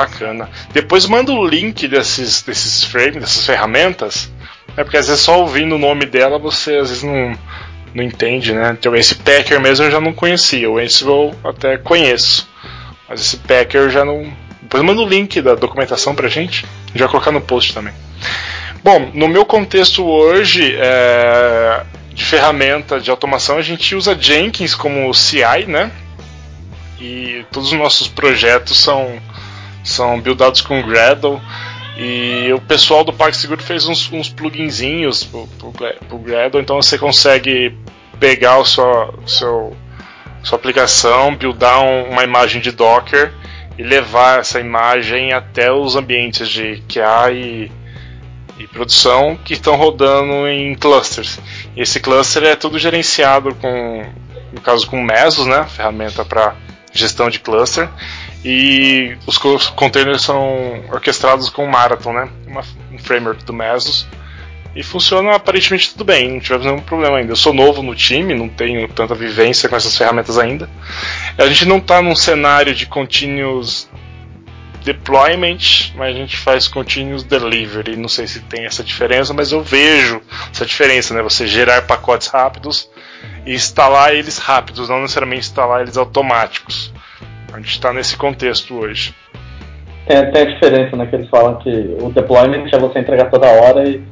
Bacana. 0.01 0.49
Depois 0.73 1.05
manda 1.05 1.31
o 1.31 1.47
link 1.47 1.87
desses, 1.87 2.43
desses 2.43 2.85
frames, 2.85 3.21
dessas 3.21 3.45
ferramentas. 3.45 4.31
É 4.77 4.83
porque 4.83 4.97
às 4.97 5.09
vezes 5.09 5.23
só 5.23 5.41
ouvindo 5.41 5.75
o 5.75 5.79
nome 5.79 6.07
dela 6.07 6.39
você 6.39 6.77
às 6.77 6.89
vezes 6.89 7.03
não, 7.03 7.37
não 7.95 8.03
entende, 8.03 8.53
né? 8.53 8.75
Então 8.79 8.97
esse 8.97 9.15
Packer 9.17 9.61
mesmo 9.61 9.85
eu 9.85 9.91
já 9.91 10.01
não 10.01 10.13
conhecia. 10.13 10.71
O 10.71 10.79
Ansible 10.79 11.35
até 11.45 11.77
conheço. 11.77 12.49
Mas 13.09 13.21
esse 13.21 13.37
Packer 13.37 13.83
eu 13.83 13.91
já 13.91 14.05
não. 14.05 14.33
Depois 14.63 14.83
manda 14.83 15.03
o 15.03 15.09
link 15.09 15.41
da 15.43 15.55
documentação 15.55 16.15
pra 16.15 16.29
gente. 16.29 16.65
Vai 16.95 17.09
colocar 17.09 17.31
no 17.31 17.41
post 17.41 17.75
também. 17.75 17.93
Bom, 18.83 19.11
no 19.13 19.29
meu 19.29 19.45
contexto 19.45 20.07
hoje 20.07 20.75
é, 20.79 21.85
de 22.15 22.25
ferramenta 22.25 22.99
de 22.99 23.11
automação, 23.11 23.59
a 23.59 23.63
gente 23.63 23.95
usa 23.95 24.17
Jenkins 24.19 24.75
como 24.75 25.13
CI, 25.13 25.67
né? 25.67 25.91
E 26.99 27.45
todos 27.51 27.73
os 27.73 27.79
nossos 27.79 28.09
projetos 28.09 28.79
são 28.79 29.21
são 29.85 30.21
buildados 30.21 30.61
com 30.61 30.83
Gradle. 30.83 31.41
E 31.97 32.51
o 32.53 32.61
pessoal 32.61 33.05
do 33.05 33.13
PagSeguro 33.13 33.63
fez 33.63 33.87
uns, 33.87 34.11
uns 34.11 34.29
pluginzinhos 34.29 35.25
pro, 35.25 35.47
pro 36.09 36.19
Gradle, 36.19 36.61
então 36.61 36.81
você 36.81 36.97
consegue 36.97 37.77
pegar 38.19 38.59
o 38.59 38.65
seu, 38.65 39.19
seu 39.27 39.77
sua 40.43 40.57
aplicação, 40.57 41.35
buildar 41.35 41.83
um, 41.83 42.11
uma 42.11 42.25
imagem 42.25 42.61
de 42.61 42.73
Docker 42.73 43.33
e 43.79 43.83
levar 43.83 44.41
essa 44.41 44.61
imagem 44.61 45.33
até 45.33 45.73
os 45.73 45.97
ambientes 45.97 46.49
de 46.49 46.83
QA 46.89 47.33
e, 47.33 47.71
e 48.59 48.67
produção 48.67 49.39
que 49.45 49.55
estão 49.55 49.77
rodando 49.77 50.49
em 50.49 50.75
clusters. 50.75 51.39
E 51.77 51.83
esse 51.83 52.01
cluster 52.01 52.43
é 52.45 52.57
tudo 52.57 52.79
gerenciado 52.79 53.55
com, 53.55 54.05
no 54.53 54.61
caso 54.61 54.87
com 54.87 55.03
Mesos, 55.03 55.47
né, 55.47 55.65
ferramenta 55.65 56.25
para 56.25 56.55
gestão 56.93 57.29
de 57.29 57.39
cluster. 57.39 57.89
E 58.45 59.17
os 59.27 59.37
containers 59.71 60.23
são 60.23 60.83
orquestrados 60.91 61.51
com 61.51 61.67
Marathon, 61.67 62.13
né? 62.13 62.29
Uma, 62.47 62.63
um 62.93 62.99
framework 62.99 63.45
do 63.45 63.53
Mesos. 63.53 64.07
E 64.75 64.83
funciona 64.83 65.35
aparentemente 65.35 65.91
tudo 65.91 66.05
bem, 66.05 66.31
não 66.31 66.41
tivemos 66.41 66.65
nenhum 66.65 66.81
problema 66.81 67.19
ainda. 67.19 67.33
Eu 67.33 67.37
sou 67.37 67.53
novo 67.53 67.83
no 67.83 67.95
time, 67.95 68.35
não 68.35 68.49
tenho 68.49 68.87
tanta 68.89 69.15
vivência 69.15 69.69
com 69.69 69.75
essas 69.75 69.97
ferramentas 69.97 70.39
ainda. 70.39 70.71
A 71.37 71.47
gente 71.47 71.67
não 71.67 71.79
está 71.79 72.01
num 72.01 72.15
cenário 72.15 72.73
de 72.73 72.87
continuous 72.87 73.89
deployment, 74.85 75.93
mas 75.97 76.15
a 76.15 76.19
gente 76.19 76.37
faz 76.37 76.69
continuous 76.69 77.25
delivery. 77.25 77.97
Não 77.97 78.09
sei 78.09 78.29
se 78.29 78.41
tem 78.41 78.65
essa 78.65 78.85
diferença, 78.85 79.35
mas 79.35 79.51
eu 79.51 79.63
vejo 79.63 80.23
essa 80.53 80.65
diferença, 80.65 81.15
né? 81.15 81.23
Você 81.23 81.49
gerar 81.49 81.83
pacotes 81.83 82.29
rápidos 82.29 82.89
e 83.45 83.53
instalar 83.53 84.15
eles 84.15 84.39
rápidos, 84.39 84.89
não 84.89 85.03
necessariamente 85.03 85.47
instalar 85.47 85.83
eles 85.83 85.97
automáticos. 85.97 86.93
A 87.53 87.57
gente 87.57 87.71
está 87.71 87.93
nesse 87.93 88.17
contexto 88.17 88.75
hoje. 88.75 89.15
Tem, 90.07 90.31
tem 90.33 90.43
a 90.43 90.45
diferença, 90.45 90.97
né? 90.97 91.07
Que 91.07 91.17
eles 91.17 91.29
falam 91.29 91.57
que 91.57 91.97
o 92.01 92.11
deployment 92.11 92.69
é 92.73 92.79
você 92.79 92.99
entregar 92.99 93.31
toda 93.31 93.47
hora 93.47 93.89
e, 93.89 94.03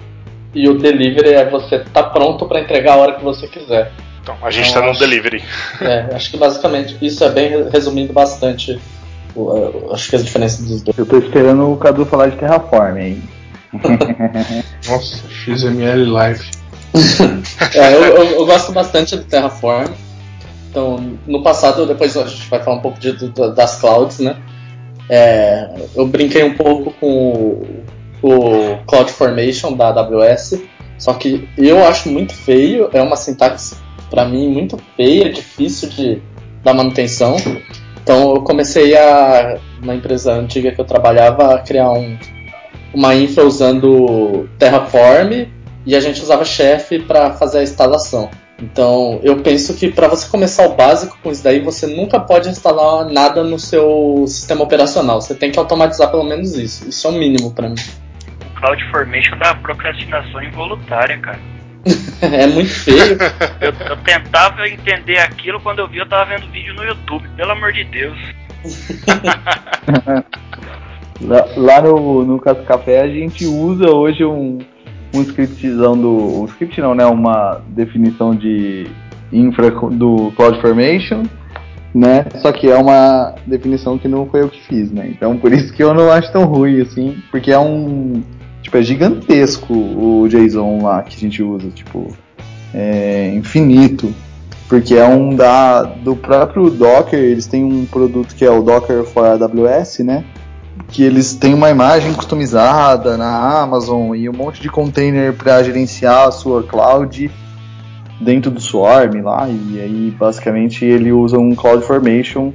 e 0.54 0.68
o 0.68 0.78
delivery 0.78 1.34
é 1.34 1.48
você 1.48 1.76
estar 1.76 2.02
tá 2.02 2.10
pronto 2.10 2.46
para 2.46 2.60
entregar 2.60 2.94
a 2.94 2.96
hora 2.96 3.12
que 3.14 3.24
você 3.24 3.46
quiser. 3.46 3.92
Então, 4.22 4.36
a 4.42 4.50
gente 4.50 4.66
está 4.66 4.80
então, 4.80 4.92
no 4.92 4.98
delivery. 4.98 5.42
É, 5.80 6.14
acho 6.14 6.30
que 6.30 6.36
basicamente 6.36 6.96
isso 7.00 7.24
é 7.24 7.30
bem 7.30 7.70
resumindo 7.70 8.12
bastante. 8.12 8.78
Acho 9.92 10.10
que 10.10 10.16
as 10.16 10.24
diferenças 10.24 10.66
dos 10.66 10.82
dois. 10.82 10.98
Eu 10.98 11.04
estou 11.04 11.18
esperando 11.18 11.72
o 11.72 11.76
Cadu 11.76 12.04
falar 12.04 12.28
de 12.28 12.36
Terraform 12.36 12.96
aí. 12.96 13.22
Nossa, 14.88 15.28
XML 15.28 16.04
Live. 16.10 16.50
é, 17.74 17.94
eu, 17.94 18.04
eu, 18.04 18.24
eu, 18.24 18.46
gosto 18.46 18.72
bastante 18.72 19.16
do 19.16 19.24
Terraform. 19.24 19.92
Então, 20.78 21.18
no 21.26 21.42
passado, 21.42 21.84
depois 21.86 22.16
a 22.16 22.24
gente 22.24 22.48
vai 22.48 22.62
falar 22.62 22.76
um 22.76 22.80
pouco 22.80 23.00
de, 23.00 23.12
das 23.52 23.80
clouds, 23.80 24.20
né? 24.20 24.36
É, 25.10 25.68
eu 25.96 26.06
brinquei 26.06 26.44
um 26.44 26.54
pouco 26.54 26.92
com 27.00 27.64
o, 28.22 28.28
o 28.28 28.76
CloudFormation 28.86 29.72
da 29.72 29.88
AWS, 29.88 30.62
só 30.96 31.14
que 31.14 31.48
eu 31.58 31.84
acho 31.84 32.08
muito 32.08 32.32
feio, 32.32 32.90
é 32.92 33.02
uma 33.02 33.16
sintaxe 33.16 33.74
para 34.08 34.24
mim 34.24 34.48
muito 34.48 34.78
feia, 34.96 35.32
difícil 35.32 35.88
de 35.88 36.22
dar 36.62 36.74
manutenção. 36.74 37.34
Então 38.00 38.36
eu 38.36 38.42
comecei 38.42 38.96
a, 38.96 39.58
na 39.82 39.96
empresa 39.96 40.32
antiga 40.32 40.70
que 40.70 40.80
eu 40.80 40.84
trabalhava, 40.84 41.56
a 41.56 41.58
criar 41.58 41.90
um, 41.90 42.16
uma 42.94 43.16
infra 43.16 43.44
usando 43.44 44.48
Terraform 44.60 45.48
e 45.84 45.96
a 45.96 46.00
gente 46.00 46.22
usava 46.22 46.44
Chef 46.44 47.00
para 47.00 47.32
fazer 47.32 47.58
a 47.58 47.62
instalação. 47.64 48.30
Então, 48.60 49.20
eu 49.22 49.36
penso 49.40 49.76
que 49.76 49.88
para 49.88 50.08
você 50.08 50.28
começar 50.28 50.66
o 50.66 50.74
básico 50.74 51.16
com 51.22 51.30
isso 51.30 51.44
daí, 51.44 51.60
você 51.60 51.86
nunca 51.86 52.18
pode 52.18 52.48
instalar 52.48 53.04
nada 53.06 53.44
no 53.44 53.56
seu 53.56 54.24
sistema 54.26 54.64
operacional. 54.64 55.20
Você 55.20 55.32
tem 55.34 55.52
que 55.52 55.58
automatizar 55.58 56.10
pelo 56.10 56.24
menos 56.24 56.56
isso. 56.56 56.88
Isso 56.88 57.06
é 57.06 57.10
o 57.10 57.14
mínimo 57.14 57.54
para 57.54 57.68
mim. 57.68 57.76
O 58.50 58.60
CloudFormation 58.60 59.38
dá 59.38 59.54
procrastinação 59.54 60.42
involuntária, 60.42 61.16
cara. 61.18 61.38
é 62.20 62.48
muito 62.48 62.70
feio. 62.70 63.16
eu, 63.60 63.72
eu, 63.86 63.96
tentava 63.98 64.68
entender 64.68 65.18
aquilo 65.18 65.60
quando 65.60 65.78
eu 65.78 65.86
vi, 65.86 65.98
eu 65.98 66.08
tava 66.08 66.36
vendo 66.36 66.50
vídeo 66.50 66.74
no 66.74 66.82
YouTube, 66.82 67.28
pelo 67.36 67.52
amor 67.52 67.72
de 67.72 67.84
Deus. 67.84 68.18
lá, 71.20 71.46
lá 71.56 71.80
no, 71.80 72.24
no 72.24 72.40
Cascafé 72.40 73.02
a 73.02 73.08
gente 73.08 73.46
usa 73.46 73.88
hoje 73.88 74.24
um 74.24 74.58
um 75.18 75.22
scriptzão. 75.22 75.94
Um 75.94 76.44
script 76.46 76.80
não, 76.80 76.94
né? 76.94 77.04
Uma 77.06 77.60
definição 77.68 78.34
de 78.34 78.86
infra 79.32 79.70
do 79.70 80.32
CloudFormation, 80.36 81.24
né? 81.94 82.26
Só 82.36 82.52
que 82.52 82.68
é 82.70 82.76
uma 82.76 83.34
definição 83.46 83.98
que 83.98 84.08
não 84.08 84.26
foi 84.26 84.42
eu 84.42 84.48
que 84.48 84.60
fiz, 84.62 84.90
né? 84.90 85.08
Então 85.08 85.36
por 85.36 85.52
isso 85.52 85.72
que 85.72 85.82
eu 85.82 85.92
não 85.92 86.10
acho 86.10 86.32
tão 86.32 86.44
ruim 86.44 86.80
assim, 86.80 87.16
porque 87.30 87.50
é 87.50 87.58
um. 87.58 88.22
Tipo, 88.62 88.76
é 88.76 88.82
gigantesco 88.82 89.72
o 89.72 90.28
JSON 90.28 90.82
lá 90.82 91.02
que 91.02 91.16
a 91.16 91.20
gente 91.20 91.42
usa, 91.42 91.68
tipo, 91.70 92.08
é 92.74 93.32
infinito. 93.34 94.12
Porque 94.68 94.94
é 94.94 95.06
um 95.06 95.34
da, 95.34 95.82
do 95.82 96.14
próprio 96.14 96.68
Docker, 96.68 97.18
eles 97.18 97.46
têm 97.46 97.64
um 97.64 97.86
produto 97.86 98.34
que 98.34 98.44
é 98.44 98.50
o 98.50 98.62
Docker 98.62 99.02
for 99.04 99.24
AWS, 99.24 100.00
né? 100.00 100.24
Que 100.88 101.02
eles 101.02 101.34
têm 101.34 101.54
uma 101.54 101.70
imagem 101.70 102.14
customizada 102.14 103.16
na 103.16 103.60
Amazon 103.60 104.14
e 104.14 104.28
um 104.28 104.32
monte 104.32 104.60
de 104.60 104.68
container 104.68 105.32
para 105.32 105.62
gerenciar 105.62 106.28
a 106.28 106.30
sua 106.30 106.62
cloud 106.62 107.30
dentro 108.20 108.50
do 108.50 108.60
Swarm 108.60 109.22
lá 109.22 109.48
e 109.48 109.80
aí 109.80 110.14
basicamente 110.18 110.84
ele 110.84 111.12
usa 111.12 111.38
um 111.38 111.54
CloudFormation 111.54 112.52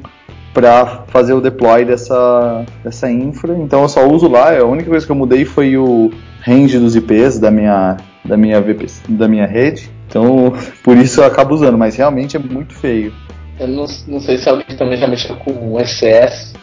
para 0.54 1.04
fazer 1.08 1.34
o 1.34 1.42
deploy 1.42 1.84
dessa, 1.84 2.66
dessa 2.84 3.10
infra. 3.10 3.58
Então 3.58 3.82
eu 3.82 3.90
só 3.90 4.08
uso 4.08 4.28
lá, 4.28 4.56
a 4.56 4.66
única 4.66 4.90
coisa 4.90 5.06
que 5.06 5.12
eu 5.12 5.16
mudei 5.16 5.46
foi 5.46 5.78
o 5.78 6.12
range 6.42 6.78
dos 6.78 6.96
IPs 6.96 7.40
da 7.40 7.50
minha 7.50 7.98
da 8.24 8.38
minha 8.38 8.62
VP, 8.62 8.88
da 9.10 9.28
minha 9.28 9.46
rede. 9.46 9.90
Então 10.08 10.54
por 10.84 10.96
isso 10.98 11.22
eu 11.22 11.26
acabo 11.26 11.56
usando, 11.56 11.78
mas 11.78 11.96
realmente 11.96 12.38
é 12.38 12.40
muito 12.40 12.74
feio. 12.76 13.14
Eu 13.60 13.68
não, 13.68 13.86
não 14.08 14.20
sei 14.20 14.38
se 14.38 14.50
alguém 14.50 14.76
também 14.78 14.98
já 14.98 15.08
mexeu 15.08 15.36
com 15.38 15.74
o 15.74 15.80
SS, 15.80 16.54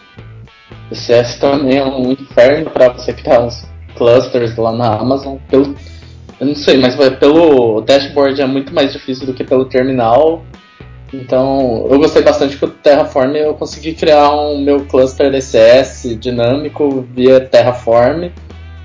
o 0.91 0.95
CS 0.95 1.37
também 1.37 1.79
é 1.79 1.85
um 1.85 2.13
inferno 2.13 2.71
para 2.71 2.89
você 2.89 3.13
criar 3.13 3.47
os 3.47 3.65
clusters 3.97 4.57
lá 4.57 4.73
na 4.73 4.97
Amazon. 4.97 5.37
Pelo, 5.49 5.75
eu 6.41 6.47
não 6.47 6.55
sei, 6.55 6.79
mas 6.79 6.97
pelo 7.19 7.81
dashboard 7.83 8.41
é 8.41 8.47
muito 8.47 8.75
mais 8.75 8.93
difícil 8.93 9.27
do 9.27 9.35
que 9.35 9.45
pelo 9.45 9.65
terminal. 9.67 10.45
Então, 11.13 11.87
eu 11.91 11.99
gostei 11.99 12.23
bastante 12.23 12.57
que 12.57 12.65
o 12.65 12.69
Terraform 12.69 13.35
eu 13.35 13.55
consegui 13.55 13.95
criar 13.95 14.31
um 14.33 14.61
meu 14.61 14.85
cluster 14.87 15.31
DCS 15.31 16.17
dinâmico 16.19 17.05
via 17.15 17.41
Terraform 17.41 18.31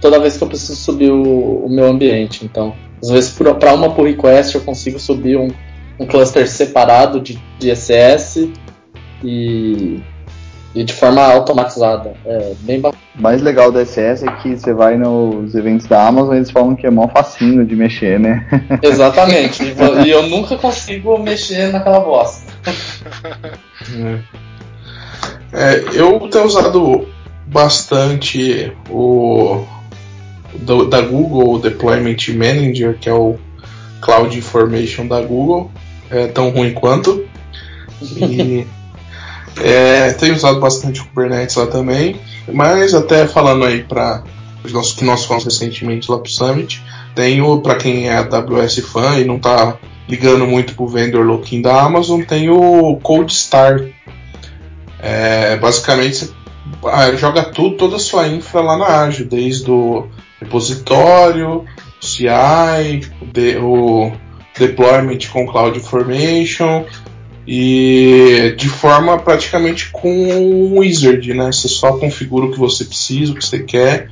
toda 0.01 0.19
vez 0.19 0.37
que 0.37 0.43
eu 0.43 0.47
preciso 0.47 0.75
subir 0.75 1.11
o, 1.11 1.65
o 1.65 1.69
meu 1.69 1.85
ambiente. 1.85 2.43
Então, 2.43 2.75
às 3.01 3.09
vezes 3.09 3.31
para 3.31 3.73
uma 3.73 3.91
pull 3.91 4.05
request 4.05 4.55
eu 4.55 4.61
consigo 4.61 4.99
subir 4.99 5.37
um, 5.37 5.49
um 5.99 6.05
cluster 6.05 6.47
separado 6.47 7.19
de, 7.19 7.39
de 7.59 7.69
ECS 7.69 8.49
e 9.23 10.01
e 10.75 10.83
de 10.83 10.93
forma 10.93 11.21
automatizada. 11.21 12.13
É 12.25 12.53
bem 12.59 12.81
bacana. 12.81 13.01
O 13.17 13.21
mais 13.21 13.41
legal 13.41 13.71
do 13.71 13.83
SS 13.83 14.27
é 14.27 14.31
que 14.41 14.57
você 14.57 14.73
vai 14.73 14.97
nos 14.97 15.55
eventos 15.55 15.87
da 15.87 16.05
Amazon 16.05 16.35
eles 16.35 16.51
falam 16.51 16.75
que 16.75 16.85
é 16.85 16.91
mó 16.91 17.07
facinho 17.07 17.65
de 17.65 17.75
mexer, 17.75 18.19
né? 18.19 18.45
Exatamente. 18.83 19.63
e 20.05 20.09
eu 20.09 20.23
nunca 20.23 20.57
consigo 20.57 21.17
mexer 21.17 21.71
naquela 21.71 22.01
bosta. 22.01 22.51
É, 25.53 25.83
eu 25.93 26.19
tenho 26.29 26.45
usado 26.45 27.07
bastante 27.47 28.73
o, 28.89 29.63
do, 30.55 30.89
da 30.89 30.99
Google 30.99 31.59
Deployment 31.59 32.17
Manager, 32.35 32.97
que 32.99 33.07
é 33.07 33.13
o 33.13 33.37
Cloud 34.01 34.37
Information 34.37 35.07
da 35.07 35.21
Google, 35.21 35.71
é 36.09 36.27
tão 36.27 36.49
ruim 36.49 36.73
quanto. 36.73 37.25
E 38.01 38.67
é, 39.57 40.11
tenho 40.13 40.35
usado 40.35 40.59
bastante 40.59 41.01
o 41.01 41.05
Kubernetes 41.05 41.55
lá 41.55 41.67
também, 41.67 42.19
mas 42.51 42.93
até 42.93 43.27
falando 43.27 43.65
aí 43.65 43.83
para 43.83 44.23
os 44.63 44.93
que 44.93 45.05
nós 45.05 45.25
fomos 45.25 45.45
recentemente 45.45 46.09
lá 46.11 46.17
pro 46.17 46.29
Summit, 46.29 46.83
tenho 47.13 47.59
para 47.61 47.75
quem 47.75 48.09
é 48.09 48.17
AWS 48.17 48.79
fã 48.79 49.19
e 49.19 49.25
não 49.25 49.39
tá 49.39 49.77
ligando 50.07 50.45
muito 50.45 50.75
pro 50.75 50.87
vendor 50.87 51.25
looking 51.25 51.61
da 51.61 51.81
Amazon, 51.81 52.21
tem 52.21 52.49
o 52.49 52.97
Cold 53.01 53.31
Start. 53.31 53.91
É, 54.99 55.55
basicamente 55.57 56.15
você 56.15 56.33
ah, 56.87 57.15
joga 57.15 57.43
tudo, 57.43 57.77
toda 57.77 57.95
a 57.95 57.99
sua 57.99 58.27
infra 58.27 58.61
lá 58.61 58.77
na 58.77 58.85
Azure, 58.85 59.29
desde 59.29 59.69
o 59.69 60.07
repositório, 60.39 61.63
CI, 62.01 62.27
o 63.61 64.11
deployment 64.57 65.19
com 65.31 65.47
Cloud 65.47 65.79
Formation 65.79 66.85
e 67.47 68.55
de 68.57 68.67
forma 68.67 69.19
praticamente 69.19 69.89
com 69.91 70.29
o 70.29 70.79
Wizard, 70.79 71.33
né? 71.33 71.51
Você 71.51 71.67
só 71.67 71.97
configura 71.97 72.47
o 72.47 72.51
que 72.51 72.59
você 72.59 72.85
precisa, 72.85 73.31
o 73.31 73.35
que 73.35 73.45
você 73.45 73.63
quer 73.63 74.09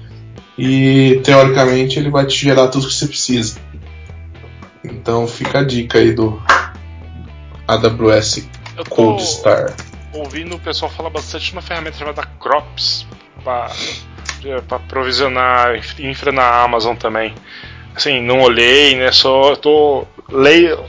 e 0.58 1.20
teoricamente 1.24 1.98
ele 1.98 2.12
vai 2.12 2.26
te 2.26 2.38
gerar 2.38 2.68
tudo 2.68 2.88
que 2.88 2.94
você 2.94 3.08
precisa. 3.08 3.58
Então 4.84 5.28
fica 5.28 5.60
a 5.60 5.64
dica 5.64 5.98
aí 5.98 6.12
do 6.12 6.40
AWS 7.68 8.48
Cold 8.90 9.24
Star. 9.24 9.76
Ouvindo 10.14 10.56
o 10.56 10.60
pessoal 10.60 10.92
falar 10.92 11.10
bastante 11.10 11.46
de 11.46 11.54
uma 11.54 11.62
ferramenta 11.62 11.98
chamada 11.98 12.24
Crops 12.40 13.08
para 13.44 14.80
provisionar 14.88 15.74
infra 16.00 16.32
na 16.32 16.62
Amazon 16.62 16.96
também. 16.96 17.34
Assim, 17.96 18.22
não 18.22 18.42
olhei, 18.42 18.96
né? 18.96 19.12
Só 19.12 19.56
tô 19.56 20.06
leio, 20.30 20.84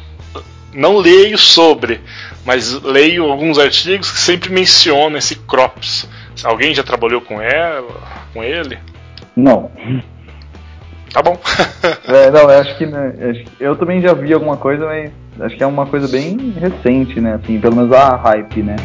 não 0.73 0.99
leio 0.99 1.39
sobre, 1.39 2.01
mas 2.45 2.81
leio 2.83 3.25
alguns 3.25 3.59
artigos 3.59 4.11
que 4.11 4.19
sempre 4.19 4.53
mencionam 4.53 5.17
esse 5.17 5.37
Crops. 5.37 6.09
Alguém 6.43 6.75
já 6.75 6.83
trabalhou 6.83 7.21
com 7.21 7.41
ela, 7.41 8.01
com 8.33 8.43
ele? 8.43 8.79
Não. 9.37 9.71
Tá 11.13 11.23
bom. 11.23 11.39
é, 12.07 12.31
não, 12.31 12.51
eu 12.51 12.61
acho 12.61 12.77
que, 12.77 12.87
né, 12.87 13.45
eu 13.61 13.77
também 13.77 14.01
já 14.01 14.13
vi 14.13 14.33
alguma 14.33 14.57
coisa, 14.57 14.85
mas 14.85 15.13
acho 15.41 15.57
que 15.57 15.63
é 15.63 15.67
uma 15.67 15.87
coisa 15.87 16.09
bem 16.09 16.53
recente, 16.59 17.21
né? 17.21 17.35
Assim, 17.35 17.59
pelo 17.59 17.77
menos 17.77 17.93
a 17.93 18.17
hype, 18.17 18.63
né? 18.63 18.77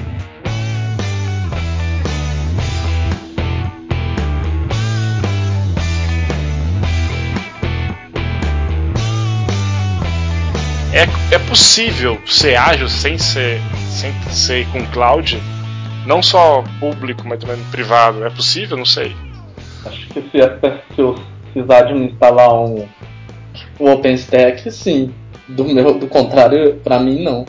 É, 11.00 11.36
é 11.36 11.40
possível 11.40 12.20
ser 12.26 12.58
ágil 12.58 12.90
sem 12.90 13.18
ser, 13.18 13.62
sem 13.90 14.12
ser 14.30 14.68
com 14.68 14.86
cloud? 14.88 15.42
Não 16.06 16.22
só 16.22 16.62
público, 16.78 17.26
mas 17.26 17.40
também 17.40 17.58
privado. 17.72 18.26
É 18.26 18.30
possível? 18.30 18.76
Não 18.76 18.84
sei. 18.84 19.16
Acho 19.86 20.08
que 20.08 20.22
se, 20.22 20.30
se 20.30 21.02
eu 21.02 21.16
precisar 21.54 21.84
de 21.84 21.94
instalar 21.94 22.54
um, 22.54 22.86
um 23.80 23.92
OpenStack, 23.94 24.70
sim. 24.70 25.14
Do, 25.48 25.64
meu, 25.64 25.98
do 25.98 26.06
contrário, 26.06 26.76
para 26.84 27.00
mim, 27.00 27.24
não. 27.24 27.46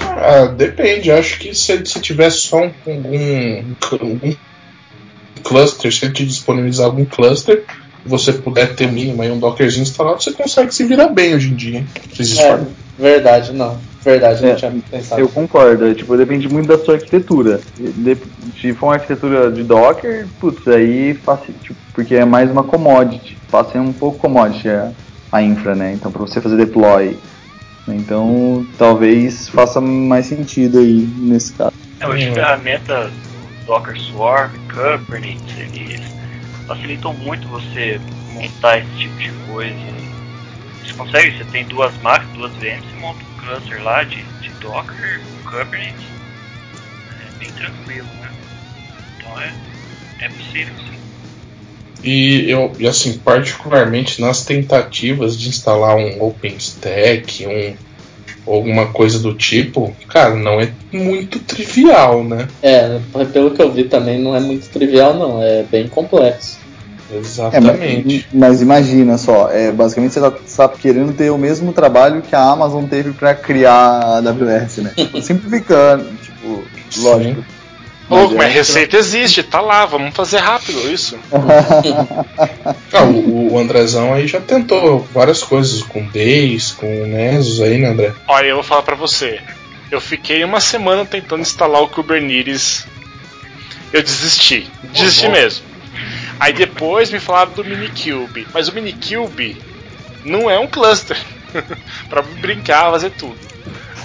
Ah, 0.00 0.46
depende. 0.46 1.12
Acho 1.12 1.38
que 1.38 1.54
se, 1.54 1.86
se 1.86 2.00
tiver 2.00 2.30
só 2.30 2.64
um, 2.64 2.72
algum, 2.88 3.74
algum 3.92 4.34
cluster, 5.44 5.92
se 5.92 6.06
ele 6.06 6.14
te 6.14 6.26
disponibilizar 6.26 6.86
algum 6.86 7.04
cluster, 7.04 7.64
você 8.04 8.32
puder 8.32 8.74
ter 8.74 8.90
mínimo 8.90 9.22
aí 9.22 9.30
um 9.30 9.38
Dockerzinho 9.38 9.82
instalado, 9.82 10.22
você 10.22 10.32
consegue 10.32 10.74
se 10.74 10.84
virar 10.84 11.08
bem 11.08 11.34
hoje 11.34 11.50
em 11.50 11.54
dia. 11.54 11.78
Hein? 11.78 11.86
É, 12.38 12.60
verdade, 12.98 13.52
não. 13.52 13.78
Verdade, 14.02 14.44
é, 14.44 14.48
não 14.50 14.56
tinha 14.56 14.74
pensado. 14.90 15.20
Eu 15.20 15.28
concordo, 15.28 15.86
é, 15.86 15.94
tipo, 15.94 16.14
depende 16.16 16.46
muito 16.48 16.68
da 16.68 16.78
sua 16.78 16.94
arquitetura. 16.94 17.60
Se 18.60 18.74
for 18.74 18.86
uma 18.88 18.94
arquitetura 18.94 19.50
de 19.50 19.62
Docker, 19.62 20.26
putz, 20.38 20.68
aí 20.68 21.14
faz, 21.14 21.40
tipo, 21.62 21.74
porque 21.94 22.14
é 22.14 22.24
mais 22.24 22.50
uma 22.50 22.62
commodity. 22.62 23.38
Passa 23.50 23.80
um 23.80 23.92
pouco 23.92 24.18
commodity 24.18 24.68
a, 24.68 24.92
a 25.32 25.42
infra, 25.42 25.74
né? 25.74 25.94
Então, 25.94 26.12
para 26.12 26.20
você 26.20 26.40
fazer 26.40 26.56
deploy. 26.56 27.16
Então, 27.88 28.66
talvez 28.78 29.48
faça 29.48 29.80
mais 29.80 30.26
sentido 30.26 30.78
aí 30.78 31.08
nesse 31.18 31.52
caso. 31.54 31.72
É, 32.00 32.06
hoje 32.06 32.28
é. 32.28 32.32
ferramentas 32.32 33.10
Docker 33.66 33.98
Swarm, 33.98 34.50
Kubernetes, 34.68 35.58
eles 35.58 36.13
facilitam 36.66 37.12
muito 37.14 37.46
você 37.48 38.00
montar 38.32 38.78
esse 38.78 38.90
tipo 38.98 39.16
de 39.18 39.30
coisa. 39.46 39.74
Você 40.84 40.92
consegue, 40.94 41.38
você 41.38 41.44
tem 41.44 41.64
duas 41.66 41.96
máquinas, 42.02 42.34
duas 42.36 42.52
VMs, 42.54 42.86
você 42.90 42.96
monta 43.00 43.20
um 43.20 43.38
cluster 43.40 43.82
lá 43.82 44.02
de, 44.04 44.22
de 44.40 44.50
Docker, 44.60 45.20
Kubernetes. 45.44 46.04
É 47.20 47.38
bem 47.38 47.50
tranquilo, 47.52 48.08
né? 48.20 48.30
Então 49.18 49.40
é, 49.40 49.52
é 50.20 50.28
possível 50.28 50.74
sim. 50.78 50.94
E 52.02 52.50
eu, 52.50 52.70
assim, 52.86 53.18
particularmente 53.18 54.20
nas 54.20 54.44
tentativas 54.44 55.38
de 55.38 55.48
instalar 55.48 55.96
um 55.96 56.22
OpenStack, 56.22 57.46
um 57.46 57.74
alguma 58.46 58.86
coisa 58.88 59.18
do 59.18 59.34
tipo, 59.34 59.94
cara, 60.08 60.34
não 60.34 60.60
é 60.60 60.70
muito 60.92 61.38
trivial, 61.40 62.22
né? 62.22 62.48
É, 62.62 62.98
pelo 63.32 63.50
que 63.50 63.62
eu 63.62 63.72
vi 63.72 63.84
também 63.84 64.18
não 64.18 64.36
é 64.36 64.40
muito 64.40 64.68
trivial 64.68 65.14
não, 65.14 65.42
é 65.42 65.62
bem 65.62 65.88
complexo. 65.88 66.58
Exatamente. 67.12 68.26
É, 68.32 68.32
mas, 68.32 68.50
mas, 68.50 68.62
imagina 68.62 69.18
só, 69.18 69.50
é, 69.50 69.70
basicamente 69.70 70.12
você 70.12 70.20
está 70.20 70.68
tá 70.68 70.76
querendo 70.76 71.12
ter 71.14 71.30
o 71.30 71.38
mesmo 71.38 71.72
trabalho 71.72 72.22
que 72.22 72.34
a 72.34 72.42
Amazon 72.42 72.86
teve 72.86 73.12
para 73.12 73.34
criar 73.34 73.72
a 73.72 74.16
AWS, 74.18 74.78
né? 74.78 74.92
Simplificando, 75.22 76.06
tipo, 76.22 76.64
lógico. 76.98 77.40
Sim. 77.40 77.53
Mas, 78.08 78.32
oh, 78.32 78.34
mas 78.34 78.52
receita 78.52 78.96
existe, 78.98 79.42
tá 79.42 79.60
lá, 79.60 79.86
vamos 79.86 80.14
fazer 80.14 80.38
rápido 80.38 80.92
isso. 80.92 81.18
ah, 82.92 83.04
o, 83.04 83.52
o, 83.52 83.58
Andrezão 83.58 84.12
aí 84.12 84.26
já 84.26 84.40
tentou 84.40 85.00
várias 85.12 85.42
coisas 85.42 85.82
com 85.82 86.06
Days, 86.08 86.72
com 86.72 86.86
Nessus 87.06 87.60
aí, 87.60 87.78
né, 87.78 87.88
André? 87.88 88.12
Olha, 88.28 88.46
eu 88.46 88.56
vou 88.56 88.64
falar 88.64 88.82
pra 88.82 88.94
você. 88.94 89.40
Eu 89.90 90.00
fiquei 90.00 90.44
uma 90.44 90.60
semana 90.60 91.04
tentando 91.06 91.40
instalar 91.40 91.82
o 91.82 91.88
Kubernetes. 91.88 92.86
Eu 93.92 94.02
desisti. 94.02 94.70
Desisti 94.92 95.26
uhum. 95.26 95.32
mesmo. 95.32 95.64
Aí 96.38 96.52
depois 96.52 97.10
me 97.10 97.20
falaram 97.20 97.52
do 97.52 97.64
Minikube. 97.64 98.46
Mas 98.52 98.68
o 98.68 98.74
Minikube 98.74 99.56
não 100.24 100.50
é 100.50 100.58
um 100.58 100.66
cluster 100.66 101.16
para 102.10 102.22
brincar, 102.22 102.90
fazer 102.90 103.10
tudo. 103.10 103.38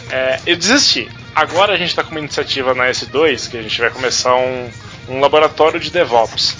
É, 0.09 0.39
eu 0.45 0.55
desisti. 0.55 1.09
Agora 1.39 1.73
a 1.73 1.77
gente 1.77 1.87
está 1.87 2.03
com 2.03 2.11
uma 2.11 2.19
iniciativa 2.19 2.75
na 2.75 2.87
S2 2.87 3.49
que 3.49 3.57
a 3.57 3.61
gente 3.61 3.79
vai 3.79 3.89
começar 3.89 4.35
um, 4.35 4.69
um 5.07 5.21
laboratório 5.21 5.79
de 5.79 5.89
DevOps. 5.89 6.57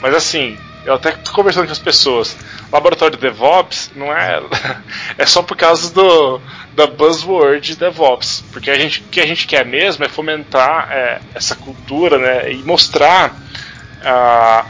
Mas 0.00 0.14
assim, 0.14 0.56
eu 0.84 0.94
até 0.94 1.10
tô 1.10 1.32
conversando 1.32 1.66
com 1.66 1.72
as 1.72 1.80
pessoas. 1.80 2.36
Laboratório 2.70 3.16
de 3.16 3.20
DevOps 3.20 3.90
não 3.96 4.16
é 4.16 4.40
é 5.18 5.26
só 5.26 5.42
por 5.42 5.56
causa 5.56 5.92
do 5.92 6.40
da 6.76 6.86
buzzword 6.86 7.74
DevOps, 7.74 8.44
porque 8.52 8.70
a 8.70 8.78
gente 8.78 9.00
o 9.00 9.04
que 9.08 9.20
a 9.20 9.26
gente 9.26 9.48
quer 9.48 9.66
mesmo 9.66 10.04
é 10.04 10.08
fomentar 10.08 10.92
é, 10.92 11.20
essa 11.34 11.56
cultura, 11.56 12.18
né, 12.18 12.52
e 12.52 12.58
mostrar 12.58 13.34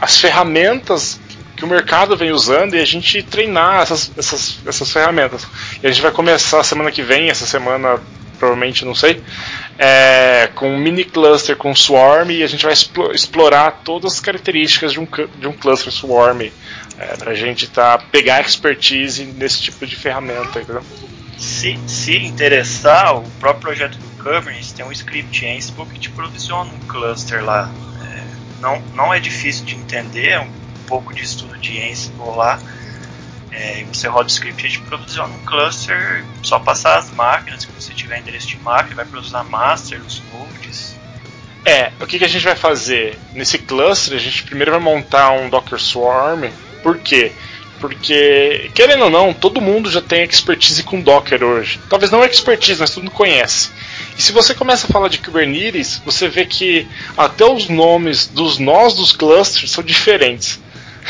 as 0.01 0.19
ferramentas 0.19 1.21
que 1.55 1.63
o 1.63 1.67
mercado 1.67 2.17
vem 2.17 2.31
usando 2.31 2.73
e 2.73 2.79
a 2.79 2.85
gente 2.85 3.21
treinar 3.21 3.83
essas, 3.83 4.11
essas, 4.17 4.57
essas 4.65 4.91
ferramentas. 4.91 5.45
E 5.83 5.85
a 5.85 5.91
gente 5.91 6.01
vai 6.01 6.11
começar 6.11 6.63
semana 6.63 6.89
que 6.89 7.03
vem, 7.03 7.29
essa 7.29 7.45
semana 7.45 8.01
provavelmente, 8.39 8.85
não 8.85 8.95
sei, 8.95 9.21
é, 9.77 10.49
com 10.55 10.71
um 10.71 10.79
mini 10.79 11.03
cluster 11.03 11.55
com 11.55 11.75
Swarm 11.75 12.31
e 12.31 12.41
a 12.41 12.47
gente 12.47 12.63
vai 12.63 12.73
explorar 12.73 13.81
todas 13.83 14.13
as 14.13 14.19
características 14.19 14.93
de 14.93 14.99
um, 14.99 15.07
de 15.37 15.47
um 15.47 15.53
cluster 15.53 15.91
Swarm 15.91 16.41
é, 16.97 17.17
para 17.17 17.31
a 17.31 17.35
gente 17.35 17.67
tá, 17.67 17.97
pegar 17.97 18.41
expertise 18.41 19.25
nesse 19.25 19.61
tipo 19.61 19.85
de 19.85 19.95
ferramenta. 19.95 20.61
Entendeu? 20.61 20.83
Se, 21.37 21.79
se 21.85 22.17
interessar, 22.17 23.17
o 23.17 23.23
próprio 23.39 23.61
projeto 23.61 23.97
do 23.97 24.23
Kubernetes 24.23 24.71
tem 24.71 24.85
um 24.85 24.91
script 24.91 25.45
Ansible 25.45 25.85
que 25.85 25.99
te 25.99 26.09
provisiona 26.09 26.71
um 26.71 26.87
cluster 26.87 27.43
lá. 27.43 27.69
É, 28.01 28.23
não, 28.61 28.81
não 28.95 29.13
é 29.13 29.19
difícil 29.19 29.65
de 29.65 29.75
entender, 29.75 30.29
é 30.29 30.39
um 30.39 30.51
pouco 30.87 31.13
de 31.13 31.23
estudo 31.23 31.57
de 31.57 31.81
Ansible 31.81 32.35
lá 32.35 32.59
é, 33.51 33.83
você 33.91 34.07
roda 34.07 34.25
o 34.25 34.31
script 34.31 34.65
e 34.65 34.69
te 34.69 34.79
provisiona 34.79 35.33
um 35.33 35.45
cluster, 35.45 36.23
só 36.43 36.59
passar 36.59 36.97
as 36.97 37.11
máquinas 37.11 37.65
que 37.65 37.71
você 37.71 37.93
tiver 37.93 38.19
endereço 38.19 38.47
de 38.47 38.57
máquina, 38.59 38.95
vai 38.95 39.05
provisionar 39.05 39.45
master, 39.49 40.01
os 40.05 40.21
nodes. 40.31 40.95
É, 41.65 41.91
o 41.99 42.07
que, 42.07 42.17
que 42.17 42.25
a 42.25 42.29
gente 42.29 42.43
vai 42.43 42.55
fazer? 42.55 43.17
Nesse 43.33 43.57
cluster, 43.57 44.15
a 44.15 44.19
gente 44.19 44.43
primeiro 44.43 44.71
vai 44.71 44.79
montar 44.79 45.31
um 45.31 45.49
Docker 45.49 45.79
Swarm. 45.79 46.49
Por 46.81 46.97
quê? 46.99 47.31
Porque, 47.79 48.69
querendo 48.73 49.05
ou 49.05 49.09
não, 49.09 49.33
todo 49.33 49.61
mundo 49.61 49.89
já 49.89 50.01
tem 50.01 50.23
expertise 50.23 50.83
com 50.83 51.01
Docker 51.01 51.43
hoje. 51.43 51.79
Talvez 51.89 52.11
não 52.11 52.23
expertise, 52.23 52.79
mas 52.79 52.91
todo 52.91 53.03
mundo 53.03 53.13
conhece. 53.13 53.71
E 54.17 54.21
se 54.21 54.33
você 54.33 54.53
começa 54.53 54.85
a 54.85 54.89
falar 54.89 55.07
de 55.07 55.17
Kubernetes, 55.17 56.01
você 56.05 56.27
vê 56.27 56.45
que 56.45 56.87
até 57.17 57.45
os 57.45 57.69
nomes 57.69 58.27
dos 58.27 58.57
nós 58.57 58.93
dos 58.93 59.13
clusters 59.13 59.71
são 59.71 59.83
diferentes. 59.83 60.59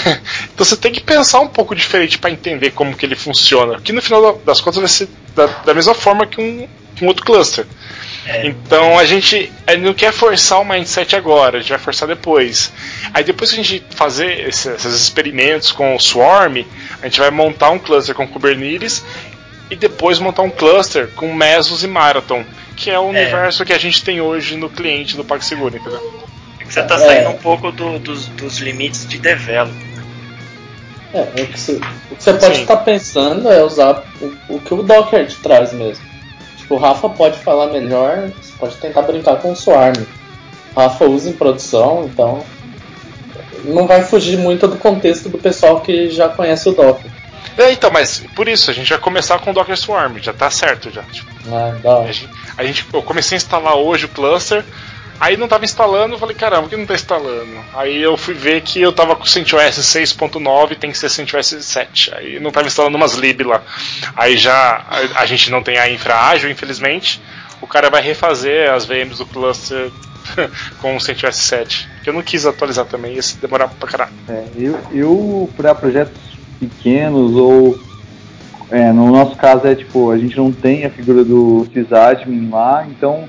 então 0.54 0.66
você 0.66 0.78
tem 0.78 0.92
que 0.92 1.02
pensar 1.02 1.40
um 1.40 1.48
pouco 1.48 1.76
diferente 1.76 2.18
para 2.18 2.32
entender 2.32 2.72
como 2.72 2.96
que 2.96 3.06
ele 3.06 3.16
funciona. 3.16 3.80
Que 3.80 3.92
no 3.92 4.02
final 4.02 4.42
das 4.46 4.62
contas 4.62 4.80
vai 4.80 4.90
ser 4.90 5.08
da, 5.36 5.46
da 5.48 5.74
mesma 5.74 5.94
forma 5.94 6.26
que 6.26 6.42
um, 6.42 6.68
que 6.96 7.04
um 7.04 7.08
outro 7.08 7.26
cluster. 7.26 7.66
É. 8.26 8.48
Então 8.48 8.98
a 8.98 9.06
gente, 9.06 9.52
a 9.66 9.72
gente, 9.72 9.84
não 9.84 9.94
quer 9.94 10.12
forçar 10.12 10.60
o 10.60 10.66
mindset 10.66 11.16
agora, 11.16 11.58
a 11.58 11.62
gente 11.62 11.70
vai 11.70 11.80
forçar 11.80 12.08
depois. 12.08 12.72
Aí 13.14 13.24
depois 13.24 13.52
que 13.52 13.60
a 13.60 13.64
gente 13.64 13.84
fazer 13.90 14.48
esse, 14.48 14.70
esses 14.70 14.94
experimentos 14.94 15.72
com 15.72 15.96
o 15.96 16.00
Swarm, 16.00 16.66
a 17.02 17.06
gente 17.06 17.20
vai 17.20 17.32
montar 17.32 17.72
um 17.72 17.80
cluster 17.80 18.14
com 18.14 18.28
Kubernetes 18.28 19.04
e 19.70 19.76
depois 19.76 20.20
montar 20.20 20.42
um 20.42 20.50
cluster 20.50 21.08
com 21.16 21.34
Mesos 21.34 21.84
e 21.84 21.88
Marathon, 21.88 22.44
que 22.76 22.90
é 22.90 23.00
o 23.00 23.06
é. 23.06 23.10
universo 23.10 23.66
que 23.66 23.74
a 23.74 23.78
gente 23.78 24.04
tem 24.04 24.20
hoje 24.20 24.56
no 24.56 24.70
cliente 24.70 25.16
do 25.16 25.24
PagSeguro, 25.24 25.78
entendeu? 25.78 26.24
É 26.60 26.64
que 26.64 26.74
você 26.74 26.82
está 26.82 26.98
saindo 26.98 27.26
é. 27.26 27.30
um 27.30 27.38
pouco 27.38 27.72
do, 27.72 28.00
dos, 28.00 28.28
dos 28.28 28.58
limites 28.58 29.08
de 29.08 29.18
development. 29.18 29.89
É, 31.14 31.22
o 31.22 31.48
que 31.48 31.60
você, 31.60 31.74
o 32.12 32.16
que 32.16 32.24
você 32.24 32.34
pode 32.34 32.62
estar 32.62 32.78
tá 32.78 32.84
pensando 32.84 33.50
é 33.50 33.64
usar 33.64 34.04
o, 34.22 34.56
o, 34.56 34.60
que 34.60 34.74
o 34.74 34.84
Docker 34.84 35.28
te 35.28 35.38
traz 35.38 35.74
mesmo. 35.74 36.06
Tipo, 36.58 36.76
o 36.76 36.78
Rafa 36.78 37.10
pode 37.10 37.40
falar 37.40 37.68
melhor, 37.68 38.30
você 38.40 38.54
pode 38.60 38.76
tentar 38.78 39.02
brincar 39.02 39.38
com 39.38 39.52
o 39.52 39.56
Swarm. 39.56 39.96
O 40.76 40.80
Rafa 40.80 41.06
usa 41.06 41.30
em 41.30 41.34
produção, 41.34 42.06
então 42.06 42.44
não 43.64 43.88
vai 43.88 44.04
fugir 44.04 44.38
muito 44.38 44.68
do 44.68 44.78
contexto 44.78 45.30
do 45.30 45.38
pessoal 45.38 45.82
que 45.82 46.10
já 46.10 46.30
conhece 46.30 46.70
o 46.70 46.74
Docker. 46.74 47.10
É, 47.58 47.72
então, 47.74 47.92
mas 47.92 48.24
por 48.36 48.48
isso, 48.48 48.70
a 48.70 48.74
gente 48.74 48.90
vai 48.90 49.00
começar 49.00 49.40
com 49.40 49.52
o 49.52 49.54
Docker 49.54 49.76
Swarm, 49.76 50.18
já 50.20 50.32
tá 50.32 50.50
certo 50.50 50.90
já. 50.92 51.02
Tipo, 51.04 51.30
ah, 51.52 52.04
a, 52.04 52.12
gente, 52.12 52.30
a 52.58 52.64
gente, 52.64 52.86
eu 52.94 53.02
comecei 53.02 53.36
a 53.36 53.38
instalar 53.38 53.76
hoje 53.76 54.06
o 54.06 54.10
cluster, 54.10 54.64
Aí 55.20 55.36
não 55.36 55.48
tava 55.48 55.66
instalando, 55.66 56.16
eu 56.16 56.20
falei, 56.20 56.36
caramba, 56.36 56.64
por 56.64 56.70
que 56.70 56.78
não 56.78 56.86
tá 56.86 56.94
instalando? 56.94 57.52
Aí 57.74 58.02
eu 58.02 58.16
fui 58.16 58.34
ver 58.34 58.62
que 58.62 58.82
eu 58.82 58.94
tava 58.94 59.16
com 59.16 59.26
CentOS 59.26 59.76
6.9, 59.78 60.78
tem 60.78 60.92
que 60.92 60.98
ser 60.98 61.10
CentOS 61.10 61.58
7. 61.60 62.14
Aí 62.16 62.40
não 62.40 62.52
tava 62.52 62.68
instalando 62.68 62.96
umas 62.96 63.16
lib 63.16 63.44
lá. 63.44 63.62
Aí 64.16 64.38
já 64.38 64.86
a, 64.88 65.22
a 65.22 65.26
gente 65.26 65.52
não 65.52 65.62
tem 65.62 65.78
a 65.78 65.92
infra 65.92 66.16
ágil, 66.16 66.50
infelizmente. 66.50 67.22
O 67.62 67.68
cara 67.68 67.90
vai 67.90 68.02
refazer 68.02 68.72
as 68.72 68.86
VMs 68.86 69.18
do 69.18 69.26
cluster 69.26 69.92
com 70.80 70.96
o 70.96 71.02
CentOS 71.02 71.36
7. 71.36 71.90
Que 72.04 72.10
eu 72.10 72.14
não 72.14 72.22
quis 72.22 72.46
atualizar 72.46 72.86
também, 72.86 73.16
ia 73.16 73.22
demorar 73.42 73.68
pra 73.68 73.90
caralho. 73.90 74.14
É, 74.30 74.46
eu, 74.56 74.80
eu 74.94 75.50
para 75.58 75.76
projetos 75.76 76.18
pequenos 76.60 77.36
ou 77.36 77.78
é, 78.72 78.92
no 78.94 79.12
nosso 79.12 79.36
caso 79.36 79.68
é 79.68 79.76
tipo, 79.76 80.12
a 80.12 80.18
gente 80.18 80.38
não 80.38 80.52
tem 80.52 80.86
a 80.86 80.90
figura 80.90 81.24
do 81.26 81.68
sysadmin 81.74 82.50
lá, 82.50 82.86
então 82.88 83.28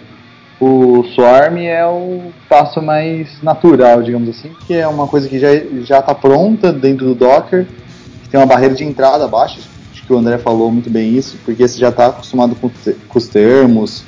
o 0.61 1.03
Swarm 1.15 1.57
é 1.57 1.87
o 1.87 2.31
passo 2.47 2.83
mais 2.83 3.43
natural, 3.43 4.03
digamos 4.03 4.29
assim, 4.29 4.53
que 4.67 4.75
é 4.75 4.87
uma 4.87 5.07
coisa 5.07 5.27
que 5.27 5.39
já 5.39 5.49
já 5.83 6.01
está 6.01 6.15
pronta 6.15 6.71
dentro 6.71 7.07
do 7.07 7.15
Docker, 7.15 7.67
que 8.23 8.29
tem 8.29 8.39
uma 8.39 8.47
barreira 8.47 8.75
de 8.75 8.85
entrada 8.85 9.27
baixa. 9.27 9.59
Acho 9.91 10.07
que 10.07 10.13
o 10.13 10.19
André 10.19 10.37
falou 10.37 10.71
muito 10.71 10.91
bem 10.91 11.17
isso, 11.17 11.39
porque 11.47 11.67
você 11.67 11.79
já 11.79 11.89
está 11.89 12.09
acostumado 12.09 12.55
com, 12.55 12.69
com 12.69 13.19
os 13.19 13.27
termos, 13.27 14.01
o 14.01 14.05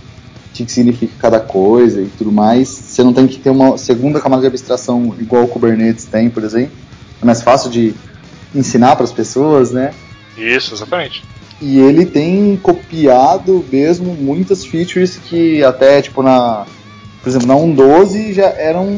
que, 0.53 0.67
que 0.67 0.73
significa 0.73 1.15
cada 1.19 1.41
coisa 1.41 2.03
e 2.03 2.07
tudo 2.19 2.31
mais. 2.31 2.69
Você 2.69 3.03
não 3.03 3.15
tem 3.15 3.27
que 3.27 3.39
ter 3.39 3.49
uma 3.49 3.79
segunda 3.79 4.21
camada 4.21 4.43
de 4.43 4.49
abstração 4.49 5.15
igual 5.19 5.45
o 5.45 5.49
Kubernetes 5.49 6.05
tem, 6.05 6.29
por 6.29 6.45
exemplo. 6.45 6.77
É 7.23 7.25
mais 7.25 7.41
fácil 7.41 7.71
de 7.71 7.95
ensinar 8.55 8.95
para 8.97 9.05
as 9.05 9.13
pessoas, 9.13 9.73
né? 9.73 9.95
Isso, 10.37 10.75
exatamente. 10.75 11.25
E 11.63 11.79
ele 11.79 12.05
tem 12.05 12.59
copiado 12.61 13.65
mesmo 13.71 14.15
muitas 14.15 14.65
features 14.65 15.17
que 15.17 15.63
até, 15.63 16.03
tipo, 16.03 16.21
na. 16.21 16.67
Por 17.23 17.29
exemplo, 17.29 17.47
na 17.47 17.55
1.12 17.55 18.33
já 18.33 18.49
eram. 18.49 18.89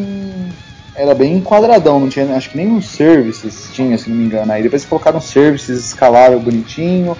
Era 0.96 1.14
bem 1.14 1.42
quadradão, 1.42 2.00
não 2.00 2.08
tinha. 2.08 2.34
Acho 2.34 2.50
que 2.50 2.56
nem 2.56 2.74
os 2.74 2.86
services 2.86 3.68
tinha, 3.74 3.98
se 3.98 4.08
não 4.08 4.16
me 4.16 4.24
engano. 4.24 4.50
Aí 4.50 4.62
depois 4.62 4.82
colocaram 4.86 5.20
services, 5.20 5.88
escalaram 5.88 6.38
bonitinho. 6.38 7.14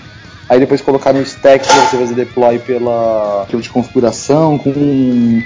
Aí 0.49 0.59
depois 0.59 0.81
colocaram 0.81 1.19
o 1.19 1.23
stack 1.23 1.67
para 1.67 1.87
você 1.87 1.99
fazer 1.99 2.15
deploy 2.15 2.59
pela, 2.59 3.47
pela 3.47 3.63
de 3.63 3.69
configuração, 3.69 4.57
com 4.57 5.43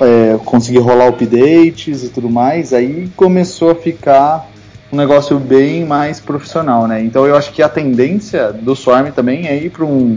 é, 0.00 0.38
conseguir 0.46 0.78
rolar 0.78 1.08
updates 1.08 2.04
e 2.04 2.08
tudo 2.08 2.30
mais. 2.30 2.72
Aí 2.72 3.10
começou 3.14 3.70
a 3.70 3.74
ficar 3.74 4.48
um 4.92 4.96
negócio 4.96 5.38
bem 5.38 5.84
mais 5.84 6.20
profissional, 6.20 6.86
né? 6.86 7.02
Então 7.02 7.26
eu 7.26 7.36
acho 7.36 7.52
que 7.52 7.62
a 7.62 7.68
tendência 7.68 8.52
do 8.52 8.74
Swarm 8.74 9.10
também 9.10 9.46
é 9.46 9.56
ir 9.56 9.70
para 9.70 9.84
um, 9.84 10.16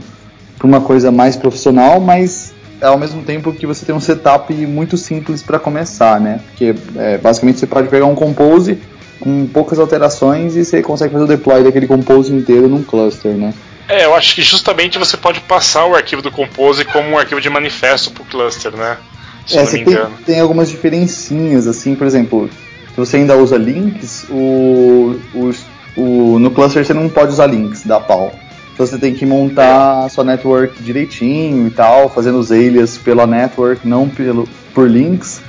uma 0.63 0.81
coisa 0.81 1.11
mais 1.11 1.35
profissional, 1.35 1.99
mas 1.99 2.53
ao 2.81 2.97
mesmo 2.97 3.21
tempo 3.23 3.53
que 3.53 3.67
você 3.67 3.85
tem 3.85 3.93
um 3.93 3.99
setup 3.99 4.53
muito 4.53 4.97
simples 4.97 5.43
para 5.43 5.59
começar, 5.59 6.19
né? 6.19 6.39
Porque 6.47 6.75
é, 6.95 7.17
basicamente 7.17 7.59
você 7.59 7.67
pode 7.67 7.89
pegar 7.89 8.05
um 8.05 8.15
compose 8.15 8.79
com 9.19 9.45
poucas 9.47 9.77
alterações 9.77 10.55
e 10.55 10.65
você 10.65 10.81
consegue 10.81 11.13
fazer 11.13 11.25
o 11.25 11.27
deploy 11.27 11.63
daquele 11.63 11.87
compose 11.87 12.33
inteiro 12.33 12.67
num 12.67 12.83
cluster, 12.83 13.33
né? 13.33 13.53
É, 13.87 14.05
eu 14.05 14.15
acho 14.15 14.35
que 14.35 14.41
justamente 14.41 14.97
você 14.97 15.17
pode 15.17 15.41
passar 15.41 15.85
o 15.85 15.95
arquivo 15.95 16.21
do 16.21 16.31
compose 16.31 16.85
como 16.85 17.09
um 17.09 17.17
arquivo 17.17 17.41
de 17.41 17.49
manifesto 17.49 18.09
para 18.11 18.23
o 18.23 18.25
cluster, 18.25 18.71
né? 18.71 18.97
Se 19.45 19.57
é, 19.57 19.65
você 19.65 19.83
tem, 19.83 19.97
tem 20.25 20.39
algumas 20.39 20.69
diferencinhas, 20.69 21.67
assim, 21.67 21.93
por 21.95 22.07
exemplo, 22.07 22.49
se 22.93 22.97
você 22.97 23.17
ainda 23.17 23.37
usa 23.37 23.57
links, 23.57 24.25
o, 24.29 25.19
o, 25.33 25.51
o, 25.97 26.39
no 26.39 26.51
cluster 26.51 26.85
você 26.85 26.93
não 26.93 27.07
pode 27.07 27.31
usar 27.31 27.47
links 27.47 27.85
da 27.85 27.99
pau. 27.99 28.33
Então 28.73 28.85
você 28.85 28.97
tem 28.97 29.13
que 29.13 29.25
montar 29.25 30.05
a 30.05 30.09
sua 30.09 30.23
network 30.23 30.81
direitinho 30.81 31.67
e 31.67 31.71
tal, 31.71 32.09
fazendo 32.09 32.39
os 32.39 32.51
alias 32.51 32.97
pela 32.97 33.25
network, 33.27 33.87
não 33.87 34.09
pelo, 34.09 34.47
por 34.73 34.89
links. 34.89 35.41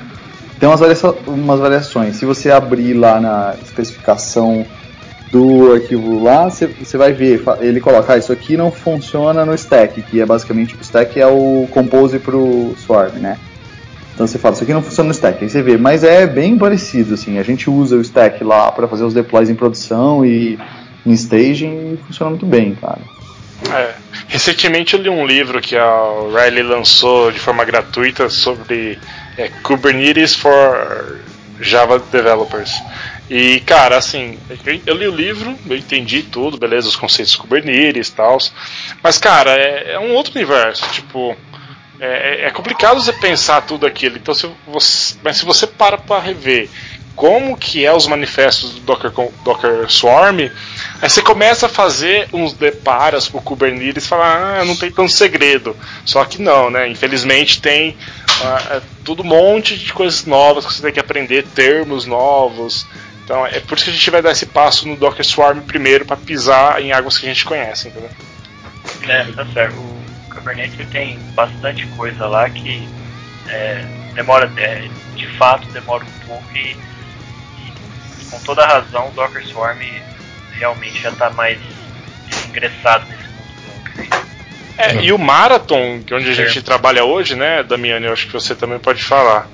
Tem 0.61 0.69
umas, 0.69 0.81
varia 0.81 0.97
umas 1.27 1.59
variações. 1.59 2.17
Se 2.17 2.25
você 2.25 2.51
abrir 2.51 2.95
lá 2.95 3.21
na 3.21 3.55
especificação 3.63 4.65
do 5.33 5.73
arquivo 5.73 6.23
lá, 6.23 6.49
você, 6.49 6.69
vai 6.97 7.13
ver, 7.13 7.43
ele 7.61 7.81
coloca, 7.81 8.13
ah, 8.13 8.19
isso 8.19 8.33
aqui 8.33 8.57
não 8.57 8.71
funciona 8.71 9.47
no 9.47 9.55
stack, 9.55 10.03
que 10.03 10.21
é 10.21 10.27
basicamente, 10.27 10.77
o 10.77 10.81
stack 10.83 11.19
é 11.19 11.27
o 11.27 11.67
compose 11.71 12.19
para 12.19 12.37
o 12.37 12.75
swarm, 12.77 13.15
né? 13.19 13.39
Então 14.15 14.27
você 14.27 14.39
fala, 14.39 14.55
isso 14.55 14.63
aqui 14.65 14.73
não 14.73 14.83
funciona 14.83 15.09
no 15.09 15.15
stack. 15.15 15.43
Aí 15.43 15.51
você 15.51 15.63
vê, 15.63 15.77
mas 15.77 16.05
é 16.05 16.27
bem 16.27 16.59
parecido, 16.59 17.15
assim. 17.15 17.39
A 17.39 17.43
gente 17.43 17.69
usa 17.71 17.97
o 17.97 18.01
stack 18.01 18.45
lá 18.45 18.71
para 18.71 18.87
fazer 18.87 19.05
os 19.05 19.15
deploys 19.15 19.49
em 19.49 19.55
produção 19.55 20.25
e 20.25 20.59
em 21.05 21.13
staging 21.13 21.95
e 21.95 21.97
funciona 22.07 22.31
muito 22.31 22.47
bem, 22.47 22.75
cara. 22.75 23.01
É. 23.71 23.95
Recentemente 24.29 24.95
eu 24.95 25.03
li 25.03 25.09
um 25.09 25.27
livro 25.27 25.61
que 25.61 25.77
a 25.77 26.11
Riley 26.35 26.63
lançou 26.63 27.31
de 27.31 27.39
forma 27.39 27.65
gratuita 27.65 28.29
sobre 28.29 28.99
é, 29.37 29.49
Kubernetes 29.63 30.35
for 30.35 31.21
Java 31.61 31.99
Developers. 31.99 32.73
E, 33.31 33.61
cara, 33.61 33.97
assim, 33.97 34.39
eu 34.85 34.95
li 34.95 35.09
o 35.09 35.15
livro, 35.15 35.57
eu 35.69 35.77
entendi 35.77 36.23
tudo, 36.23 36.59
beleza, 36.59 36.89
os 36.89 36.97
conceitos 36.97 37.35
Kubernetes 37.37 38.09
e 38.09 38.13
tal. 38.13 38.37
Mas, 39.03 39.17
cara, 39.17 39.53
é, 39.53 39.93
é 39.93 39.99
um 39.99 40.13
outro 40.13 40.35
universo. 40.35 40.87
Tipo, 40.93 41.37
é, 42.03 42.07
é, 42.07 42.47
é, 42.47 42.51
complicado 42.51 43.01
você 43.01 43.13
pensar 43.13 43.63
tudo 43.63 43.87
aquilo. 43.87 44.17
Então, 44.17 44.35
se 44.35 44.51
você, 44.67 45.15
mas 45.23 45.37
se 45.37 45.45
você 45.45 45.69
para 45.69 45.97
para 45.97 46.21
rever 46.21 46.69
como 47.15 47.57
que 47.57 47.85
é 47.87 47.93
os 47.93 48.09
manifestos 48.09 48.73
do 48.73 48.81
Docker, 48.81 49.13
Docker 49.45 49.89
Swarm, 49.89 50.41
aí 51.01 51.09
você 51.09 51.23
começa 51.23 51.67
a 51.67 51.69
fazer 51.69 52.29
uns 52.33 52.55
deparas 52.55 53.29
pro 53.29 53.41
Kubernetes 53.41 54.05
e 54.05 54.09
falar, 54.09 54.61
ah, 54.61 54.65
não 54.65 54.75
tem 54.75 54.91
tanto 54.91 55.13
segredo. 55.13 55.77
Só 56.05 56.25
que 56.25 56.43
não, 56.43 56.71
né? 56.71 56.89
Infelizmente 56.89 57.63
tem 57.63 57.97
ah, 58.41 58.79
é 58.79 58.83
tudo 59.05 59.23
um 59.23 59.27
monte 59.27 59.79
de 59.79 59.93
coisas 59.93 60.25
novas 60.25 60.67
que 60.67 60.75
você 60.75 60.83
tem 60.83 60.93
que 60.93 60.99
aprender, 60.99 61.47
termos 61.55 62.05
novos. 62.05 62.85
Então 63.25 63.47
é 63.47 63.61
por 63.61 63.77
isso 63.77 63.85
que 63.85 63.91
a 63.91 63.95
gente 63.95 64.11
vai 64.11 64.23
dar 64.23 64.33
esse 64.33 64.47
passo 64.47 64.89
no 64.89 64.97
Docker 64.97 65.25
Swarm 65.25 65.61
primeiro 65.61 66.05
para 66.05 66.17
pisar 66.17 66.83
em 66.83 66.91
águas 66.91 67.17
que 67.17 67.27
a 67.27 67.29
gente 67.29 67.45
conhece, 67.45 67.87
entendeu? 67.87 68.11
É, 69.07 69.25
tá 69.27 69.47
certo. 69.55 69.92
Kubernetes 70.43 70.89
tem 70.91 71.19
bastante 71.35 71.87
coisa 71.97 72.27
lá 72.27 72.51
que 72.51 72.87
é, 73.49 73.85
demora, 74.15 74.51
é, 74.57 74.89
de 75.15 75.27
fato, 75.39 75.69
demora 75.69 76.05
um 76.05 76.27
pouco 76.27 76.45
e, 76.55 76.77
e, 76.77 78.25
com 78.31 78.39
toda 78.41 78.67
razão 78.67 79.09
o 79.09 79.13
Docker 79.13 79.47
Swarm 79.47 79.79
realmente 80.53 81.01
já 81.01 81.11
está 81.11 81.31
mais 81.31 81.59
ingressado 82.49 83.07
nesse 83.07 83.23
mundo 83.23 83.53
Docker. 83.67 84.23
É, 84.79 84.97
e 85.05 85.13
o 85.13 85.19
Marathon, 85.19 86.03
que 86.05 86.13
é 86.13 86.17
onde 86.17 86.31
a 86.31 86.35
gente 86.35 86.59
é. 86.59 86.63
trabalha 86.63 87.05
hoje, 87.05 87.37
né, 87.37 87.63
Damiani, 87.63 88.07
eu 88.07 88.13
acho 88.13 88.27
que 88.27 88.33
você 88.33 88.55
também 88.55 88.79
pode 88.79 89.03
falar. 89.03 89.49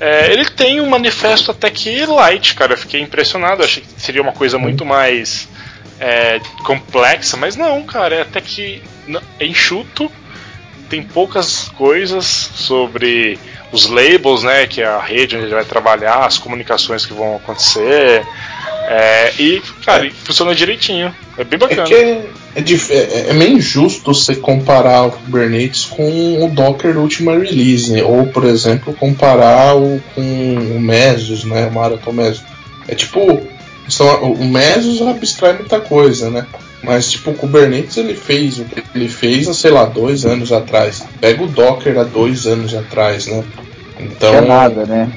É, 0.00 0.32
ele 0.32 0.46
tem 0.46 0.80
um 0.80 0.88
manifesto 0.88 1.50
até 1.50 1.70
que 1.70 2.04
light, 2.06 2.54
cara. 2.54 2.72
Eu 2.72 2.76
fiquei 2.78 3.00
impressionado. 3.00 3.62
achei 3.62 3.82
que 3.82 4.00
seria 4.00 4.20
uma 4.20 4.32
coisa 4.32 4.58
muito 4.58 4.84
mais 4.84 5.48
é, 6.00 6.40
complexa, 6.64 7.36
mas 7.36 7.54
não, 7.54 7.84
cara. 7.84 8.16
É 8.16 8.22
até 8.22 8.40
que 8.40 8.82
é 9.38 9.46
enxuto 9.46 10.10
tem 10.92 11.02
poucas 11.02 11.70
coisas 11.70 12.26
sobre 12.26 13.38
os 13.72 13.86
labels, 13.86 14.42
né, 14.42 14.66
que 14.66 14.82
é 14.82 14.86
a 14.86 15.00
rede 15.00 15.34
onde 15.34 15.46
ele 15.46 15.54
vai 15.54 15.64
trabalhar, 15.64 16.26
as 16.26 16.36
comunicações 16.36 17.06
que 17.06 17.14
vão 17.14 17.36
acontecer. 17.36 18.22
É, 18.88 19.32
e, 19.38 19.62
cara, 19.86 20.10
funciona 20.22 20.54
direitinho. 20.54 21.14
É 21.38 21.44
bem 21.44 21.58
bacana. 21.58 21.88
É, 22.54 22.60
que 22.62 22.74
é, 22.92 22.94
é, 22.94 23.30
é, 23.30 23.32
meio 23.32 23.56
injusto 23.56 24.12
você 24.12 24.36
comparar 24.36 25.04
o 25.04 25.12
Kubernetes 25.12 25.86
com 25.86 26.44
o 26.44 26.50
Docker 26.50 26.98
última 26.98 27.32
release, 27.32 27.90
né? 27.90 28.02
ou, 28.02 28.26
por 28.26 28.44
exemplo, 28.44 28.92
comparar 28.92 29.74
o, 29.74 29.98
com 30.14 30.20
o 30.20 30.78
Mesos, 30.78 31.44
né, 31.44 31.68
o 31.68 31.72
Marathon 31.72 32.12
Mesos. 32.12 32.44
É 32.86 32.94
tipo, 32.94 33.40
Então, 33.88 34.32
o 34.34 34.44
Mesos 34.44 35.00
abstrai 35.00 35.54
muita 35.54 35.80
coisa, 35.80 36.28
né? 36.28 36.46
Mas, 36.82 37.10
tipo, 37.10 37.30
o 37.30 37.34
Kubernetes 37.34 37.96
ele 37.96 38.14
fez 38.14 38.58
o 38.58 38.64
que 38.64 38.82
ele 38.94 39.08
fez, 39.08 39.56
sei 39.56 39.70
lá, 39.70 39.84
dois 39.84 40.26
anos 40.26 40.50
atrás. 40.50 41.04
Pega 41.20 41.42
o 41.42 41.46
Docker 41.46 41.96
há 41.98 42.02
dois 42.02 42.46
anos 42.46 42.74
atrás, 42.74 43.26
né? 43.26 43.44
Então. 44.00 44.32
Não 44.32 44.38
é 44.38 44.46
nada, 44.46 44.84
né? 44.84 45.12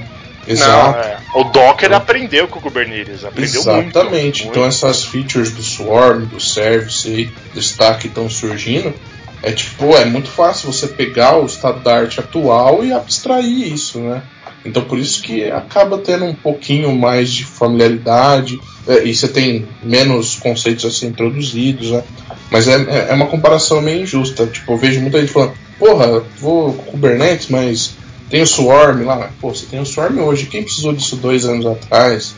Exato. 0.47 0.97
Não, 0.97 1.03
é. 1.03 1.17
O 1.33 1.43
Docker 1.45 1.91
aprendeu 1.91 2.47
com 2.47 2.59
o 2.59 2.61
Kubernetes, 2.61 3.25
aprendeu 3.25 3.61
Exatamente. 3.61 4.43
Muito, 4.43 4.51
então 4.51 4.63
muito. 4.63 4.75
essas 4.75 5.03
features 5.03 5.51
do 5.51 5.63
Swarm, 5.63 6.25
do 6.25 6.39
Service 6.39 7.09
e 7.09 7.25
do 7.53 7.59
Stack 7.59 8.07
estão 8.07 8.29
surgindo. 8.29 8.93
É 9.41 9.51
tipo, 9.51 9.95
é 9.95 10.05
muito 10.05 10.29
fácil 10.29 10.71
você 10.71 10.87
pegar 10.87 11.37
o 11.37 11.45
estado 11.45 11.79
da 11.79 11.95
arte 11.95 12.19
atual 12.19 12.83
e 12.83 12.93
abstrair 12.93 13.73
isso, 13.73 13.99
né? 13.99 14.21
Então 14.65 14.83
por 14.83 14.97
isso 14.97 15.21
que 15.21 15.49
acaba 15.51 15.97
tendo 15.99 16.25
um 16.25 16.33
pouquinho 16.33 16.93
mais 16.95 17.31
de 17.31 17.45
familiaridade 17.45 18.59
é, 18.87 19.03
e 19.03 19.15
você 19.15 19.27
tem 19.27 19.67
menos 19.83 20.35
conceitos 20.35 20.85
a 20.85 20.91
ser 20.91 21.07
introduzidos, 21.07 21.91
né? 21.91 22.03
Mas 22.49 22.67
é, 22.67 23.09
é 23.09 23.13
uma 23.13 23.27
comparação 23.27 23.81
meio 23.81 24.01
injusta. 24.01 24.45
Tipo, 24.47 24.73
eu 24.73 24.77
vejo 24.77 25.01
muita 25.01 25.19
gente 25.19 25.31
falando, 25.31 25.53
porra, 25.77 26.23
vou 26.39 26.73
com 26.73 26.91
Kubernetes, 26.91 27.47
mas 27.49 27.95
tem 28.29 28.41
o 28.41 28.47
Swarm 28.47 29.03
lá. 29.05 29.29
Pô, 29.39 29.49
você 29.49 29.65
tem 29.65 29.79
o 29.79 29.85
Swarm 29.85 30.19
hoje. 30.19 30.45
Quem 30.47 30.63
precisou 30.63 30.93
disso 30.93 31.15
dois 31.15 31.45
anos 31.45 31.65
atrás? 31.65 32.35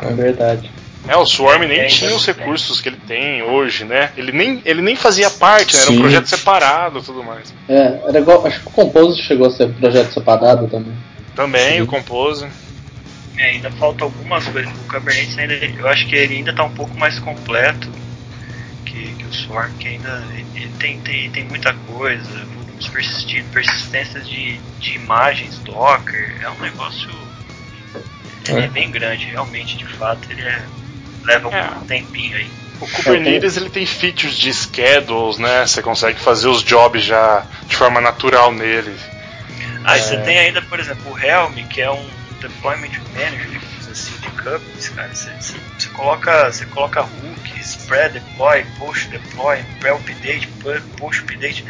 É 0.00 0.12
verdade. 0.12 0.70
É, 1.08 1.16
o 1.16 1.26
Swarm 1.26 1.62
nem 1.62 1.88
tinha 1.88 2.14
os 2.14 2.24
recursos 2.24 2.80
que 2.80 2.88
ele 2.88 2.98
tem 3.08 3.42
hoje, 3.42 3.84
né? 3.84 4.10
Ele 4.16 4.30
nem, 4.30 4.62
ele 4.64 4.80
nem 4.80 4.94
fazia 4.94 5.28
parte, 5.28 5.74
né? 5.74 5.82
era 5.82 5.90
um 5.90 5.98
projeto 5.98 6.26
separado 6.28 7.00
e 7.00 7.02
tudo 7.02 7.24
mais. 7.24 7.52
É, 7.68 8.00
era 8.06 8.20
igual. 8.20 8.46
Acho 8.46 8.60
que 8.60 8.68
o 8.68 8.70
Compose 8.70 9.20
chegou 9.22 9.48
a 9.48 9.50
ser 9.50 9.64
um 9.64 9.72
projeto 9.72 10.14
separado 10.14 10.68
também. 10.68 10.92
Também, 11.34 11.76
Sim. 11.76 11.82
o 11.82 11.86
Compose. 11.86 12.48
É, 13.36 13.50
ainda 13.50 13.70
falta 13.72 14.04
algumas 14.04 14.46
coisas. 14.46 14.72
O 14.72 14.88
Kubernetes 14.88 15.38
ainda, 15.38 15.54
eu 15.54 15.88
acho 15.88 16.06
que 16.06 16.14
ele 16.14 16.36
ainda 16.36 16.50
está 16.50 16.64
um 16.64 16.74
pouco 16.74 16.96
mais 16.98 17.18
completo 17.18 17.90
que, 18.84 19.14
que 19.14 19.24
o 19.24 19.32
Swarm, 19.32 19.72
que 19.78 19.88
ainda 19.88 20.22
ele 20.54 20.70
tem, 20.78 21.00
tem, 21.00 21.30
tem 21.30 21.44
muita 21.44 21.72
coisa, 21.72 22.44
volumes 22.54 22.88
persistindo, 22.88 23.48
persistências 23.50 24.28
de, 24.28 24.58
de 24.78 24.94
imagens, 24.94 25.58
Docker, 25.58 26.36
é 26.42 26.50
um 26.50 26.58
negócio 26.60 27.10
é. 28.48 28.64
é 28.64 28.68
bem 28.68 28.90
grande, 28.90 29.26
realmente, 29.26 29.76
de 29.76 29.86
fato, 29.86 30.30
ele 30.30 30.42
é, 30.42 30.62
leva 31.24 31.48
um 31.48 31.54
é. 31.54 31.70
tempinho 31.86 32.36
aí. 32.36 32.50
O 32.80 32.88
Kubernetes 32.88 33.56
ele 33.56 33.70
tem 33.70 33.86
features 33.86 34.36
de 34.36 34.52
schedules, 34.52 35.38
né? 35.38 35.64
Você 35.64 35.80
consegue 35.80 36.18
fazer 36.18 36.48
os 36.48 36.64
jobs 36.64 37.04
já 37.04 37.46
de 37.68 37.76
forma 37.76 38.00
natural 38.00 38.52
nele. 38.52 38.96
Ah, 39.84 39.96
é. 39.96 40.00
você 40.00 40.16
tem 40.18 40.38
ainda, 40.38 40.62
por 40.62 40.78
exemplo, 40.78 41.12
o 41.12 41.18
Helm, 41.18 41.54
que 41.68 41.80
é 41.80 41.90
um 41.90 42.10
deployment 42.40 42.90
manager, 43.14 43.60
assim, 43.90 44.16
de 44.18 44.28
Kubernetes, 44.30 44.88
cara. 44.90 45.14
Você, 45.14 45.30
você, 45.40 45.58
você, 45.78 45.88
coloca, 45.90 46.52
você 46.52 46.66
coloca 46.66 47.02
hooks, 47.02 47.76
pré-deploy, 47.86 48.64
post-deploy, 48.78 49.62
pré-update, 49.80 50.48
post-update. 50.98 51.64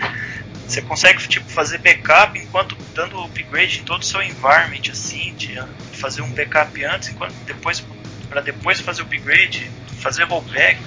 Você 0.67 0.81
consegue 0.81 1.19
tipo, 1.29 1.51
fazer 1.51 1.79
backup 1.79 2.39
enquanto 2.39 2.77
dando 2.95 3.23
upgrade 3.23 3.81
em 3.81 3.83
todo 3.83 4.03
o 4.03 4.05
seu 4.05 4.23
environment, 4.23 4.81
assim, 4.91 5.35
de 5.37 5.61
fazer 5.93 6.23
um 6.23 6.31
backup 6.31 6.85
antes, 6.85 7.11
enquanto 7.11 7.35
depois 7.45 7.85
para 8.29 8.41
depois 8.41 8.81
fazer 8.81 9.03
o 9.03 9.05
upgrade, 9.05 9.71
fazer 10.01 10.25
rollback. 10.25 10.81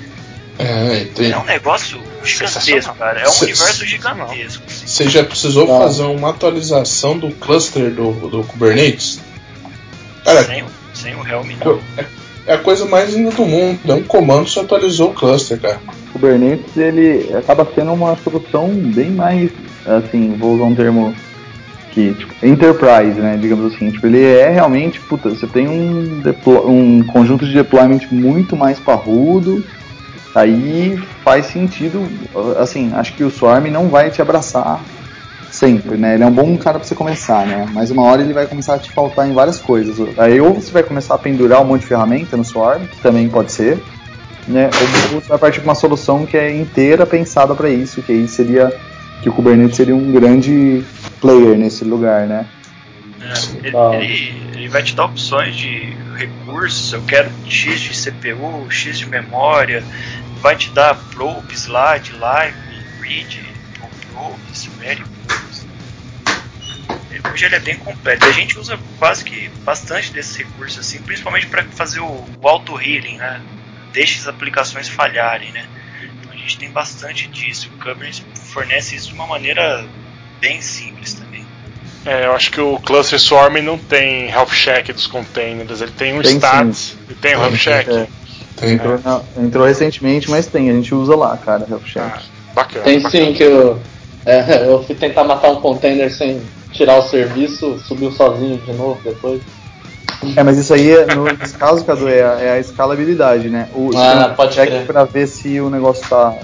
É, 0.57 1.05
tem... 1.13 1.31
é 1.31 1.37
um 1.37 1.43
negócio 1.43 2.01
gigantesco, 2.23 2.95
cara. 2.95 3.19
É 3.19 3.27
um 3.27 3.31
cê, 3.31 3.45
universo 3.45 3.85
gigantesco. 3.85 4.63
Você 4.67 5.09
já 5.09 5.23
precisou 5.23 5.67
fazer 5.67 6.03
uma 6.03 6.29
atualização 6.29 7.17
do 7.17 7.31
cluster 7.31 7.91
do, 7.91 8.11
do 8.29 8.43
Kubernetes? 8.43 9.19
Cara, 10.23 10.43
sem, 10.43 10.63
sem 10.93 11.15
o 11.15 11.27
Helm 11.27 11.47
não. 11.63 11.79
É, 11.97 12.05
é 12.47 12.53
a 12.53 12.57
coisa 12.57 12.85
mais 12.85 13.13
linda 13.13 13.31
do 13.31 13.45
mundo. 13.45 13.79
É 13.87 13.93
um 13.93 14.03
comando 14.03 14.45
que 14.45 14.59
atualizou 14.59 15.11
o 15.11 15.13
cluster, 15.13 15.59
cara. 15.59 15.79
O 16.09 16.13
Kubernetes 16.13 16.75
ele 16.77 17.35
acaba 17.35 17.67
sendo 17.75 17.91
uma 17.93 18.15
solução 18.17 18.69
bem 18.69 19.11
mais, 19.11 19.51
assim, 19.85 20.35
vou 20.37 20.55
usar 20.55 20.63
um 20.63 20.75
termo 20.75 21.13
que, 21.91 22.13
tipo, 22.13 22.33
enterprise, 22.45 23.19
né, 23.19 23.37
digamos 23.39 23.73
assim. 23.73 23.89
Tipo, 23.89 24.07
ele 24.07 24.23
é 24.23 24.49
realmente, 24.49 24.99
puta, 24.99 25.29
você 25.29 25.47
tem 25.47 25.67
um, 25.67 26.21
um 26.65 27.03
conjunto 27.03 27.45
de 27.45 27.53
deployment 27.53 28.01
muito 28.11 28.55
mais 28.55 28.79
parrudo, 28.79 29.63
aí 30.35 30.97
faz 31.23 31.47
sentido, 31.47 32.07
assim, 32.59 32.91
acho 32.93 33.13
que 33.13 33.23
o 33.23 33.31
Swarm 33.31 33.67
não 33.67 33.87
vai 33.87 34.09
te 34.09 34.21
abraçar 34.21 34.81
sempre, 35.49 35.97
né? 35.97 36.15
Ele 36.15 36.23
é 36.23 36.27
um 36.27 36.31
bom 36.31 36.57
cara 36.57 36.77
para 36.77 36.87
você 36.87 36.93
começar, 36.93 37.45
né? 37.47 37.65
Mas 37.71 37.89
uma 37.89 38.03
hora 38.03 38.21
ele 38.21 38.33
vai 38.33 38.45
começar 38.45 38.75
a 38.75 38.79
te 38.79 38.91
faltar 38.91 39.27
em 39.27 39.33
várias 39.33 39.57
coisas. 39.57 39.97
Aí 40.19 40.39
ou 40.41 40.53
você 40.53 40.71
vai 40.71 40.83
começar 40.83 41.15
a 41.15 41.17
pendurar 41.17 41.61
um 41.61 41.65
monte 41.65 41.81
de 41.81 41.87
ferramenta 41.87 42.35
no 42.35 42.43
Swarm, 42.43 42.85
que 42.85 43.01
também 43.01 43.29
pode 43.29 43.51
ser, 43.51 43.81
né? 44.47 44.69
Ou 45.13 45.21
você 45.21 45.27
vai 45.29 45.37
partir 45.37 45.61
para 45.61 45.69
uma 45.69 45.75
solução 45.75 46.25
que 46.25 46.37
é 46.37 46.55
inteira 46.55 47.05
pensada 47.05 47.55
para 47.55 47.69
isso, 47.69 48.01
que 48.01 48.11
aí 48.11 48.27
seria 48.27 48.73
que 49.21 49.29
o 49.29 49.33
Kubernetes 49.33 49.77
seria 49.77 49.95
um 49.95 50.11
grande 50.11 50.83
player 51.21 51.57
nesse 51.57 51.85
lugar, 51.85 52.27
né? 52.27 52.45
Ele, 53.63 53.75
ah. 53.75 53.95
ele, 53.95 54.51
ele, 54.53 54.67
vai 54.69 54.83
te 54.83 54.95
dar 54.95 55.05
opções 55.05 55.55
de 55.55 55.95
recursos. 56.15 56.93
Eu 56.93 57.01
quero 57.03 57.31
X 57.47 57.81
de 57.81 57.89
CPU, 57.89 58.69
X 58.69 58.99
de 58.99 59.05
memória. 59.07 59.83
Vai 60.41 60.55
te 60.55 60.69
dar 60.69 60.95
probes 61.11 61.67
lá 61.67 61.97
de 61.97 62.13
live, 62.13 62.57
read, 63.01 63.43
probes, 64.11 64.65
very 64.79 65.03
hoje 67.35 67.45
ele 67.45 67.55
é 67.55 67.59
bem 67.59 67.77
completo. 67.77 68.25
A 68.25 68.31
gente 68.31 68.57
usa 68.57 68.79
quase 68.97 69.23
que 69.25 69.49
bastante 69.65 70.11
desses 70.13 70.35
recursos 70.37 70.79
assim, 70.79 71.01
principalmente 71.01 71.47
para 71.47 71.65
fazer 71.65 71.99
o, 71.99 72.25
o 72.41 72.47
auto 72.47 72.79
healing, 72.79 73.17
né? 73.17 73.41
Deixa 73.91 74.19
as 74.19 74.27
aplicações 74.27 74.87
falharem, 74.87 75.51
né? 75.51 75.67
Então 76.01 76.31
a 76.31 76.35
gente 76.35 76.57
tem 76.57 76.71
bastante 76.71 77.27
disso. 77.27 77.69
O 77.75 77.77
Kubernetes 77.77 78.23
fornece 78.53 78.95
isso 78.95 79.09
de 79.09 79.13
uma 79.13 79.27
maneira 79.27 79.85
bem 80.39 80.61
simples 80.61 81.13
também. 81.13 81.24
É, 82.05 82.27
eu 82.27 82.33
acho 82.33 82.51
que 82.51 82.61
o 82.61 82.77
Cluster 82.79 83.19
Swarm 83.19 83.57
não 83.63 83.77
tem 83.77 84.29
health 84.29 84.51
check 84.51 84.93
dos 84.93 85.07
containers, 85.07 85.81
ele 85.81 85.91
tem 85.91 86.13
um 86.13 86.21
tem 86.21 86.35
stats 86.35 86.77
sim. 86.77 86.97
e 87.09 87.13
tem 87.15 87.35
o 87.35 87.39
um 87.39 87.41
health 87.41 87.57
check. 87.57 87.87
É. 87.89 88.07
Entrou, 88.61 88.99
entrou, 89.37 89.65
recentemente, 89.65 90.29
mas 90.29 90.45
tem, 90.45 90.69
a 90.69 90.73
gente 90.73 90.93
usa 90.93 91.15
lá, 91.15 91.35
cara, 91.35 91.65
health 91.69 91.83
check. 91.83 92.03
Ah, 92.03 92.21
bacana. 92.53 92.85
Tem 92.85 93.01
bacana. 93.01 93.25
sim 93.25 93.33
que 93.33 93.43
eu, 93.43 93.79
é, 94.25 94.67
eu 94.67 94.83
fui 94.83 94.95
tentar 94.95 95.23
matar 95.23 95.49
um 95.51 95.59
container 95.59 96.13
sem 96.13 96.41
tirar 96.71 96.97
o 96.97 97.01
serviço, 97.01 97.79
subiu 97.79 98.11
sozinho 98.11 98.57
de 98.59 98.73
novo 98.73 98.99
depois. 99.03 99.41
É, 100.35 100.43
mas 100.43 100.57
isso 100.57 100.73
aí, 100.73 100.93
no, 101.15 101.25
nesse 101.25 101.55
caso, 101.55 101.83
Cadu, 101.83 102.07
é, 102.07 102.23
a, 102.23 102.39
é 102.39 102.51
a 102.51 102.59
escalabilidade, 102.59 103.49
né? 103.49 103.67
O 103.73 103.89
ah, 103.95 104.33
pode 104.35 104.53
check 104.53 104.85
para 104.85 105.03
ver 105.03 105.27
se 105.27 105.59
o 105.59 105.69
negócio 105.69 106.07
tá. 106.07 106.35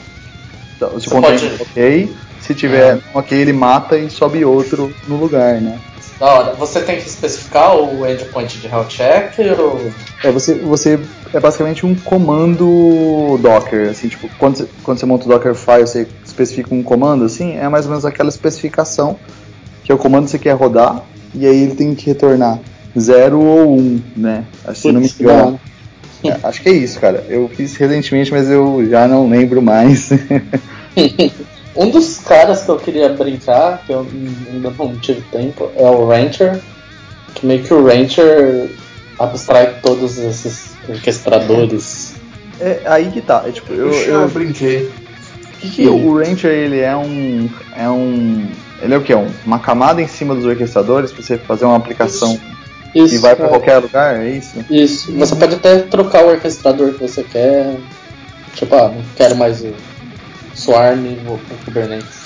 tá 0.79 0.99
se 0.99 1.07
o 1.07 1.11
container 1.11 1.57
pode... 1.57 1.61
ok. 1.61 2.15
Se 2.41 2.55
tiver 2.55 2.97
é. 2.97 3.01
ok, 3.13 3.37
ele 3.37 3.53
mata 3.53 3.97
e 3.97 4.09
sobe 4.09 4.43
outro 4.43 4.93
no 5.07 5.15
lugar, 5.15 5.61
né? 5.61 5.79
Da 6.19 6.25
hora. 6.27 6.53
Você 6.53 6.81
tem 6.81 6.99
que 6.99 7.07
especificar 7.07 7.75
o 7.75 8.05
endpoint 8.05 8.59
de 8.59 8.67
health 8.67 8.89
check 8.89 9.33
ou... 9.59 9.91
É, 10.23 10.31
você, 10.31 10.55
você 10.55 10.99
é 11.33 11.39
basicamente 11.39 11.85
um 11.85 11.95
comando 11.95 13.39
Docker, 13.41 13.89
assim, 13.89 14.07
tipo, 14.07 14.29
quando 14.37 14.57
você, 14.57 14.67
quando 14.83 14.99
você 14.99 15.05
monta 15.05 15.25
o 15.25 15.29
Dockerfile, 15.29 15.81
você 15.81 16.07
especifica 16.23 16.75
um 16.75 16.83
comando, 16.83 17.25
assim, 17.25 17.57
é 17.57 17.67
mais 17.69 17.85
ou 17.85 17.91
menos 17.91 18.05
aquela 18.05 18.29
especificação 18.29 19.17
que 19.83 19.91
é 19.91 19.95
o 19.95 19.97
comando 19.97 20.25
que 20.25 20.31
você 20.31 20.39
quer 20.39 20.53
rodar, 20.53 21.03
e 21.33 21.45
aí 21.45 21.63
ele 21.63 21.75
tem 21.75 21.95
que 21.95 22.05
retornar 22.05 22.59
0 22.97 23.39
ou 23.39 23.77
1, 23.77 23.79
um, 23.79 24.01
né? 24.15 24.45
Assim, 24.65 24.91
não 24.91 25.01
me 25.01 25.07
engano. 25.19 25.59
É, 26.23 26.37
acho 26.43 26.61
que 26.61 26.69
é 26.69 26.73
isso, 26.73 26.99
cara. 26.99 27.25
Eu 27.27 27.49
fiz 27.49 27.75
recentemente, 27.75 28.31
mas 28.31 28.49
eu 28.49 28.85
já 28.87 29.07
não 29.07 29.27
lembro 29.27 29.61
mais. 29.61 30.09
um 31.75 31.89
dos 31.89 32.17
caras 32.17 32.63
que 32.63 32.69
eu 32.69 32.77
queria 32.77 33.09
brincar, 33.09 33.83
que 33.85 33.93
eu 33.93 34.05
ainda 34.51 34.73
não 34.77 34.95
tive 34.97 35.21
tempo, 35.31 35.71
é 35.75 35.83
o 35.83 36.07
Rancher. 36.07 36.59
Que 37.33 37.45
meio 37.45 37.63
que 37.63 37.73
o 37.73 37.85
Rancher 37.85 38.69
abstrai 39.17 39.79
todos 39.81 40.17
esses 40.17 40.71
orquestradores. 40.87 42.15
É 42.59 42.81
aí 42.85 43.09
que 43.09 43.21
tá. 43.21 43.43
É, 43.45 43.51
tipo, 43.51 43.73
eu, 43.73 43.91
eu, 43.91 44.21
eu 44.21 44.29
brinquei. 44.29 44.91
Que 45.59 45.69
que 45.69 45.87
o 45.87 46.17
Rancher 46.17 46.51
ele 46.51 46.79
é 46.79 46.95
um 46.95 47.49
é 47.77 47.89
um 47.89 48.47
ele 48.81 48.95
é 48.95 48.97
o 48.97 49.01
que? 49.01 49.13
uma 49.45 49.59
camada 49.59 50.01
em 50.01 50.07
cima 50.07 50.33
dos 50.33 50.43
orquestradores 50.43 51.11
para 51.11 51.21
você 51.21 51.37
fazer 51.37 51.65
uma 51.65 51.77
aplicação 51.77 52.39
isso, 52.93 53.21
vai 53.21 53.35
para 53.35 53.45
é. 53.45 53.49
qualquer 53.49 53.77
lugar, 53.77 54.19
é 54.19 54.29
isso? 54.29 54.65
Isso. 54.69 55.11
Você 55.13 55.35
pode 55.35 55.55
até 55.55 55.79
trocar 55.79 56.25
o 56.25 56.29
orquestrador 56.29 56.93
que 56.93 56.99
você 56.99 57.23
quer. 57.23 57.77
Tipo, 58.53 58.75
ah, 58.75 58.89
não 58.89 59.03
quero 59.15 59.35
mais 59.35 59.63
o 59.63 59.73
Swarm, 60.61 61.15
pro 61.25 61.57
Kubernetes. 61.65 62.21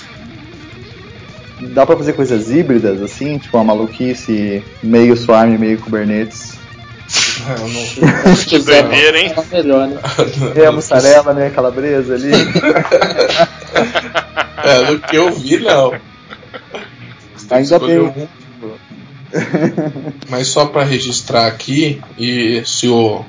Dá 1.72 1.86
para 1.86 1.96
fazer 1.96 2.12
coisas 2.12 2.50
híbridas 2.50 3.00
assim, 3.00 3.38
tipo 3.38 3.56
uma 3.56 3.64
maluquice 3.64 4.62
meio 4.82 5.16
Swarm, 5.16 5.56
meio 5.58 5.78
Kubernetes. 5.78 6.54
Não, 7.46 7.68
não, 7.68 8.36
que 8.36 8.58
doideira, 8.58 9.20
hein? 9.20 9.32
Melhor, 9.52 9.86
né? 9.86 10.00
É 10.60 10.66
a 10.66 10.72
mussarela, 10.72 11.32
né? 11.32 11.50
Calabresa 11.50 12.14
ali. 12.14 12.32
é, 14.64 14.84
do 14.86 14.98
que 14.98 15.14
eu 15.14 15.30
vi, 15.32 15.58
não. 15.60 15.94
Ainda 17.48 17.78
bem. 17.78 18.00
Um. 18.00 18.26
Mas 20.28 20.48
só 20.48 20.66
para 20.66 20.82
registrar 20.82 21.46
aqui, 21.46 22.02
e 22.18 22.62
se 22.64 22.88
o, 22.88 23.24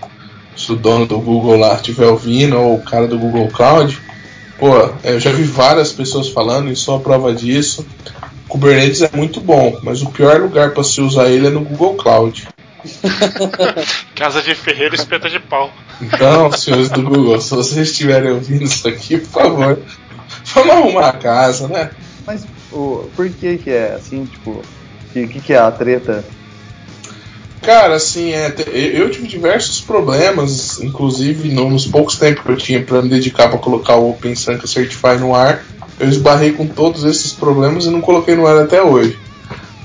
se 0.56 0.66
se 0.66 0.72
o 0.72 0.76
dono 0.76 1.06
do 1.06 1.20
Google 1.20 1.58
lá 1.58 1.76
estiver 1.76 2.08
ouvindo, 2.08 2.58
ou 2.58 2.78
o 2.78 2.82
cara 2.82 3.06
do 3.06 3.20
Google 3.20 3.50
Cloud, 3.50 4.02
pô, 4.58 4.90
eu 5.04 5.20
já 5.20 5.32
vi 5.32 5.44
várias 5.44 5.92
pessoas 5.92 6.30
falando 6.30 6.72
e 6.72 6.76
só 6.76 6.98
a 6.98 7.00
prova 7.00 7.34
disso. 7.34 7.86
Kubernetes 8.48 9.02
é 9.02 9.10
muito 9.14 9.42
bom, 9.42 9.78
mas 9.84 10.02
o 10.02 10.10
pior 10.10 10.40
lugar 10.40 10.72
para 10.72 10.84
se 10.84 11.02
usar 11.02 11.30
ele 11.30 11.48
é 11.48 11.50
no 11.50 11.62
Google 11.62 11.96
Cloud. 11.96 12.48
Casa 14.16 14.42
de 14.42 14.56
ferreiro 14.56 14.96
espeta 14.96 15.30
de 15.30 15.40
pau. 15.40 15.72
Então, 16.02 16.52
senhores 16.52 16.90
do 16.90 17.02
Google, 17.02 17.42
se 17.42 17.54
vocês 17.54 17.90
estiverem 17.90 18.32
ouvindo 18.32 18.64
isso 18.64 18.88
aqui, 18.88 19.18
por 19.18 19.42
favor, 19.42 19.80
vamos 20.54 20.72
arrumar 20.72 21.10
a 21.10 21.14
casa, 21.14 21.68
né? 21.68 21.92
Mas 22.26 22.46
o, 22.72 23.10
por 23.16 23.30
que 23.30 23.58
que 23.58 23.70
é 23.70 23.94
assim, 23.94 24.26
tipo, 24.26 24.52
o 24.52 24.64
que, 25.14 25.28
que, 25.28 25.42
que 25.42 25.54
é 25.54 25.58
a 25.58 25.72
treta? 25.72 26.24
Cara, 27.68 27.96
assim, 27.96 28.32
é, 28.32 28.56
eu 28.72 29.12
tive 29.12 29.28
diversos 29.28 29.82
problemas, 29.82 30.82
inclusive 30.82 31.50
nos 31.50 31.86
poucos 31.86 32.16
tempos 32.16 32.42
que 32.46 32.50
eu 32.50 32.56
tinha 32.56 32.82
para 32.82 33.02
me 33.02 33.10
dedicar 33.10 33.50
para 33.50 33.58
colocar 33.58 33.98
o 33.98 34.12
OpenSunca 34.12 34.66
Certify 34.66 35.18
no 35.20 35.36
ar, 35.36 35.66
eu 36.00 36.08
esbarrei 36.08 36.54
com 36.54 36.66
todos 36.66 37.04
esses 37.04 37.34
problemas 37.34 37.84
e 37.84 37.90
não 37.90 38.00
coloquei 38.00 38.38
no 38.38 38.48
ar 38.48 38.58
até 38.64 38.82
hoje. 38.82 39.20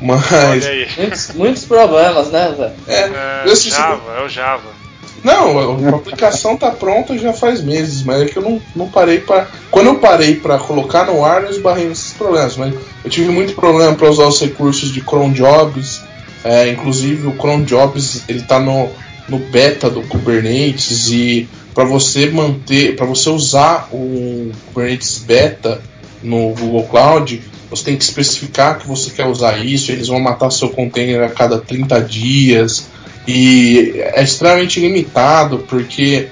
Mas. 0.01 0.64
Muitos, 0.97 1.33
muitos, 1.35 1.64
problemas, 1.64 2.30
né, 2.30 2.55
Zé? 2.57 2.72
É, 2.87 3.51
é 3.51 3.57
Java, 3.57 4.12
é 4.16 4.24
o 4.24 4.28
Java. 4.28 4.83
Não, 5.24 5.89
a 5.89 5.97
aplicação 5.97 6.57
tá 6.57 6.70
pronta 6.70 7.18
já 7.18 7.33
faz 7.33 7.61
meses, 7.61 8.05
mas 8.05 8.22
é 8.22 8.26
que 8.26 8.37
eu 8.37 8.43
não, 8.43 8.62
não 8.76 8.89
parei 8.89 9.18
para. 9.18 9.49
Quando 9.72 9.87
eu 9.87 9.97
parei 9.97 10.37
para 10.37 10.57
colocar 10.57 11.07
no 11.07 11.24
ar, 11.24 11.43
eu 11.43 11.51
esbarrei 11.51 11.89
nesses 11.89 12.12
problemas. 12.12 12.57
Mas 12.57 12.74
eu 13.05 13.11
tive 13.11 13.30
muito 13.30 13.55
problema 13.55 13.93
para 13.95 14.09
usar 14.09 14.26
os 14.26 14.41
recursos 14.41 14.93
de 14.93 15.01
cron 15.01 15.33
jobs. 15.33 16.01
É, 16.45 16.70
inclusive 16.70 17.26
o 17.26 17.32
cron 17.32 17.62
jobs 17.62 18.24
ele 18.28 18.43
tá 18.43 18.59
no, 18.59 18.88
no 19.28 19.38
beta 19.38 19.88
do 19.88 20.03
Kubernetes 20.03 21.11
e 21.11 21.49
para 21.74 21.84
você 21.84 22.28
manter, 22.28 22.97
para 22.97 23.07
você 23.07 23.30
usar 23.30 23.88
o 23.93 24.51
Kubernetes 24.66 25.18
beta 25.18 25.80
no 26.22 26.51
Google 26.55 26.84
Cloud, 26.84 27.43
você 27.70 27.84
tem 27.84 27.97
que 27.97 28.05
especificar 28.05 28.78
que 28.78 28.86
você 28.86 29.11
quer 29.11 29.26
usar 29.26 29.64
isso, 29.64 29.90
eles 29.90 30.09
vão 30.09 30.20
matar 30.20 30.51
seu 30.51 30.68
container 30.68 31.22
a 31.22 31.30
cada 31.30 31.59
30 31.59 32.01
dias. 32.03 32.86
E 33.26 33.95
é 33.97 34.22
extremamente 34.22 34.80
limitado 34.80 35.64
porque 35.68 36.28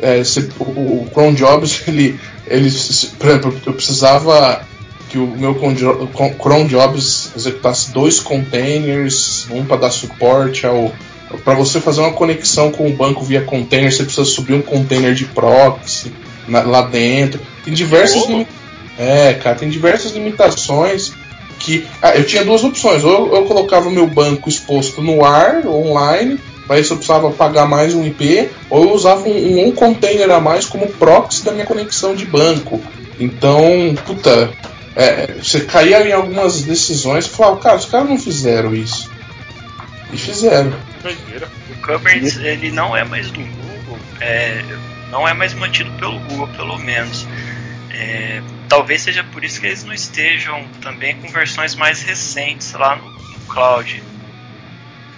é, 0.00 0.22
você, 0.22 0.48
o, 0.58 0.62
o 1.02 1.10
Cron 1.12 1.34
Jobs 1.34 1.82
ele, 1.88 2.18
ele 2.46 2.70
por 3.18 3.28
exemplo, 3.28 3.60
eu 3.66 3.72
precisava 3.72 4.64
que 5.14 5.18
o 5.18 5.28
meu 5.28 5.54
Cron 5.54 6.66
Jobs 6.66 7.30
executasse 7.36 7.92
dois 7.92 8.18
containers, 8.18 9.46
um 9.48 9.64
para 9.64 9.76
dar 9.76 9.90
suporte 9.92 10.66
ao 10.66 10.92
para 11.44 11.54
você 11.54 11.80
fazer 11.80 12.00
uma 12.00 12.12
conexão 12.12 12.70
com 12.70 12.86
o 12.86 12.92
banco 12.92 13.24
via 13.24 13.40
container, 13.42 13.92
você 13.92 14.04
precisa 14.04 14.24
subir 14.24 14.54
um 14.54 14.62
container 14.62 15.14
de 15.14 15.24
proxy 15.24 16.12
na, 16.46 16.62
lá 16.62 16.82
dentro. 16.82 17.40
Tem 17.64 17.74
diversas. 17.74 18.24
É, 18.98 19.34
cara, 19.34 19.56
tem 19.56 19.68
diversas 19.68 20.12
limitações 20.12 21.12
que. 21.58 21.86
Ah, 22.02 22.14
eu 22.14 22.24
tinha 22.24 22.44
duas 22.44 22.62
opções. 22.62 23.02
Ou 23.02 23.34
eu 23.34 23.44
colocava 23.44 23.88
o 23.88 23.92
meu 23.92 24.06
banco 24.06 24.48
exposto 24.48 25.02
no 25.02 25.24
ar, 25.24 25.66
online, 25.66 26.38
para 26.68 26.78
isso 26.78 26.92
eu 26.92 26.98
precisava 26.98 27.30
pagar 27.30 27.66
mais 27.66 27.94
um 27.94 28.04
IP, 28.04 28.48
ou 28.70 28.84
eu 28.84 28.92
usava 28.92 29.28
um, 29.28 29.66
um 29.66 29.72
container 29.72 30.30
a 30.30 30.40
mais 30.40 30.66
como 30.66 30.86
proxy 30.86 31.44
da 31.44 31.52
minha 31.52 31.66
conexão 31.66 32.14
de 32.14 32.26
banco. 32.26 32.80
Então, 33.18 33.94
puta, 34.06 34.52
é, 34.96 35.26
você 35.34 35.64
caía 35.64 36.06
em 36.06 36.12
algumas 36.12 36.62
decisões 36.62 37.26
e 37.26 37.30
falava, 37.30 37.60
cara, 37.60 37.76
os 37.76 37.86
caras 37.86 38.08
não 38.08 38.18
fizeram 38.18 38.74
isso. 38.74 39.10
E 40.12 40.16
fizeram. 40.16 40.72
O 41.70 41.74
Kubernetes, 41.82 42.36
ele 42.36 42.70
não 42.70 42.96
é 42.96 43.04
mais 43.04 43.30
do 43.30 43.40
Google, 43.40 43.98
é, 44.20 44.62
não 45.10 45.26
é 45.26 45.34
mais 45.34 45.52
mantido 45.54 45.90
pelo 45.92 46.18
Google, 46.20 46.48
pelo 46.48 46.78
menos. 46.78 47.26
É, 47.90 48.40
talvez 48.68 49.02
seja 49.02 49.24
por 49.24 49.44
isso 49.44 49.60
que 49.60 49.66
eles 49.66 49.84
não 49.84 49.92
estejam 49.92 50.66
também 50.80 51.16
com 51.16 51.28
versões 51.28 51.74
mais 51.74 52.02
recentes 52.02 52.72
lá 52.72 52.96
no, 52.96 53.10
no 53.10 53.38
cloud. 53.48 54.02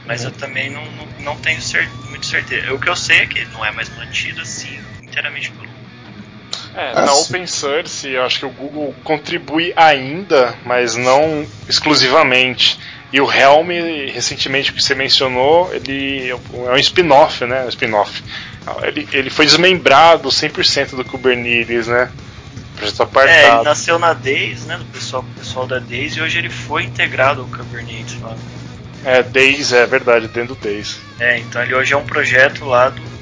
Mas 0.07 0.25
eu 0.25 0.31
também 0.31 0.71
não, 0.71 0.85
não, 0.93 1.07
não 1.21 1.37
tenho 1.37 1.61
cer 1.61 1.89
muito 2.09 2.27
certeza. 2.27 2.73
O 2.73 2.79
que 2.79 2.89
eu 2.89 2.97
sei 2.97 3.19
é 3.19 3.27
que 3.27 3.41
ele 3.41 3.51
não 3.53 3.65
é 3.65 3.71
mais 3.73 3.89
mantido 3.97 4.41
assim 4.41 4.79
inteiramente 5.03 5.51
pelo 5.51 5.69
é, 6.75 6.95
na 6.95 7.15
Open 7.15 7.47
Source, 7.47 8.09
eu 8.09 8.23
acho 8.25 8.39
que 8.41 8.47
o 8.47 8.51
Google 8.51 8.95
contribui 9.05 9.73
ainda, 9.77 10.55
mas 10.65 10.97
não 10.97 11.47
exclusivamente. 11.69 12.79
E 13.13 13.21
o 13.21 13.33
Helm, 13.33 13.69
recentemente 14.13 14.73
que 14.73 14.83
você 14.83 14.95
mencionou, 14.95 15.73
ele 15.73 16.29
é 16.31 16.35
um 16.73 16.77
spin-off, 16.77 17.45
né? 17.45 17.65
Um 17.65 17.69
spin-off. 17.69 18.23
Ele, 18.83 19.09
ele 19.13 19.31
foi 19.31 19.47
desmembrado 19.47 20.29
100% 20.29 20.97
do 20.97 21.05
Kubernetes, 21.05 21.87
né? 21.87 22.11
Projeto 22.77 23.05
apartado. 23.05 23.39
É, 23.39 23.55
ele 23.55 23.63
nasceu 23.63 23.99
na 23.99 24.13
Days, 24.13 24.67
né? 24.67 24.77
Do 24.77 24.85
pessoal, 24.87 25.25
pessoal 25.39 25.67
da 25.67 25.79
Days, 25.79 26.17
e 26.17 26.21
hoje 26.21 26.39
ele 26.39 26.51
foi 26.51 26.83
integrado 26.83 27.43
ao 27.43 27.47
Kubernetes 27.47 28.21
lá. 28.21 28.37
É, 29.05 29.23
Days, 29.23 29.73
é 29.73 29.87
verdade, 29.87 30.27
dentro 30.29 30.55
do 30.55 30.61
Days. 30.61 30.99
É, 31.21 31.39
então 31.39 31.63
ele 31.63 31.75
hoje 31.75 31.95
é 31.95 31.97
um 31.97 32.05
projeto 32.05 32.65
lá 32.65 32.89
do 32.89 33.16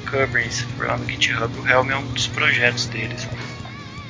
For 0.77 0.87
lá 0.87 0.97
no 0.97 1.05
GitHub, 1.05 1.59
o 1.59 1.67
Helm 1.67 1.91
é 1.91 1.95
um 1.97 2.05
dos 2.07 2.27
projetos 2.27 2.85
deles. 2.85 3.27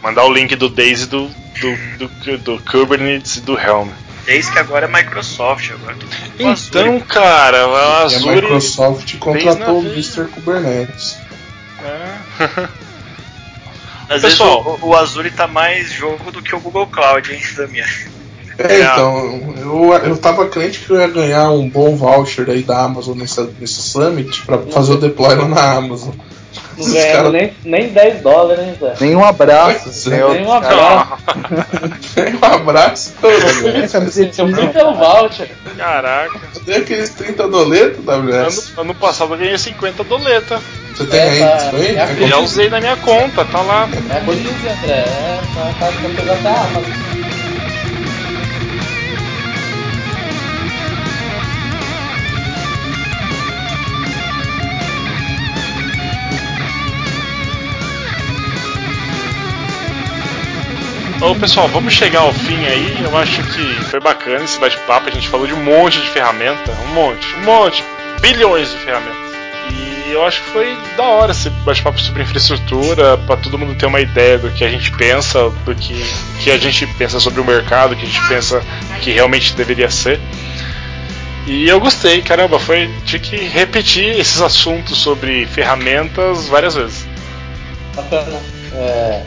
Mandar 0.03 0.23
o 0.25 0.31
link 0.33 0.55
do 0.55 0.69
Days 0.69 1.01
e 1.01 1.05
do, 1.07 1.27
do, 1.27 2.07
do, 2.07 2.37
do 2.37 2.59
Kubernetes 2.63 3.37
e 3.37 3.41
do 3.41 3.57
Helm. 3.57 3.89
Days 4.25 4.49
que 4.49 4.59
agora 4.59 4.85
é 4.85 4.89
Microsoft, 4.89 5.71
agora 5.71 5.95
Então, 6.39 6.51
Azure. 6.51 7.01
cara, 7.07 7.65
a 7.65 8.03
Azure. 8.03 8.29
a 8.29 8.41
Microsoft 8.41 9.17
contratou 9.17 9.79
o 9.79 9.85
Mr. 9.85 10.25
Kubernetes. 10.27 11.17
É. 11.83 12.67
Às 14.07 14.21
Pessoal, 14.21 14.63
vezes 14.63 14.83
o, 14.83 14.87
o 14.87 14.95
Azure 14.95 15.31
tá 15.31 15.47
mais 15.47 15.91
jogo 15.91 16.31
do 16.31 16.41
que 16.41 16.55
o 16.55 16.59
Google 16.59 16.85
Cloud, 16.85 17.33
hein, 17.33 17.41
Damian? 17.57 17.85
É, 18.57 18.81
então, 18.81 19.53
eu, 19.57 19.93
eu 20.05 20.17
tava 20.17 20.47
crente 20.47 20.79
que 20.79 20.91
eu 20.91 20.99
ia 20.99 21.07
ganhar 21.07 21.49
um 21.51 21.69
bom 21.69 21.95
voucher 21.95 22.49
aí 22.49 22.63
da 22.63 22.83
Amazon 22.83 23.17
nessa, 23.17 23.49
nesse 23.59 23.81
Summit 23.81 24.45
pra 24.45 24.59
fazer 24.59 24.93
o 24.93 24.97
deploy 24.97 25.35
lá 25.35 25.47
na 25.47 25.73
Amazon. 25.73 26.13
Não 26.77 26.91
ganhamos 26.91 27.15
cara... 27.15 27.31
nem, 27.31 27.53
nem 27.63 27.89
10 27.89 28.21
dólares, 28.21 28.65
hein, 28.65 28.75
Zé? 28.79 28.93
Nem 28.99 29.15
um 29.15 29.23
abraço, 29.23 30.09
Nem 30.09 30.45
um 30.45 30.51
abraço. 30.51 31.17
nem 32.15 32.35
um 32.35 32.45
abraço. 32.45 33.13
Nem 34.55 34.69
pelo 34.69 34.93
voucher. 34.95 35.49
Caraca. 35.77 36.39
Eu 36.55 36.61
dei 36.61 36.77
aqueles 36.77 37.09
30 37.11 37.47
doletas, 37.47 38.03
WS. 38.03 38.69
Ano, 38.71 38.81
ano 38.81 38.95
passado 38.95 39.33
eu 39.33 39.37
ganhei 39.37 39.57
50 39.57 40.03
doletas. 40.03 40.61
Você 40.95 41.05
tem 41.07 41.19
é, 41.19 41.29
aí? 41.29 41.39
Tá, 41.39 41.59
foi? 41.71 41.95
É 41.95 42.27
já 42.27 42.37
usei 42.37 42.69
na 42.69 42.79
minha 42.79 42.95
conta, 42.97 43.43
tá 43.45 43.61
lá. 43.61 43.89
É 44.15 44.19
bonito, 44.21 44.49
André. 44.49 44.93
É, 44.93 45.39
tá, 45.53 45.73
tá, 45.79 45.91
tá, 45.91 46.33
até 46.33 46.49
a 46.49 46.61
Amazon. 46.61 47.14
Ô 61.21 61.33
pessoal, 61.35 61.67
vamos 61.69 61.93
chegar 61.93 62.19
ao 62.19 62.33
fim 62.33 62.65
aí. 62.65 62.97
Eu 63.01 63.17
acho 63.17 63.41
que 63.43 63.85
foi 63.85 63.99
bacana 63.99 64.43
esse 64.43 64.59
bate-papo. 64.59 65.07
A 65.07 65.11
gente 65.11 65.29
falou 65.29 65.47
de 65.47 65.53
um 65.53 65.63
monte 65.63 65.99
de 66.01 66.09
ferramenta, 66.09 66.71
um 66.83 66.93
monte, 66.93 67.35
um 67.37 67.43
monte, 67.45 67.83
bilhões 68.21 68.69
de 68.69 68.77
ferramentas. 68.77 69.15
E 69.71 70.11
eu 70.11 70.25
acho 70.25 70.43
que 70.43 70.49
foi 70.49 70.77
da 70.97 71.03
hora 71.03 71.31
esse 71.31 71.49
bate-papo 71.49 71.99
sobre 71.99 72.23
infraestrutura, 72.23 73.17
para 73.17 73.37
todo 73.37 73.57
mundo 73.57 73.75
ter 73.75 73.85
uma 73.85 74.01
ideia 74.01 74.37
do 74.37 74.51
que 74.51 74.63
a 74.63 74.69
gente 74.69 74.91
pensa, 74.91 75.49
do 75.49 75.73
que, 75.73 75.95
que 76.43 76.51
a 76.51 76.57
gente 76.57 76.85
pensa 76.97 77.19
sobre 77.19 77.39
o 77.39 77.45
mercado, 77.45 77.95
que 77.95 78.03
a 78.03 78.07
gente 78.07 78.27
pensa 78.27 78.61
que 79.01 79.11
realmente 79.11 79.55
deveria 79.55 79.89
ser. 79.89 80.19
E 81.47 81.67
eu 81.67 81.79
gostei, 81.79 82.21
caramba, 82.21 82.59
foi. 82.59 82.89
Tinha 83.05 83.19
que 83.19 83.37
repetir 83.37 84.19
esses 84.19 84.41
assuntos 84.41 84.97
sobre 84.97 85.45
ferramentas 85.45 86.47
várias 86.47 86.75
vezes. 86.75 87.07
Bacana. 87.95 88.41
É, 88.73 89.23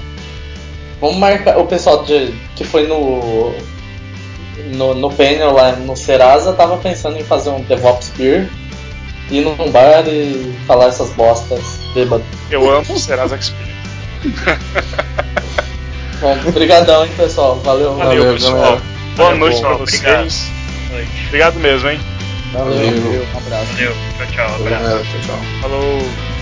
Vamos 1.01 1.16
marcar 1.16 1.59
o 1.59 1.66
pessoal 1.66 2.05
de, 2.05 2.32
que 2.57 2.64
foi 2.64 2.86
no, 2.86 3.53
no, 4.74 4.94
no 4.94 5.11
panel 5.11 5.53
lá 5.53 5.72
no 5.72 5.96
Serasa 5.96 6.53
tava 6.53 6.76
pensando 6.78 7.16
em 7.18 7.24
fazer 7.24 7.51
um 7.51 7.61
DevOps 7.62 8.12
Beer, 8.16 8.49
ir 9.30 9.42
num 9.42 9.70
bar 9.70 10.07
e 10.09 10.55
falar 10.66 10.86
essas 10.86 11.11
bostas 11.11 11.61
bêbado. 11.94 12.24
Eu 12.51 12.70
amo 12.70 12.94
o 12.94 12.99
Serasa 12.99 13.36
Experience. 13.36 13.78
Bom, 16.20 16.36
obrigadão, 16.49 17.05
hein, 17.05 17.12
pessoal. 17.16 17.57
Valeu, 17.61 17.94
valeu, 17.94 18.22
valeu 18.22 18.34
pessoal. 18.34 18.55
Galera. 18.55 18.82
Boa 19.16 19.28
valeu, 19.30 19.38
noite 19.38 19.61
pra 19.61 19.74
vocês. 19.74 20.51
Obrigado. 20.90 21.09
obrigado 21.26 21.61
mesmo, 21.61 21.88
hein? 21.90 22.01
Valeu, 22.53 22.74
valeu. 22.74 23.22
um 23.22 23.38
abraço. 23.38 23.72
Valeu, 23.72 23.92
tchau, 24.16 24.26
tchau. 24.32 24.51
Um 24.51 24.66
abraço. 24.66 25.05
Tchau, 25.05 25.20
tchau. 25.26 25.38
Falou. 25.61 26.38